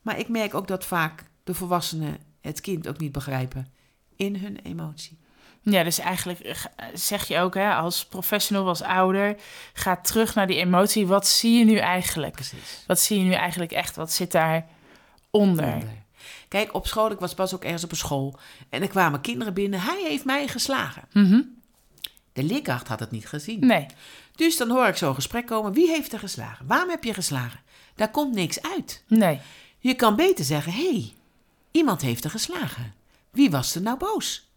Maar 0.01 0.19
ik 0.19 0.27
merk 0.27 0.53
ook 0.53 0.67
dat 0.67 0.85
vaak 0.85 1.23
de 1.47 1.53
volwassenen 1.53 2.17
het 2.41 2.61
kind 2.61 2.87
ook 2.87 2.99
niet 2.99 3.11
begrijpen 3.11 3.67
in 4.15 4.35
hun 4.35 4.59
emotie. 4.63 5.17
Ja, 5.61 5.83
dus 5.83 5.99
eigenlijk 5.99 6.39
eh, 6.39 6.55
zeg 6.93 7.27
je 7.27 7.39
ook 7.39 7.53
hè, 7.53 7.73
als 7.73 8.05
professional, 8.05 8.67
als 8.67 8.81
ouder, 8.81 9.35
ga 9.73 9.95
terug 9.95 10.35
naar 10.35 10.47
die 10.47 10.57
emotie. 10.57 11.07
Wat 11.07 11.27
zie 11.27 11.57
je 11.57 11.65
nu 11.65 11.77
eigenlijk? 11.77 12.33
Precies. 12.33 12.83
Wat 12.87 12.99
zie 12.99 13.17
je 13.17 13.23
nu 13.23 13.33
eigenlijk 13.33 13.71
echt? 13.71 13.95
Wat 13.95 14.11
zit 14.11 14.31
daar 14.31 14.65
onder? 15.29 15.83
Kijk, 16.47 16.73
op 16.73 16.87
school, 16.87 17.11
ik 17.11 17.19
was 17.19 17.33
pas 17.33 17.53
ook 17.53 17.63
ergens 17.63 17.83
op 17.83 17.91
een 17.91 17.97
school. 17.97 18.39
En 18.69 18.81
er 18.81 18.87
kwamen 18.87 19.21
kinderen 19.21 19.53
binnen. 19.53 19.81
Hij 19.81 20.03
heeft 20.07 20.25
mij 20.25 20.47
geslagen. 20.47 21.03
Mhm. 21.13 21.41
De 22.33 22.43
leerkracht 22.43 22.87
had 22.87 22.99
het 22.99 23.11
niet 23.11 23.27
gezien. 23.27 23.59
Nee. 23.59 23.85
Dus 24.35 24.57
dan 24.57 24.69
hoor 24.69 24.87
ik 24.87 24.95
zo'n 24.95 25.15
gesprek 25.15 25.45
komen. 25.45 25.73
Wie 25.73 25.89
heeft 25.89 26.13
er 26.13 26.19
geslagen? 26.19 26.67
Waarom 26.67 26.89
heb 26.89 27.03
je 27.03 27.13
geslagen? 27.13 27.59
Daar 27.95 28.11
komt 28.11 28.33
niks 28.33 28.61
uit. 28.61 29.03
Nee. 29.07 29.39
Je 29.79 29.93
kan 29.93 30.15
beter 30.15 30.45
zeggen: 30.45 30.71
hé, 30.71 30.91
hey, 30.91 31.13
iemand 31.77 32.01
heeft 32.01 32.23
er 32.23 32.29
geslagen. 32.29 32.93
Wie 33.31 33.49
was 33.51 33.75
er 33.75 33.81
nou 33.81 33.97
boos? 33.97 34.49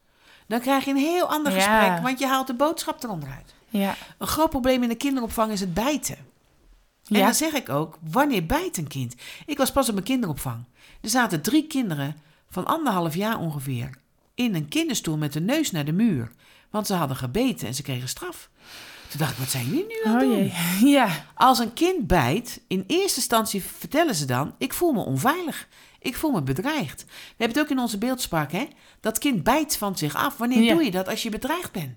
Dan 0.47 0.61
krijg 0.61 0.85
je 0.85 0.91
een 0.91 0.97
heel 0.97 1.27
ander 1.27 1.53
Ja. 1.53 1.59
gesprek, 1.59 2.03
want 2.03 2.19
je 2.19 2.27
haalt 2.27 2.47
de 2.47 2.55
boodschap 2.55 3.05
eronder 3.05 3.29
uit. 3.29 3.55
Ja. 3.69 3.97
Een 4.19 4.27
groot 4.27 4.51
probleem 4.51 4.83
in 4.83 4.89
de 4.89 4.95
kinderopvang 4.95 5.53
is 5.53 5.61
het 5.61 5.75
bijten. 5.75 6.17
En 6.17 7.17
Ja. 7.17 7.25
dan 7.25 7.35
zeg 7.35 7.53
ik 7.53 7.69
ook, 7.69 7.99
wanneer 8.11 8.47
bijt 8.47 8.77
een 8.77 8.87
kind? 8.89 9.15
Ik 9.47 9.59
was 9.59 9.73
pas 9.73 9.89
op 9.89 9.97
een 9.97 10.03
kinderopvang. 10.03 10.65
Er 11.01 11.09
zaten 11.09 11.43
drie 11.43 11.67
kinderen 11.67 12.17
van 12.51 12.67
anderhalf 12.67 13.15
jaar 13.15 13.39
ongeveer 13.39 13.91
in 14.35 14.55
een 14.55 14.69
kinderstoel 14.69 15.17
met 15.17 15.33
de 15.33 15.41
neus 15.41 15.71
naar 15.71 15.85
de 15.85 15.93
muur. 15.93 16.31
Want 16.71 16.87
ze 16.87 16.95
hadden 16.95 17.17
gebeten 17.17 17.67
en 17.67 17.75
ze 17.75 17.83
kregen 17.83 18.09
straf. 18.09 18.49
Toen 19.09 19.19
dacht 19.19 19.33
ik, 19.33 19.39
wat 19.39 19.49
zijn 19.51 19.65
jullie 19.67 19.87
nu 19.87 20.01
aan 20.05 20.15
het 20.17 20.23
Oh 20.25 20.31
doen? 20.35 20.53
Ja. 20.91 21.09
Als 21.35 21.59
een 21.59 21.73
kind 21.73 22.07
bijt, 22.07 22.61
in 22.69 22.85
eerste 22.87 23.17
instantie 23.19 23.63
vertellen 23.63 24.15
ze 24.15 24.25
dan: 24.25 24.55
Ik 24.59 24.73
voel 24.73 24.93
me 24.93 25.01
onveilig. 25.05 25.69
Ik 26.01 26.17
voel 26.17 26.31
me 26.31 26.43
bedreigd. 26.43 27.05
We 27.05 27.13
hebben 27.37 27.57
het 27.57 27.67
ook 27.67 27.71
in 27.77 27.79
onze 27.83 27.99
beeldspraak, 27.99 28.53
hè? 28.53 28.67
Dat 29.01 29.19
kind 29.19 29.43
bijt 29.43 29.77
van 29.77 29.99
zich 29.99 30.15
af. 30.15 30.37
Wanneer 30.37 30.63
Ja. 30.63 30.75
doe 30.75 30.85
je 30.85 30.91
dat 30.91 31.09
als 31.09 31.23
je 31.23 31.31
bedreigd 31.31 31.73
bent? 31.73 31.97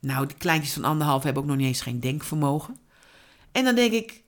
Nou, 0.00 0.26
die 0.26 0.36
kleintjes 0.36 0.72
van 0.72 0.84
anderhalf 0.84 1.22
hebben 1.22 1.42
ook 1.42 1.48
nog 1.48 1.56
niet 1.58 1.66
eens 1.66 1.80
geen 1.80 2.00
denkvermogen. 2.00 2.76
En 3.52 3.64
dan 3.64 3.74
denk 3.74 3.92
ik: 3.92 4.22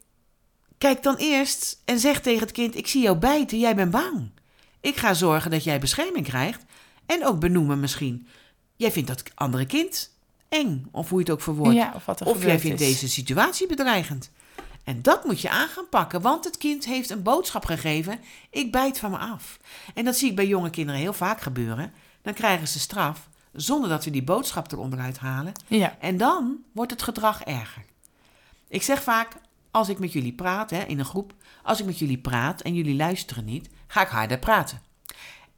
Kijk 0.78 1.02
dan 1.02 1.16
eerst 1.16 1.80
en 1.84 1.98
zeg 1.98 2.20
tegen 2.20 2.40
het 2.40 2.52
kind: 2.52 2.76
Ik 2.76 2.86
zie 2.86 3.02
jou 3.02 3.16
bijten, 3.18 3.58
jij 3.58 3.74
bent 3.74 3.90
bang. 3.90 4.30
Ik 4.80 4.96
ga 4.96 5.14
zorgen 5.14 5.50
dat 5.50 5.64
jij 5.64 5.78
bescherming 5.80 6.26
krijgt. 6.26 6.64
En 7.06 7.26
ook 7.26 7.40
benoemen 7.40 7.80
misschien. 7.80 8.26
Jij 8.76 8.92
vindt 8.92 9.08
dat 9.08 9.22
andere 9.34 9.66
kind 9.66 10.14
eng, 10.48 10.86
of 10.90 11.08
hoe 11.08 11.18
je 11.18 11.24
het 11.24 11.32
ook 11.34 11.40
verwoordt. 11.42 11.74
ja. 11.74 12.02
Of 12.24 12.44
jij 12.44 12.58
vindt 12.58 12.80
is. 12.80 12.86
deze 12.88 13.08
situatie 13.08 13.66
bedreigend. 13.66 14.30
En 14.90 15.02
dat 15.02 15.24
moet 15.24 15.40
je 15.40 15.50
aan 15.50 15.68
gaan 15.68 15.88
pakken, 15.88 16.20
want 16.20 16.44
het 16.44 16.56
kind 16.56 16.84
heeft 16.84 17.10
een 17.10 17.22
boodschap 17.22 17.64
gegeven: 17.64 18.20
ik 18.50 18.72
bijt 18.72 18.98
van 18.98 19.10
me 19.10 19.18
af. 19.18 19.58
En 19.94 20.04
dat 20.04 20.16
zie 20.16 20.30
ik 20.30 20.36
bij 20.36 20.46
jonge 20.46 20.70
kinderen 20.70 21.00
heel 21.00 21.12
vaak 21.12 21.40
gebeuren. 21.40 21.92
Dan 22.22 22.34
krijgen 22.34 22.68
ze 22.68 22.78
straf 22.78 23.28
zonder 23.52 23.88
dat 23.88 24.04
we 24.04 24.10
die 24.10 24.22
boodschap 24.22 24.72
eronder 24.72 24.98
uithalen. 24.98 25.52
Ja. 25.66 25.96
En 26.00 26.16
dan 26.16 26.56
wordt 26.72 26.90
het 26.90 27.02
gedrag 27.02 27.42
erger. 27.42 27.84
Ik 28.68 28.82
zeg 28.82 29.02
vaak, 29.02 29.36
als 29.70 29.88
ik 29.88 29.98
met 29.98 30.12
jullie 30.12 30.32
praat, 30.32 30.70
hè, 30.70 30.82
in 30.82 30.98
een 30.98 31.04
groep, 31.04 31.32
als 31.62 31.80
ik 31.80 31.86
met 31.86 31.98
jullie 31.98 32.18
praat 32.18 32.60
en 32.60 32.74
jullie 32.74 32.96
luisteren 32.96 33.44
niet, 33.44 33.68
ga 33.86 34.02
ik 34.02 34.08
harder 34.08 34.38
praten. 34.38 34.80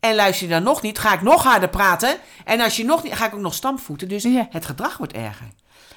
En 0.00 0.14
luister 0.14 0.46
je 0.46 0.52
dan 0.52 0.62
nog 0.62 0.82
niet, 0.82 0.98
ga 0.98 1.14
ik 1.14 1.22
nog 1.22 1.42
harder 1.42 1.68
praten. 1.68 2.18
En 2.44 2.60
als 2.60 2.76
je 2.76 2.84
nog 2.84 3.02
niet, 3.02 3.14
ga 3.14 3.26
ik 3.26 3.34
ook 3.34 3.40
nog 3.40 3.54
stampvoeten. 3.54 4.08
Dus 4.08 4.22
Ja. 4.22 4.46
het 4.50 4.64
gedrag 4.64 4.96
wordt 4.96 5.12
erger. 5.12 5.48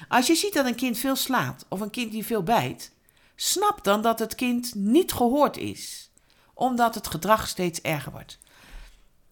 Als 0.08 0.26
je 0.26 0.34
ziet 0.34 0.54
dat 0.54 0.66
een 0.66 0.74
kind 0.74 0.98
veel 0.98 1.16
slaat 1.16 1.66
of 1.68 1.80
een 1.80 1.90
kind 1.90 2.12
die 2.12 2.26
veel 2.26 2.42
bijt, 2.42 2.94
snap 3.36 3.84
dan 3.84 4.02
dat 4.02 4.18
het 4.18 4.34
kind 4.34 4.74
niet 4.74 5.12
gehoord 5.12 5.56
is, 5.56 6.10
omdat 6.54 6.94
het 6.94 7.06
gedrag 7.06 7.48
steeds 7.48 7.80
erger 7.80 8.12
wordt. 8.12 8.38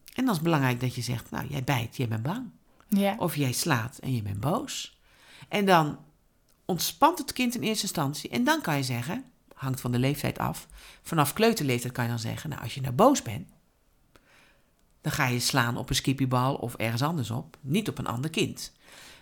En 0.04 0.24
dan 0.24 0.28
is 0.28 0.34
het 0.34 0.42
belangrijk 0.42 0.80
dat 0.80 0.94
je 0.94 1.02
zegt, 1.02 1.30
nou 1.30 1.46
jij 1.46 1.64
bijt, 1.64 1.96
jij 1.96 2.08
bent 2.08 2.22
bang. 2.22 2.50
Ja. 2.88 3.14
Of 3.18 3.36
jij 3.36 3.52
slaat 3.52 3.98
en 3.98 4.14
je 4.14 4.22
bent 4.22 4.40
boos. 4.40 4.98
En 5.48 5.66
dan 5.66 5.98
ontspant 6.64 7.18
het 7.18 7.32
kind 7.32 7.54
in 7.54 7.62
eerste 7.62 7.82
instantie. 7.82 8.30
En 8.30 8.44
dan 8.44 8.60
kan 8.60 8.76
je 8.76 8.82
zeggen, 8.82 9.24
hangt 9.54 9.80
van 9.80 9.92
de 9.92 9.98
leeftijd 9.98 10.38
af. 10.38 10.66
Vanaf 11.02 11.32
kleuterleeftijd 11.32 11.92
kan 11.92 12.04
je 12.04 12.10
dan 12.10 12.18
zeggen, 12.18 12.50
nou 12.50 12.62
als 12.62 12.74
je 12.74 12.80
nou 12.80 12.94
boos 12.94 13.22
bent, 13.22 13.48
dan 15.00 15.12
ga 15.12 15.26
je 15.26 15.40
slaan 15.40 15.76
op 15.76 15.88
een 15.88 15.94
skippiebal 15.94 16.54
of 16.54 16.74
ergens 16.74 17.02
anders 17.02 17.30
op. 17.30 17.56
Niet 17.60 17.88
op 17.88 17.98
een 17.98 18.06
ander 18.06 18.30
kind. 18.30 18.72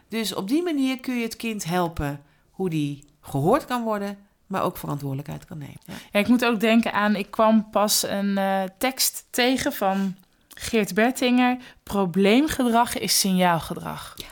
Dus 0.08 0.34
op 0.34 0.48
die 0.48 0.62
manier 0.62 1.00
kun 1.00 1.14
je 1.14 1.22
het 1.22 1.36
kind 1.36 1.64
helpen 1.64 2.22
hoe 2.50 2.70
die 2.70 3.04
gehoord 3.20 3.64
kan 3.64 3.82
worden, 3.82 4.18
maar 4.52 4.62
ook 4.62 4.76
verantwoordelijkheid 4.76 5.44
kan 5.44 5.58
nemen. 5.58 5.80
Ja. 5.84 5.94
Ja, 6.12 6.20
ik 6.20 6.28
moet 6.28 6.44
ook 6.44 6.60
denken 6.60 6.92
aan, 6.92 7.16
ik 7.16 7.30
kwam 7.30 7.70
pas 7.70 8.02
een 8.02 8.38
eh, 8.38 8.62
tekst 8.78 9.24
tegen 9.30 9.72
van 9.72 10.16
Geert 10.48 10.94
Bertinger. 10.94 11.56
Probleemgedrag 11.82 12.98
is 12.98 13.20
signaalgedrag. 13.20 14.14
Ja. 14.16 14.26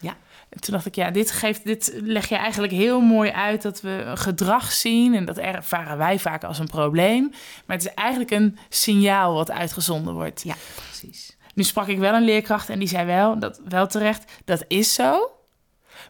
Ja. 0.00 0.16
En 0.48 0.60
toen 0.60 0.74
dacht 0.74 0.86
ik, 0.86 0.94
ja, 0.94 1.10
dit, 1.10 1.30
geeft, 1.30 1.64
dit 1.64 1.92
leg 2.02 2.28
je 2.28 2.36
eigenlijk 2.36 2.72
heel 2.72 3.00
mooi 3.00 3.30
uit 3.30 3.62
dat 3.62 3.80
we 3.80 4.02
een 4.06 4.18
gedrag 4.18 4.72
zien. 4.72 5.14
En 5.14 5.24
dat 5.24 5.38
ervaren 5.38 5.98
wij 5.98 6.18
vaak 6.18 6.44
als 6.44 6.58
een 6.58 6.66
probleem. 6.66 7.28
Maar 7.66 7.76
het 7.76 7.86
is 7.86 7.94
eigenlijk 7.94 8.30
een 8.30 8.58
signaal 8.68 9.34
wat 9.34 9.50
uitgezonden 9.50 10.14
wordt. 10.14 10.42
ja, 10.42 10.54
precies. 10.74 11.36
Nu 11.54 11.62
sprak 11.62 11.86
ik 11.86 11.98
wel 11.98 12.14
een 12.14 12.24
leerkracht 12.24 12.68
en 12.68 12.78
die 12.78 12.88
zei 12.88 13.06
wel, 13.06 13.38
dat, 13.38 13.60
wel 13.64 13.86
terecht, 13.86 14.32
dat 14.44 14.64
is 14.68 14.94
zo. 14.94 15.30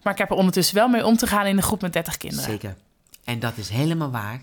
Maar 0.02 0.12
ik 0.12 0.18
heb 0.18 0.30
er 0.30 0.37
ondertussen 0.37 0.74
wel 0.74 0.88
mee 0.88 1.07
om 1.07 1.16
te 1.16 1.26
gaan 1.26 1.46
in 1.46 1.57
een 1.57 1.62
groep 1.62 1.80
met 1.83 1.92
30 1.92 2.16
kinderen. 2.16 2.44
Zeker. 2.44 2.76
En 3.24 3.38
dat 3.38 3.56
is 3.56 3.68
helemaal 3.68 4.10
waar. 4.10 4.42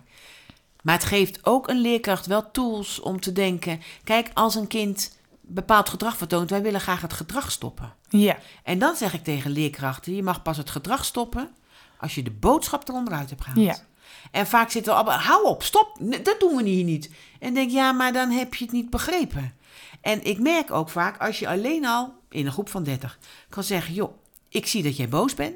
Maar 0.84 0.96
het 0.96 1.04
geeft 1.04 1.46
ook 1.46 1.68
een 1.68 1.82
leerkracht 1.82 2.26
wel 2.26 2.52
tools 2.52 3.00
om 3.00 3.20
te 3.20 3.32
denken. 3.32 3.82
Kijk, 4.04 4.30
als 4.34 4.56
een 4.56 4.68
kind 4.68 5.18
bepaald 5.42 5.90
gedrag 5.90 6.18
vertoont, 6.18 6.50
wij 6.50 6.62
willen 6.62 6.82
graag 6.82 7.02
het 7.02 7.14
gedrag 7.14 7.52
stoppen. 7.52 7.94
Ja, 8.10 8.38
En 8.64 8.80
dan 8.80 8.96
zeg 8.96 9.14
ik 9.14 9.24
tegen 9.24 9.52
leerkrachten: 9.52 10.16
je 10.16 10.24
mag 10.24 10.42
pas 10.42 10.58
het 10.58 10.70
gedrag 10.70 11.06
stoppen 11.06 11.50
als 11.98 12.16
je 12.16 12.24
de 12.24 12.32
boodschap 12.32 12.90
eronder 12.90 13.14
uit 13.14 13.30
hebt 13.30 13.44
gehaald. 13.44 13.66
Ja. 13.66 13.78
En 14.32 14.48
vaak 14.48 14.70
zitten 14.70 14.94
we 14.94 15.00
allemaal, 15.00 15.20
hou 15.20 15.46
op, 15.46 15.64
stop, 15.64 15.98
dat 16.24 16.40
doen 16.40 16.56
we 16.56 16.64
hier 16.64 16.84
niet. 16.84 17.10
En 17.40 17.54
denk, 17.54 17.72
ja, 17.72 17.92
maar 17.92 18.14
dan 18.14 18.30
heb 18.30 18.54
je 18.54 18.64
het 18.64 18.74
niet 18.74 18.90
begrepen. 18.90 19.54
En 20.02 20.24
ik 20.24 20.40
merk 20.40 20.72
ook 20.72 20.90
vaak, 20.90 21.22
als 21.22 21.40
je 21.40 21.48
alleen 21.48 21.86
al 21.86 22.14
in 22.30 22.46
een 22.46 22.52
groep 22.52 22.70
van 22.70 22.84
30 22.84 23.20
kan 23.50 23.64
zeggen, 23.64 23.94
joh, 23.94 24.14
ik 24.50 24.68
zie 24.68 24.84
dat 24.84 24.98
jij 24.98 25.10
boos 25.10 25.34
bent. 25.34 25.56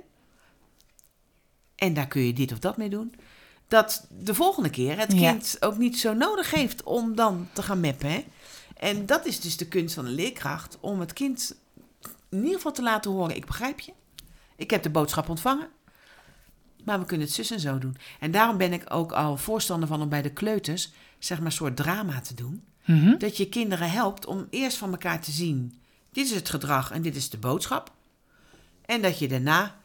En 1.75 1.93
daar 1.93 2.07
kun 2.07 2.21
je 2.21 2.33
dit 2.33 2.51
of 2.51 2.59
dat 2.59 2.77
mee 2.77 2.89
doen. 2.89 3.13
Dat 3.67 4.07
de 4.09 4.33
volgende 4.33 4.69
keer 4.69 4.97
het 4.97 5.13
Ja. 5.13 5.31
kind 5.31 5.57
ook 5.59 5.77
niet 5.77 5.99
zo 5.99 6.13
nodig 6.13 6.51
heeft 6.51 6.83
om 6.83 7.15
dan 7.15 7.47
te 7.53 7.63
gaan 7.63 7.79
meppen. 7.79 8.09
Hè? 8.11 8.25
En 8.77 9.05
dat 9.05 9.25
is 9.25 9.39
dus 9.39 9.57
de 9.57 9.67
kunst 9.67 9.95
van 9.95 10.05
een 10.05 10.13
leerkracht. 10.13 10.77
Om 10.79 10.99
het 10.99 11.13
kind 11.13 11.55
in 12.29 12.38
ieder 12.38 12.55
geval 12.55 12.71
te 12.71 12.81
laten 12.81 13.11
horen, 13.11 13.35
ik 13.35 13.45
begrijp 13.45 13.79
je. 13.79 13.93
Ik 14.55 14.69
heb 14.71 14.83
de 14.83 14.89
boodschap 14.89 15.29
ontvangen. 15.29 15.67
Maar 16.83 16.99
we 16.99 17.05
kunnen 17.05 17.25
het 17.27 17.35
zus 17.35 17.51
en 17.51 17.59
zo 17.59 17.77
doen. 17.77 17.97
En 18.19 18.31
daarom 18.31 18.57
ben 18.57 18.73
ik 18.73 18.93
ook 18.93 19.11
al 19.11 19.38
voorstander 19.38 19.88
van 19.88 20.01
om 20.01 20.09
bij 20.09 20.21
de 20.21 20.31
kleuters, 20.33 20.91
zeg 21.19 21.38
maar, 21.38 21.45
een 21.47 21.51
soort 21.51 21.75
drama 21.75 22.21
te 22.21 22.33
doen. 22.33 22.63
Mhm. 22.85 23.17
Dat 23.17 23.38
je 23.38 23.49
kinderen 23.49 23.91
helpt 23.91 24.25
om 24.25 24.47
eerst 24.49 24.77
van 24.77 24.91
elkaar 24.91 25.21
te 25.21 25.31
zien: 25.31 25.81
dit 26.11 26.25
is 26.25 26.31
het 26.35 26.49
gedrag 26.49 26.91
en 26.91 27.01
dit 27.01 27.15
is 27.15 27.29
de 27.29 27.38
boodschap. 27.38 27.91
En 28.85 29.01
dat 29.01 29.19
je 29.19 29.27
daarna 29.27 29.75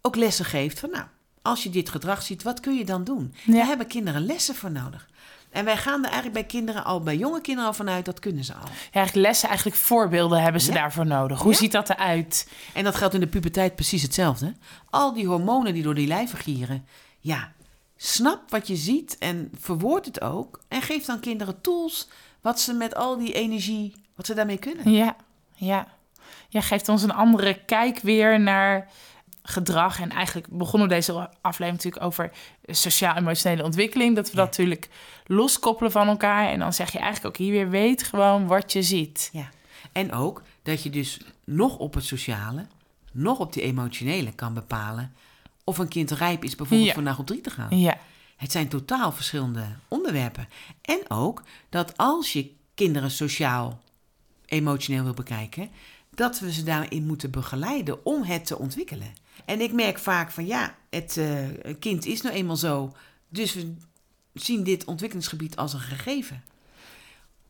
ook 0.00 0.16
lessen 0.16 0.44
geeft 0.44 0.78
van, 0.78 0.90
nou, 0.90 1.04
als 1.44 1.62
je 1.62 1.70
dit 1.70 1.88
gedrag 1.88 2.22
ziet, 2.22 2.42
wat 2.42 2.60
kun 2.60 2.74
je 2.76 2.84
dan 2.84 3.04
doen? 3.04 3.34
Ja. 3.44 3.52
Daar 3.52 3.66
hebben 3.66 3.86
kinderen 3.86 4.26
lessen 4.26 4.54
voor 4.54 4.70
nodig. 4.70 5.08
En 5.50 5.64
wij 5.64 5.76
gaan 5.76 5.98
er 5.98 6.10
eigenlijk 6.10 6.32
bij 6.34 6.44
kinderen 6.44 6.84
al, 6.84 7.00
bij 7.02 7.16
jonge 7.16 7.40
kinderen 7.40 7.68
al 7.70 7.74
vanuit, 7.76 8.04
dat 8.04 8.18
kunnen 8.20 8.44
ze 8.44 8.52
al. 8.54 8.64
Ja, 8.64 8.70
eigenlijk 8.92 9.26
lessen, 9.26 9.48
eigenlijk 9.48 9.78
voorbeelden 9.78 10.42
hebben 10.42 10.60
ze 10.60 10.72
Ja. 10.72 10.78
daarvoor 10.78 11.06
nodig. 11.06 11.40
Hoe 11.40 11.52
Ja. 11.52 11.58
ziet 11.58 11.72
dat 11.72 11.90
eruit? 11.90 12.48
En 12.74 12.84
dat 12.84 12.94
geldt 12.94 13.14
in 13.14 13.20
de 13.20 13.26
puberteit 13.26 13.74
precies 13.74 14.02
hetzelfde. 14.02 14.54
Al 14.90 15.12
die 15.12 15.26
hormonen 15.26 15.74
die 15.74 15.82
door 15.82 15.94
die 15.94 16.06
lijven 16.06 16.38
gieren. 16.38 16.86
Ja, 17.20 17.52
snap 17.96 18.50
wat 18.50 18.66
je 18.66 18.76
ziet 18.76 19.18
en 19.18 19.50
verwoord 19.60 20.04
het 20.06 20.20
ook. 20.20 20.60
En 20.68 20.82
geef 20.82 21.04
dan 21.04 21.20
kinderen 21.20 21.60
tools 21.60 22.08
wat 22.40 22.60
ze 22.60 22.72
met 22.72 22.94
al 22.94 23.18
die 23.18 23.32
energie, 23.32 23.94
wat 24.16 24.26
ze 24.26 24.34
daarmee 24.34 24.58
kunnen. 24.58 24.90
Ja, 24.90 25.16
ja. 25.54 25.86
Ja, 26.48 26.60
geeft 26.60 26.88
ons 26.88 27.02
een 27.02 27.12
andere 27.12 27.54
kijk 27.66 27.98
weer 27.98 28.40
naar 28.40 28.88
gedrag. 29.46 30.00
En 30.00 30.10
eigenlijk 30.10 30.46
begonnen 30.50 30.88
we 30.88 30.94
deze 30.94 31.12
aflevering 31.40 31.76
natuurlijk 31.76 32.04
over 32.04 32.30
sociaal-emotionele 32.66 33.62
ontwikkeling. 33.62 34.16
Dat 34.16 34.30
we 34.30 34.36
dat 34.36 34.44
natuurlijk 34.46 34.88
loskoppelen 35.26 35.92
van 35.92 36.08
elkaar. 36.08 36.48
En 36.48 36.58
dan 36.58 36.72
zeg 36.72 36.92
je 36.92 36.98
eigenlijk 36.98 37.26
ook 37.26 37.46
hier 37.46 37.52
weer, 37.52 37.70
weet 37.70 38.02
gewoon 38.02 38.46
wat 38.46 38.72
je 38.72 38.82
ziet. 38.82 39.28
Ja. 39.32 39.48
En 39.92 40.12
ook 40.12 40.42
dat 40.62 40.82
je 40.82 40.90
dus 40.90 41.20
nog 41.44 41.76
op 41.78 41.94
het 41.94 42.04
sociale, 42.04 42.66
nog 43.12 43.38
op 43.38 43.52
die 43.52 43.62
emotionele 43.62 44.32
kan 44.32 44.54
bepalen 44.54 45.14
of 45.64 45.78
een 45.78 45.88
kind 45.88 46.10
rijp 46.10 46.44
is 46.44 46.54
bijvoorbeeld 46.54 46.88
Ja. 46.88 46.94
voor 46.94 47.02
naar 47.02 47.14
groep 47.14 47.26
3 47.26 47.40
te 47.40 47.50
gaan. 47.50 47.78
Ja, 47.78 47.98
Het 48.36 48.52
zijn 48.52 48.68
totaal 48.68 49.12
verschillende 49.12 49.64
onderwerpen. 49.88 50.48
En 50.82 51.00
ook 51.08 51.42
dat 51.68 51.96
als 51.96 52.32
je 52.32 52.50
kinderen 52.74 53.10
sociaal, 53.10 53.80
emotioneel 54.46 55.04
wil 55.04 55.14
bekijken, 55.14 55.70
dat 56.10 56.38
we 56.38 56.52
ze 56.52 56.62
daarin 56.62 57.06
moeten 57.06 57.30
begeleiden 57.30 58.04
om 58.06 58.22
het 58.22 58.46
te 58.46 58.58
ontwikkelen. 58.58 59.12
En 59.44 59.60
ik 59.60 59.72
merk 59.72 59.98
vaak 59.98 60.30
van 60.30 60.46
ja, 60.46 60.74
het 60.90 61.16
eh, 61.16 61.64
een 61.64 61.78
kind 61.78 62.06
is 62.06 62.22
nou 62.22 62.34
eenmaal 62.34 62.56
zo, 62.56 62.92
dus 63.28 63.54
we 63.54 63.74
zien 64.32 64.64
dit 64.64 64.84
ontwikkelingsgebied 64.84 65.56
als 65.56 65.72
een 65.72 65.80
gegeven. 65.80 66.44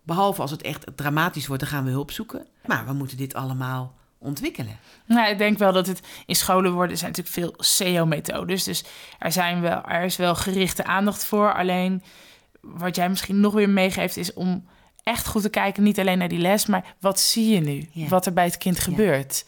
Behalve 0.03 0.41
als 0.41 0.51
het 0.51 0.63
echt 0.63 0.87
dramatisch 0.95 1.47
wordt, 1.47 1.63
dan 1.63 1.71
gaan 1.73 1.85
we 1.85 1.91
hulp 1.91 2.11
zoeken. 2.11 2.47
Maar 2.67 2.87
we 2.87 2.93
moeten 2.93 3.17
dit 3.17 3.35
allemaal 3.35 3.95
ontwikkelen. 4.19 4.79
Nou, 5.07 5.31
ik 5.31 5.39
denk 5.39 5.59
wel 5.59 5.73
dat 5.73 5.87
het 5.87 6.01
in 6.27 6.37
scholen 6.37 6.73
worden 6.73 6.99
zijn 6.99 7.11
natuurlijk 7.11 7.37
veel 7.37 7.65
SEO-methodes. 7.65 8.65
Dus 8.65 8.85
er, 9.19 9.33
zijn 9.33 9.61
wel, 9.61 9.83
er 9.83 10.03
is 10.03 10.17
wel 10.17 10.35
gerichte 10.35 10.85
aandacht 10.85 11.25
voor. 11.25 11.55
Alleen 11.55 12.03
wat 12.61 12.97
jij 12.97 13.09
misschien 13.09 13.41
nog 13.41 13.53
weer 13.53 13.69
meegeeft 13.69 14.17
is 14.17 14.33
om 14.33 14.67
echt 15.03 15.27
goed 15.27 15.43
te 15.43 15.49
kijken, 15.49 15.83
niet 15.83 15.99
alleen 15.99 16.19
naar 16.19 16.29
die 16.29 16.39
les, 16.39 16.67
maar 16.67 16.95
wat 17.01 17.21
zie 17.21 17.55
je 17.55 17.61
nu? 17.61 17.89
Ja. 17.93 18.09
Wat 18.09 18.27
er 18.27 18.33
bij 18.33 18.45
het 18.45 18.59
kind 18.59 18.79
gebeurt. 18.79 19.45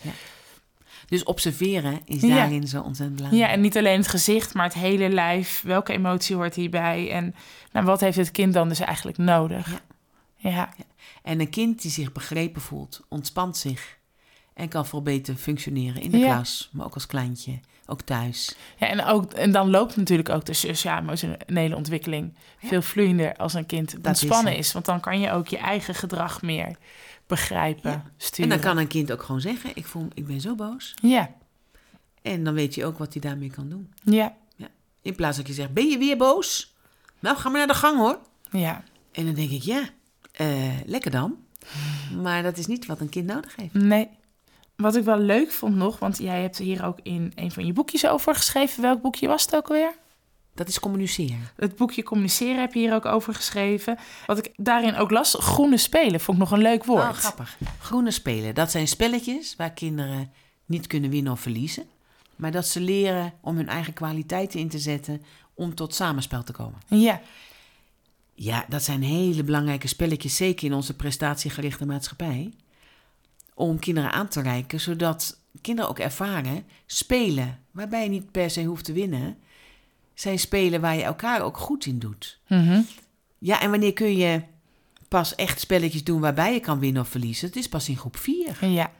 Dus 1.06 1.22
observeren 1.24 2.00
is 2.04 2.20
Ja. 2.20 2.34
daarin 2.34 2.68
zo 2.68 2.80
ontzettend 2.82 3.16
belangrijk. 3.16 3.46
Ja, 3.48 3.54
en 3.54 3.60
niet 3.60 3.76
alleen 3.76 3.98
het 3.98 4.08
gezicht, 4.08 4.54
maar 4.54 4.64
het 4.64 4.74
hele 4.74 5.08
lijf. 5.08 5.62
Welke 5.62 5.92
emotie 5.92 6.36
hoort 6.36 6.54
hierbij? 6.54 7.10
En 7.10 7.34
nou, 7.72 7.86
wat 7.86 8.00
heeft 8.00 8.16
het 8.16 8.30
kind 8.30 8.52
dan 8.54 8.68
dus 8.68 8.80
eigenlijk 8.80 9.18
nodig? 9.18 9.68
Ja. 10.36 10.50
Ja, 10.50 10.68
En 11.22 11.40
een 11.40 11.50
kind 11.50 11.82
die 11.82 11.90
zich 11.90 12.12
begrepen 12.12 12.60
voelt, 12.60 13.00
ontspant 13.08 13.56
zich 13.56 13.96
en 14.54 14.68
kan 14.68 14.86
veel 14.86 15.02
beter 15.02 15.34
functioneren 15.34 16.02
in 16.02 16.10
de 16.10 16.18
Ja. 16.18 16.34
klas, 16.34 16.68
maar 16.72 16.86
ook 16.86 16.94
als 16.94 17.06
kleintje, 17.06 17.60
ook 17.86 18.02
thuis. 18.02 18.56
ja 18.78 18.86
en, 18.88 19.04
ook, 19.04 19.32
en 19.32 19.52
dan 19.52 19.70
loopt 19.70 19.96
natuurlijk 19.96 20.28
ook 20.28 20.44
de 20.44 20.52
sociaal-emotionele 20.52 21.76
ontwikkeling 21.76 22.34
Ja. 22.60 22.68
veel 22.68 22.82
vloeiender 22.82 23.36
als 23.36 23.54
een 23.54 23.66
kind 23.66 23.96
ontspannen 24.06 24.56
is. 24.56 24.72
Want 24.72 24.84
dan 24.84 25.00
kan 25.00 25.20
je 25.20 25.30
ook 25.30 25.48
je 25.48 25.58
eigen 25.58 25.94
gedrag 25.94 26.42
meer 26.42 26.76
begrijpen, 27.26 27.90
Ja. 27.90 28.04
sturen. 28.16 28.50
En 28.52 28.58
dan 28.60 28.66
kan 28.72 28.78
een 28.78 28.86
kind 28.88 29.12
ook 29.12 29.22
gewoon 29.22 29.40
zeggen: 29.40 29.70
ik, 29.74 29.86
voel, 29.86 30.08
ik 30.14 30.26
ben 30.26 30.40
zo 30.40 30.54
boos. 30.54 30.94
Ja, 31.02 31.30
En 32.22 32.44
dan 32.44 32.54
weet 32.54 32.74
je 32.74 32.84
ook 32.84 32.98
wat 32.98 33.12
hij 33.12 33.22
daarmee 33.22 33.50
kan 33.50 33.68
doen. 33.68 33.92
ja, 34.04 34.34
In 35.02 35.14
plaats 35.14 35.36
dat 35.36 35.46
je 35.46 35.52
zegt: 35.52 35.72
Ben 35.72 35.86
je 35.88 35.98
weer 35.98 36.16
boos? 36.16 36.74
Nou, 37.18 37.36
ga 37.36 37.48
maar 37.48 37.58
naar 37.58 37.66
de 37.66 37.74
gang 37.74 37.98
hoor. 37.98 38.18
ja. 38.50 38.82
En 39.12 39.24
dan 39.24 39.34
denk 39.34 39.50
ik: 39.50 39.62
Ja, 39.62 39.88
eh, 40.32 40.72
lekker 40.86 41.10
dan. 41.10 41.36
Maar 42.22 42.42
dat 42.42 42.56
is 42.58 42.66
niet 42.66 42.86
wat 42.86 43.00
een 43.00 43.08
kind 43.08 43.26
nodig 43.26 43.56
heeft. 43.56 43.74
Nee. 43.74 44.08
Wat 44.76 44.96
ik 44.96 45.04
wel 45.04 45.18
leuk 45.18 45.50
vond 45.50 45.74
nog, 45.76 45.98
want 45.98 46.18
jij 46.18 46.42
hebt 46.42 46.58
hier 46.58 46.84
ook 46.84 46.98
in 47.02 47.32
een 47.34 47.52
van 47.52 47.66
je 47.66 47.72
boekjes 47.72 48.06
over 48.06 48.34
geschreven. 48.34 48.82
Welk 48.82 49.02
boekje 49.02 49.26
was 49.28 49.42
het 49.44 49.56
ook 49.56 49.68
alweer? 49.68 49.94
Dat 50.56 50.68
is 50.68 50.80
communiceren. 50.80 51.48
Het 51.56 51.76
boekje 51.76 52.02
Communiceren 52.02 52.60
heb 52.60 52.72
je 52.72 52.78
hier 52.78 52.94
ook 52.94 53.06
over 53.06 53.34
geschreven. 53.34 53.98
Wat 54.26 54.38
ik 54.38 54.52
daarin 54.56 54.96
ook 54.96 55.10
las, 55.10 55.36
groene 55.38 55.76
spelen, 55.76 56.20
vond 56.20 56.38
ik 56.38 56.42
nog 56.42 56.52
een 56.52 56.62
leuk 56.62 56.84
woord. 56.84 57.02
Oh, 57.02 57.10
grappig. 57.10 57.58
Groene 57.80 58.10
spelen, 58.10 58.54
dat 58.54 58.70
zijn 58.70 58.88
spelletjes 58.88 59.56
waar 59.56 59.72
kinderen 59.72 60.32
niet 60.64 60.86
kunnen 60.86 61.10
winnen 61.10 61.32
of 61.32 61.40
verliezen. 61.40 61.84
Maar 62.36 62.50
dat 62.50 62.66
ze 62.66 62.80
leren 62.80 63.32
om 63.40 63.56
hun 63.56 63.68
eigen 63.68 63.92
kwaliteiten 63.92 64.60
in 64.60 64.68
te 64.68 64.78
zetten 64.78 65.22
om 65.54 65.74
tot 65.74 65.94
samenspel 65.94 66.42
te 66.42 66.52
komen. 66.52 66.78
Ja, 66.86 67.20
Ja, 68.34 68.64
dat 68.68 68.82
zijn 68.82 69.02
hele 69.02 69.44
belangrijke 69.44 69.88
spelletjes, 69.88 70.36
zeker 70.36 70.66
in 70.66 70.74
onze 70.74 70.96
prestatiegerichte 70.96 71.86
maatschappij. 71.86 72.52
Om 73.54 73.78
kinderen 73.78 74.12
aan 74.12 74.28
te 74.28 74.40
reiken, 74.42 74.80
zodat 74.80 75.38
kinderen 75.60 75.90
ook 75.90 75.98
ervaren 75.98 76.64
spelen, 76.86 77.58
waarbij 77.70 78.02
je 78.02 78.08
niet 78.08 78.30
per 78.30 78.50
se 78.50 78.64
hoeft 78.64 78.84
te 78.84 78.92
winnen, 78.92 79.38
zijn 80.16 80.38
spelen 80.38 80.80
waar 80.80 80.96
je 80.96 81.02
elkaar 81.02 81.40
ook 81.40 81.56
goed 81.56 81.86
in 81.86 81.98
doet. 81.98 82.38
mhm. 82.46 82.80
Ja, 83.38 83.60
en 83.60 83.70
wanneer 83.70 83.92
kun 83.92 84.16
je 84.16 84.42
pas 85.08 85.34
echt 85.34 85.60
spelletjes 85.60 86.04
doen 86.04 86.20
waarbij 86.20 86.52
je 86.52 86.60
kan 86.60 86.78
winnen 86.78 87.02
of 87.02 87.08
verliezen? 87.08 87.46
Het 87.46 87.56
is 87.56 87.68
pas 87.68 87.88
in 87.88 87.96
groep 87.96 88.16
4. 88.16 88.66
ja, 88.66 88.90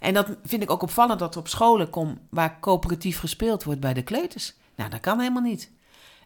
En 0.00 0.14
dat 0.14 0.28
vind 0.44 0.62
ik 0.62 0.70
ook 0.70 0.82
opvallend 0.82 1.18
dat 1.18 1.34
er 1.34 1.40
op 1.40 1.48
scholen 1.48 1.90
komt 1.90 2.18
waar 2.30 2.60
coöperatief 2.60 3.18
gespeeld 3.18 3.64
wordt 3.64 3.80
bij 3.80 3.94
de 3.94 4.02
kleuters. 4.02 4.54
Nou, 4.76 4.90
dat 4.90 5.00
kan 5.00 5.18
helemaal 5.18 5.42
niet. 5.42 5.70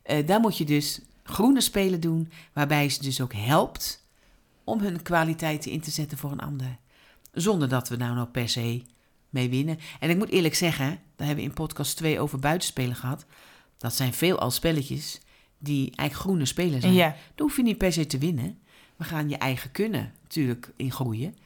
Eh, 0.03 0.27
daar 0.27 0.41
moet 0.41 0.59
je 0.59 0.65
dus 0.65 1.01
groene 1.23 1.61
spelen 1.61 2.01
doen, 2.01 2.33
waarbij 2.53 2.83
je 2.83 2.89
ze 2.89 3.03
dus 3.03 3.21
ook 3.21 3.35
helpt 3.35 4.05
om 4.65 4.81
hun 4.81 5.03
kwaliteiten 5.03 5.71
in 5.71 5.81
te 5.81 5.91
zetten 5.91 6.19
voor 6.19 6.33
een 6.33 6.41
ander. 6.41 6.77
Zonder 7.33 7.69
dat 7.69 7.89
we 7.89 7.97
nou 7.97 8.15
nog 8.15 8.31
per 8.31 8.49
se 8.49 8.83
mee 9.31 9.49
winnen. 9.49 9.79
En 10.01 10.11
ik 10.11 10.17
moet 10.17 10.31
eerlijk 10.31 10.55
zeggen, 10.55 10.87
daar 11.17 11.27
hebben 11.27 11.45
we 11.45 11.51
in 11.51 11.57
podcast 11.57 11.97
2 11.97 12.21
over 12.21 12.39
buitenspelen 12.39 12.97
gehad. 12.97 13.27
Dat 13.79 13.95
zijn 13.95 14.13
veelal 14.13 14.51
spelletjes 14.51 15.21
die 15.59 15.85
eigenlijk 15.95 16.15
groene 16.15 16.45
spelen 16.45 16.81
zijn. 16.81 16.93
ja. 16.93 17.09
Daar 17.09 17.17
hoef 17.47 17.57
je 17.57 17.63
niet 17.63 17.79
per 17.79 17.93
se 17.93 18.07
te 18.07 18.19
winnen. 18.19 18.59
We 18.97 19.05
gaan 19.05 19.29
je 19.29 19.37
eigen 19.37 19.71
kunnen 19.73 20.13
natuurlijk 20.23 20.73
in 20.77 20.93
groeien. 20.93 21.37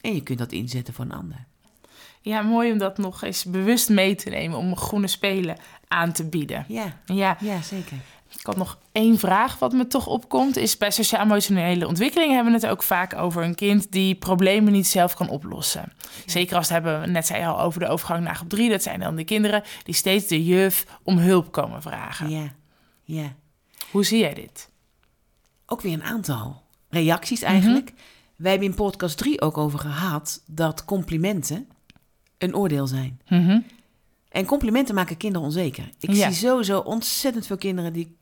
En 0.00 0.14
je 0.14 0.22
kunt 0.22 0.38
dat 0.38 0.52
inzetten 0.52 0.94
voor 0.94 1.04
een 1.04 1.12
ander. 1.12 1.44
Ja, 2.20 2.42
mooi 2.42 2.72
om 2.72 2.78
dat 2.78 2.98
nog 2.98 3.22
eens 3.22 3.44
bewust 3.44 3.88
mee 3.88 4.14
te 4.14 4.30
nemen 4.30 4.58
om 4.58 4.76
groene 4.76 5.06
spelen 5.06 5.58
aan 5.88 6.12
te 6.12 6.28
bieden. 6.28 6.64
Ja, 6.68 7.00
Ja, 7.04 7.36
ja 7.40 7.62
zeker. 7.62 7.96
Ik 8.38 8.46
had 8.46 8.56
nog 8.56 8.78
één 8.92 9.18
vraag 9.18 9.58
wat 9.58 9.72
me 9.72 9.86
toch 9.86 10.06
opkomt. 10.06 10.56
Is 10.56 10.76
bij 10.76 10.90
sociaal-emotionele 10.90 11.86
ontwikkeling 11.86 12.32
hebben 12.32 12.52
we 12.52 12.58
het 12.58 12.68
ook 12.70 12.82
vaak 12.82 13.14
over 13.14 13.42
een 13.44 13.54
kind 13.54 13.92
die 13.92 14.14
problemen 14.14 14.72
niet 14.72 14.86
zelf 14.86 15.14
kan 15.14 15.28
oplossen. 15.28 15.92
Zeker 16.26 16.56
als 16.56 16.64
het 16.68 16.74
hebben 16.74 17.00
we 17.00 17.06
net 17.06 17.26
zei 17.26 17.44
al 17.44 17.60
over 17.60 17.80
de 17.80 17.88
overgang 17.88 18.24
naar 18.24 18.34
groep 18.36 18.48
3. 18.48 18.70
Dat 18.70 18.82
zijn 18.82 19.00
dan 19.00 19.16
de 19.16 19.24
kinderen 19.24 19.62
die 19.82 19.94
steeds 19.94 20.26
de 20.26 20.44
juf 20.44 20.84
om 21.02 21.18
hulp 21.18 21.52
komen 21.52 21.82
vragen. 21.82 22.30
Ja, 22.30 22.52
ja. 23.04 23.34
Hoe 23.90 24.04
zie 24.04 24.18
jij 24.18 24.34
dit? 24.34 24.68
Ook 25.66 25.80
weer 25.80 25.92
een 25.92 26.04
aantal 26.04 26.62
reacties 26.88 27.42
eigenlijk. 27.42 27.92
Wij 28.36 28.50
hebben 28.50 28.68
in 28.68 28.74
podcast 28.74 29.16
3 29.18 29.40
ook 29.40 29.58
over 29.58 29.78
gehad 29.78 30.42
dat 30.46 30.84
complimenten 30.84 31.68
een 32.38 32.56
oordeel 32.56 32.86
zijn. 32.86 33.20
Mhm. 33.28 33.60
En 34.28 34.44
complimenten 34.46 34.94
maken 34.94 35.16
kinderen 35.16 35.46
onzeker. 35.46 35.90
Ik 36.00 36.12
Ja. 36.12 36.30
zie 36.30 36.48
sowieso 36.48 36.78
ontzettend 36.78 37.46
veel 37.46 37.56
kinderen 37.56 37.92
die 37.92 38.15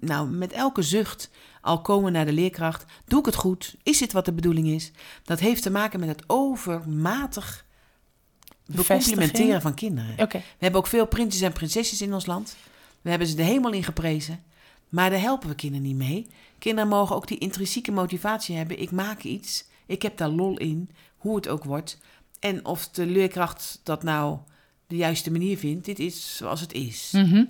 nou, 0.00 0.28
met 0.28 0.52
elke 0.52 0.82
zucht 0.82 1.30
al 1.60 1.80
komen 1.80 2.12
naar 2.12 2.24
de 2.24 2.32
leerkracht. 2.32 2.84
Doe 3.04 3.18
ik 3.18 3.26
het 3.26 3.34
goed? 3.34 3.76
Is 3.82 3.98
dit 3.98 4.12
wat 4.12 4.24
de 4.24 4.32
bedoeling 4.32 4.66
is? 4.66 4.90
Dat 5.24 5.40
heeft 5.40 5.62
te 5.62 5.70
maken 5.70 6.00
met 6.00 6.08
het 6.08 6.22
overmatig 6.26 7.64
becomplimenteren 8.66 9.60
van 9.60 9.74
kinderen. 9.74 10.14
We 10.32 10.42
hebben 10.58 10.80
ook 10.80 10.86
veel 10.86 11.06
prinsjes 11.06 11.42
en 11.42 11.52
prinsesjes 11.52 12.02
in 12.02 12.14
ons 12.14 12.26
land. 12.26 12.56
We 13.00 13.10
hebben 13.10 13.28
ze 13.28 13.34
de 13.34 13.42
hemel 13.42 13.72
in 13.72 13.84
geprezen. 13.84 14.42
Maar 14.88 15.10
daar 15.10 15.20
helpen 15.20 15.48
we 15.48 15.54
kinderen 15.54 15.86
niet 15.86 15.96
mee. 15.96 16.26
Kinderen 16.58 16.88
mogen 16.88 17.16
ook 17.16 17.28
die 17.28 17.38
intrinsieke 17.38 17.92
motivatie 17.92 18.56
hebben. 18.56 18.80
Ik 18.80 18.90
maak 18.90 19.22
iets. 19.22 19.64
Ik 19.86 20.02
heb 20.02 20.16
daar 20.16 20.28
lol 20.28 20.58
in. 20.58 20.90
Hoe 21.16 21.36
het 21.36 21.48
ook 21.48 21.64
wordt. 21.64 21.98
En 22.38 22.64
of 22.64 22.88
de 22.88 23.06
leerkracht 23.06 23.80
dat 23.82 24.02
nou 24.02 24.38
de 24.86 24.96
juiste 24.96 25.30
manier 25.30 25.58
vindt. 25.58 25.84
Dit 25.84 25.98
is 25.98 26.36
zoals 26.36 26.60
het 26.60 26.72
is. 26.72 27.10
Mhm. 27.12 27.44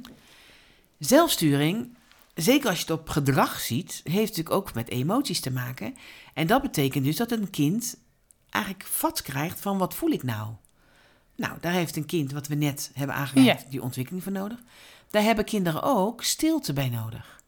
Zelfsturing, 0.99 1.97
zeker 2.43 2.69
als 2.69 2.79
je 2.79 2.85
het 2.85 3.01
op 3.01 3.09
gedrag 3.09 3.61
ziet, 3.61 4.01
heeft 4.05 4.29
natuurlijk 4.29 4.55
ook 4.55 4.75
met 4.75 4.89
emoties 4.89 5.41
te 5.41 5.51
maken. 5.51 5.97
En 6.35 6.47
dat 6.47 6.63
betekent 6.63 7.05
dus 7.05 7.17
dat 7.17 7.31
een 7.33 7.51
kind 7.51 7.97
eigenlijk 8.51 8.85
vat 8.85 9.23
krijgt 9.23 9.61
van 9.61 9.79
wat 9.79 9.95
voel 9.95 10.11
ik 10.11 10.23
nou? 10.23 10.53
Nou, 11.37 11.57
daar 11.61 11.73
heeft 11.73 11.97
een 11.97 12.07
kind, 12.07 12.33
wat 12.33 12.47
we 12.47 12.55
net 12.55 12.91
hebben 12.95 13.17
aangereikt, 13.17 13.63
Ja. 13.63 13.69
die 13.71 13.83
ontwikkeling 13.83 14.23
voor 14.23 14.33
nodig. 14.33 14.59
Daar 15.11 15.23
hebben 15.23 15.45
kinderen 15.45 15.83
ook 15.83 16.23
stilte 16.23 16.73
bij 16.73 16.89
nodig. 16.89 17.39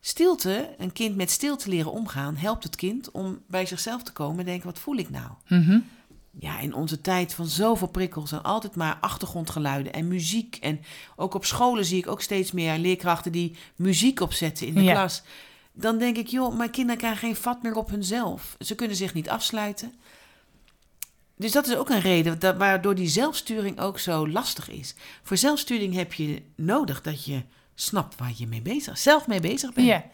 Stilte, 0.00 0.74
een 0.78 0.92
kind 0.92 1.16
met 1.16 1.30
stilte 1.30 1.68
leren 1.68 1.92
omgaan, 1.92 2.36
helpt 2.36 2.64
het 2.64 2.76
kind 2.76 3.10
om 3.10 3.42
bij 3.46 3.66
zichzelf 3.66 4.02
te 4.02 4.12
komen 4.12 4.38
en 4.38 4.44
denken, 4.44 4.66
wat 4.66 4.78
voel 4.78 4.96
ik 4.96 5.10
nou? 5.10 5.30
Mhm. 5.48 5.78
Ja, 6.38 6.60
in 6.60 6.74
onze 6.74 7.00
tijd 7.00 7.34
van 7.34 7.46
zoveel 7.46 7.88
prikkels 7.88 8.32
en 8.32 8.42
altijd 8.42 8.74
maar 8.76 8.98
achtergrondgeluiden 9.00 9.92
en 9.92 10.08
muziek. 10.08 10.56
En 10.60 10.80
ook 11.16 11.34
op 11.34 11.44
scholen 11.44 11.84
zie 11.84 11.98
ik 11.98 12.06
ook 12.08 12.20
steeds 12.22 12.52
meer 12.52 12.78
leerkrachten 12.78 13.32
die 13.32 13.56
muziek 13.76 14.20
opzetten 14.20 14.66
in 14.66 14.74
de 14.74 14.82
Ja. 14.82 14.92
klas. 14.92 15.22
Dan 15.72 15.98
denk 15.98 16.16
ik, 16.16 16.26
joh, 16.26 16.56
mijn 16.56 16.70
kinderen 16.70 16.98
krijgen 17.00 17.18
geen 17.20 17.36
vat 17.36 17.62
meer 17.62 17.74
op 17.76 17.90
hunzelf. 17.90 18.56
Ze 18.58 18.74
kunnen 18.74 18.96
zich 18.96 19.14
niet 19.14 19.28
afsluiten. 19.28 19.94
Dus 21.36 21.52
dat 21.52 21.66
is 21.66 21.76
ook 21.76 21.88
een 21.90 22.00
reden 22.00 22.38
dat, 22.38 22.56
waardoor 22.56 22.94
die 22.94 23.08
zelfsturing 23.08 23.80
ook 23.80 23.98
zo 23.98 24.28
lastig 24.28 24.68
is. 24.70 24.94
Voor 25.22 25.36
zelfsturing 25.36 25.94
heb 25.94 26.12
je 26.12 26.42
nodig 26.54 27.00
dat 27.02 27.24
je 27.24 27.42
snapt 27.74 28.16
waar 28.16 28.32
je 28.36 28.46
mee 28.46 28.62
bezig, 28.62 28.98
zelf 28.98 29.26
mee 29.26 29.40
bezig 29.40 29.72
bent. 29.72 29.86
Ja. 29.86 30.04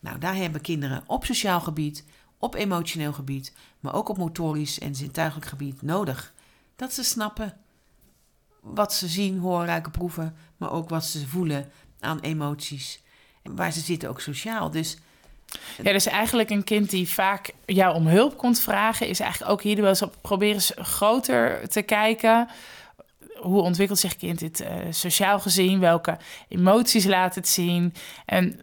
Nou, 0.00 0.18
daar 0.18 0.36
hebben 0.36 0.60
kinderen 0.60 1.02
op 1.06 1.24
sociaal 1.24 1.60
gebied, 1.60 2.04
op 2.44 2.54
emotioneel 2.54 3.12
gebied, 3.12 3.52
maar 3.80 3.94
ook 3.94 4.08
op 4.08 4.16
motorisch 4.16 4.78
en 4.78 4.94
zintuigelijk 4.94 5.46
gebied 5.46 5.82
nodig. 5.82 6.32
Dat 6.76 6.92
ze 6.92 7.04
snappen 7.04 7.56
wat 8.60 8.92
ze 8.92 9.08
zien, 9.08 9.38
horen, 9.38 9.66
ruiken, 9.66 9.92
proeven, 9.92 10.36
maar 10.56 10.72
ook 10.72 10.88
wat 10.88 11.04
ze 11.04 11.28
voelen 11.28 11.70
aan 12.00 12.20
emoties. 12.20 13.02
En 13.42 13.56
waar 13.56 13.72
ze 13.72 13.80
zitten 13.80 14.08
ook 14.08 14.20
sociaal. 14.20 14.70
Dus 14.70 14.96
Ja, 15.82 15.92
dus 15.92 16.06
eigenlijk 16.06 16.50
een 16.50 16.64
kind 16.64 16.90
die 16.90 17.08
vaak 17.08 17.52
jou 17.66 17.94
om 17.94 18.06
hulp 18.06 18.36
komt 18.36 18.60
vragen, 18.60 19.08
is 19.08 19.20
eigenlijk 19.20 19.52
ook 19.52 19.62
hier 19.62 19.76
wel 19.76 19.88
eens 19.88 20.02
op 20.02 20.16
proberen 20.20 20.60
groter 20.84 21.68
te 21.68 21.82
kijken. 21.82 22.48
Hoe 23.34 23.60
ontwikkelt 23.60 23.98
zich 23.98 24.16
kind 24.16 24.38
dit 24.38 24.60
eh, 24.60 24.76
sociaal 24.90 25.40
gezien? 25.40 25.80
Welke 25.80 26.18
emoties 26.48 27.04
laat 27.04 27.34
het 27.34 27.48
zien? 27.48 27.94
En 28.26 28.60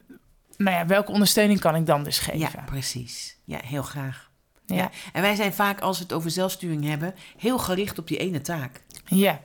nou 0.58 0.78
ja, 0.78 0.86
welke 0.86 1.12
ondersteuning 1.12 1.60
kan 1.60 1.76
ik 1.76 1.86
dan 1.86 2.04
dus 2.04 2.20
geven? 2.20 2.40
ja, 2.40 2.64
precies. 2.66 3.38
Ja, 3.52 3.60
heel 3.64 3.84
graag. 3.84 4.30
ja. 4.66 4.76
Ja. 4.76 4.92
En 5.14 5.22
wij 5.22 5.36
zijn 5.36 5.54
vaak, 5.54 5.80
als 5.82 5.98
we 5.98 6.04
het 6.04 6.14
over 6.14 6.32
zelfsturing 6.32 6.84
hebben, 6.84 7.14
heel 7.38 7.58
gericht 7.58 8.00
op 8.00 8.08
die 8.08 8.18
ene 8.18 8.42
taak. 8.42 8.84
ja. 9.06 9.42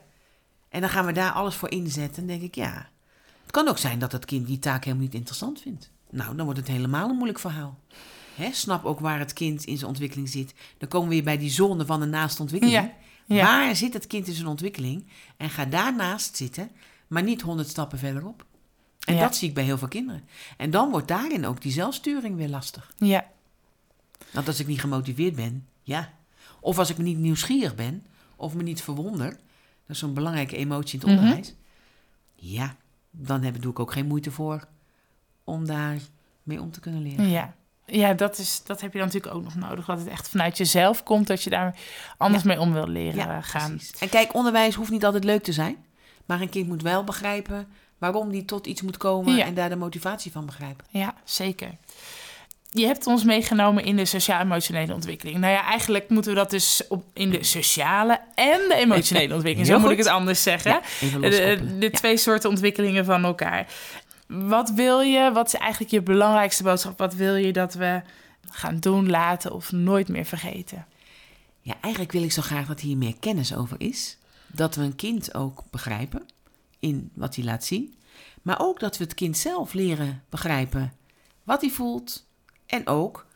En 0.68 0.80
dan 0.80 0.90
gaan 0.90 1.07
we 1.07 1.12
daar 1.12 1.32
alles 1.32 1.54
voor 1.54 1.70
inzetten. 1.70 2.26
Dan 2.26 2.26
denk 2.38 2.42
ik, 2.42 2.54
ja. 2.54 2.88
Het 3.42 3.50
kan 3.50 3.68
ook 3.68 3.78
zijn 3.78 3.98
dat 3.98 4.12
het 4.12 4.24
kind 4.24 4.46
die 4.46 4.59
taak 4.59 4.84
helemaal 4.84 5.04
niet 5.04 5.14
interessant 5.14 5.61
vindt. 5.61 5.90
Nou, 6.11 6.36
dan 6.36 6.44
wordt 6.44 6.61
het 6.61 6.68
helemaal 6.68 7.09
een 7.09 7.14
moeilijk 7.14 7.38
verhaal. 7.38 7.78
Hè, 8.34 8.52
snap 8.52 8.84
ook 8.84 9.00
waar 9.00 9.18
het 9.18 9.32
kind 9.32 9.64
in 9.64 9.76
zijn 9.76 9.88
ontwikkeling 9.88 10.28
zit. 10.28 10.54
Dan 10.78 10.88
komen 10.88 11.09
we 11.09 11.14
weer 11.14 11.24
bij 11.24 11.38
die 11.38 11.50
zone 11.50 11.86
van 11.86 12.00
de 12.00 12.07
naaste 12.07 12.42
ontwikkeling. 12.42 12.78
Ja, 13.26 13.34
ja. 13.36 13.42
Waar 13.44 13.76
zit 13.76 13.92
het 13.92 14.07
kind 14.07 14.26
in 14.26 14.34
zijn 14.34 14.46
ontwikkeling? 14.46 15.07
En 15.36 15.50
ga 15.50 15.64
daarnaast 15.64 16.36
zitten, 16.36 16.70
maar 17.07 17.22
niet 17.22 17.42
honderd 17.42 17.68
stappen 17.68 17.98
verderop. 17.98 18.44
En 19.07 19.14
Ja. 19.14 19.20
dat 19.20 19.36
zie 19.36 19.48
ik 19.48 19.54
bij 19.54 19.64
heel 19.64 19.78
veel 19.78 19.88
kinderen. 19.88 20.28
En 20.57 20.70
dan 20.70 20.90
wordt 20.90 21.09
daarin 21.09 21.46
ook 21.46 21.61
die 21.62 21.72
zelfsturing 21.72 22.36
weer 22.36 22.48
lastig. 22.48 22.92
ja. 22.96 23.34
Want 24.37 24.49
als 24.49 24.61
ik 24.61 24.66
niet 24.66 24.80
gemotiveerd 24.80 25.34
ben, 25.34 25.66
ja. 25.82 26.12
Of 26.61 26.78
als 26.78 26.91
ik 26.91 26.97
me 26.99 27.03
niet 27.05 27.18
nieuwsgierig 27.18 27.74
ben, 27.74 28.07
of 28.37 28.55
me 28.55 28.62
niet 28.62 28.82
verwonder, 28.82 29.30
dat 29.30 29.39
is 29.87 29.99
zo'n 29.99 30.14
belangrijke 30.14 30.57
emotie 30.57 31.01
in 31.01 31.07
het 31.07 31.09
Mhm. 31.16 31.18
onderwijs. 31.18 31.55
Ja, 32.34 32.76
dan 33.11 33.43
heb, 33.43 33.61
doe 33.62 33.70
ik 33.70 33.78
ook 33.78 33.93
geen 33.93 34.07
moeite 34.07 34.30
voor 34.30 34.66
om 35.45 35.66
daar 35.66 35.99
mee 36.43 36.61
om 36.61 36.70
te 36.70 36.80
kunnen 36.80 37.03
leren. 37.03 37.28
Ja, 37.28 37.55
ja 37.87 38.14
dat, 38.14 38.39
is, 38.39 38.62
dat 38.64 38.80
heb 38.80 38.93
je 38.93 38.99
dan 38.99 39.07
natuurlijk 39.07 39.34
ook 39.34 39.43
nog 39.43 39.55
nodig. 39.55 39.84
Dat 39.87 39.99
het 39.99 40.09
echt 40.09 40.28
vanuit 40.28 40.57
jezelf 40.57 41.03
komt, 41.03 41.26
dat 41.26 41.43
je 41.43 41.51
daar 41.51 41.78
anders 42.16 42.43
mee 42.43 42.61
om 42.61 42.72
wil 42.72 42.89
leren 42.89 43.14
Ja, 43.16 43.37
eh, 43.37 43.43
gaan. 43.43 43.70
precies. 43.76 43.99
En 43.99 44.09
kijk, 44.09 44.34
onderwijs 44.34 44.74
hoeft 44.74 44.91
niet 44.91 45.05
altijd 45.05 45.24
leuk 45.24 45.43
te 45.43 45.53
zijn, 45.53 45.76
maar 46.24 46.41
een 46.41 46.49
kind 46.49 46.68
moet 46.68 46.82
wel 46.82 47.05
begrijpen 47.05 47.68
waarom 47.99 48.30
die 48.30 48.45
tot 48.45 48.66
iets 48.66 48.82
moet 48.82 48.97
komen 48.97 49.34
Ja. 49.37 49.45
en 49.45 49.55
daar 49.55 49.68
de 49.68 49.76
motivatie 49.76 50.32
van 50.32 50.47
begrijpen. 50.47 50.87
Ja, 50.91 51.14
zeker. 51.24 51.70
Je 52.71 52.87
hebt 52.87 53.07
ons 53.07 53.25
meegenomen 53.25 53.85
in 53.85 53.97
de 53.97 54.05
sociaal-emotionele 54.05 54.95
ontwikkeling. 54.95 55.39
Nou 55.39 55.53
ja, 55.53 55.64
eigenlijk 55.64 56.09
moeten 56.09 56.31
we 56.33 56.39
dat 56.39 56.51
dus 56.51 56.83
op, 56.89 57.05
in 57.12 57.31
de 57.31 57.45
sociale 57.45 58.21
en 58.35 58.61
de 58.69 58.75
emotionele 58.75 59.35
ontwikkeling. 59.39 59.73
Zo 59.73 59.79
moet 59.79 59.91
ik 59.91 59.99
het 59.99 60.07
anders 60.07 60.43
zeggen. 60.43 60.81
Ja, 61.01 61.19
de 61.19 61.77
Ja. 61.81 61.91
twee 61.91 62.17
soorten 62.17 62.51
ontwikkelingen 62.51 63.05
van 63.05 63.25
elkaar. 63.25 63.67
Wat 64.27 64.71
wil 64.71 65.01
je, 65.01 65.33
wat 65.33 65.47
is 65.47 65.55
eigenlijk 65.55 65.91
je 65.91 66.03
belangrijkste 66.03 66.62
boodschap? 66.62 66.99
Wat 66.99 67.14
wil 67.14 67.35
je 67.35 67.53
dat 67.53 67.75
we 67.75 68.03
gaan 68.51 68.79
doen, 68.79 69.11
laten 69.11 69.53
of 69.53 69.73
nooit 69.73 70.09
meer 70.09 70.25
vergeten? 70.25 70.87
Ja, 71.61 71.75
eigenlijk 71.81 72.12
wil 72.12 72.23
ik 72.23 72.33
zo 72.33 72.43
graag 72.43 72.67
dat 72.67 72.81
hier 72.81 72.97
meer 72.97 73.14
kennis 73.21 73.55
over 73.55 73.77
is. 73.81 74.19
Dat 74.47 74.75
we 74.75 74.83
een 74.83 74.97
kind 74.97 75.35
ook 75.35 75.62
begrijpen 75.71 76.27
in 76.81 77.11
wat 77.14 77.35
hij 77.37 77.45
laat 77.45 77.64
zien. 77.64 77.95
Maar 78.43 78.61
ook 78.61 78.81
dat 78.81 78.97
we 78.99 79.05
het 79.05 79.14
kind 79.14 79.37
zelf 79.39 79.73
leren 79.73 80.23
begrijpen 80.29 80.93
wat 81.45 81.61
hij 81.61 81.71
voelt. 81.71 82.26
En 82.67 82.87
ook 82.87 83.27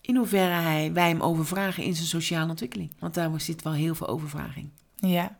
in 0.00 0.16
hoeverre 0.16 0.60
hij, 0.60 0.92
wij 0.92 1.08
hem 1.08 1.20
overvragen 1.20 1.82
in 1.82 1.94
zijn 1.94 2.06
sociale 2.06 2.50
ontwikkeling. 2.50 2.90
Want 2.98 3.14
daar 3.14 3.40
zit 3.40 3.62
wel 3.62 3.72
heel 3.72 3.94
veel 3.94 4.08
overvraging. 4.08 4.70
Ja, 4.96 5.38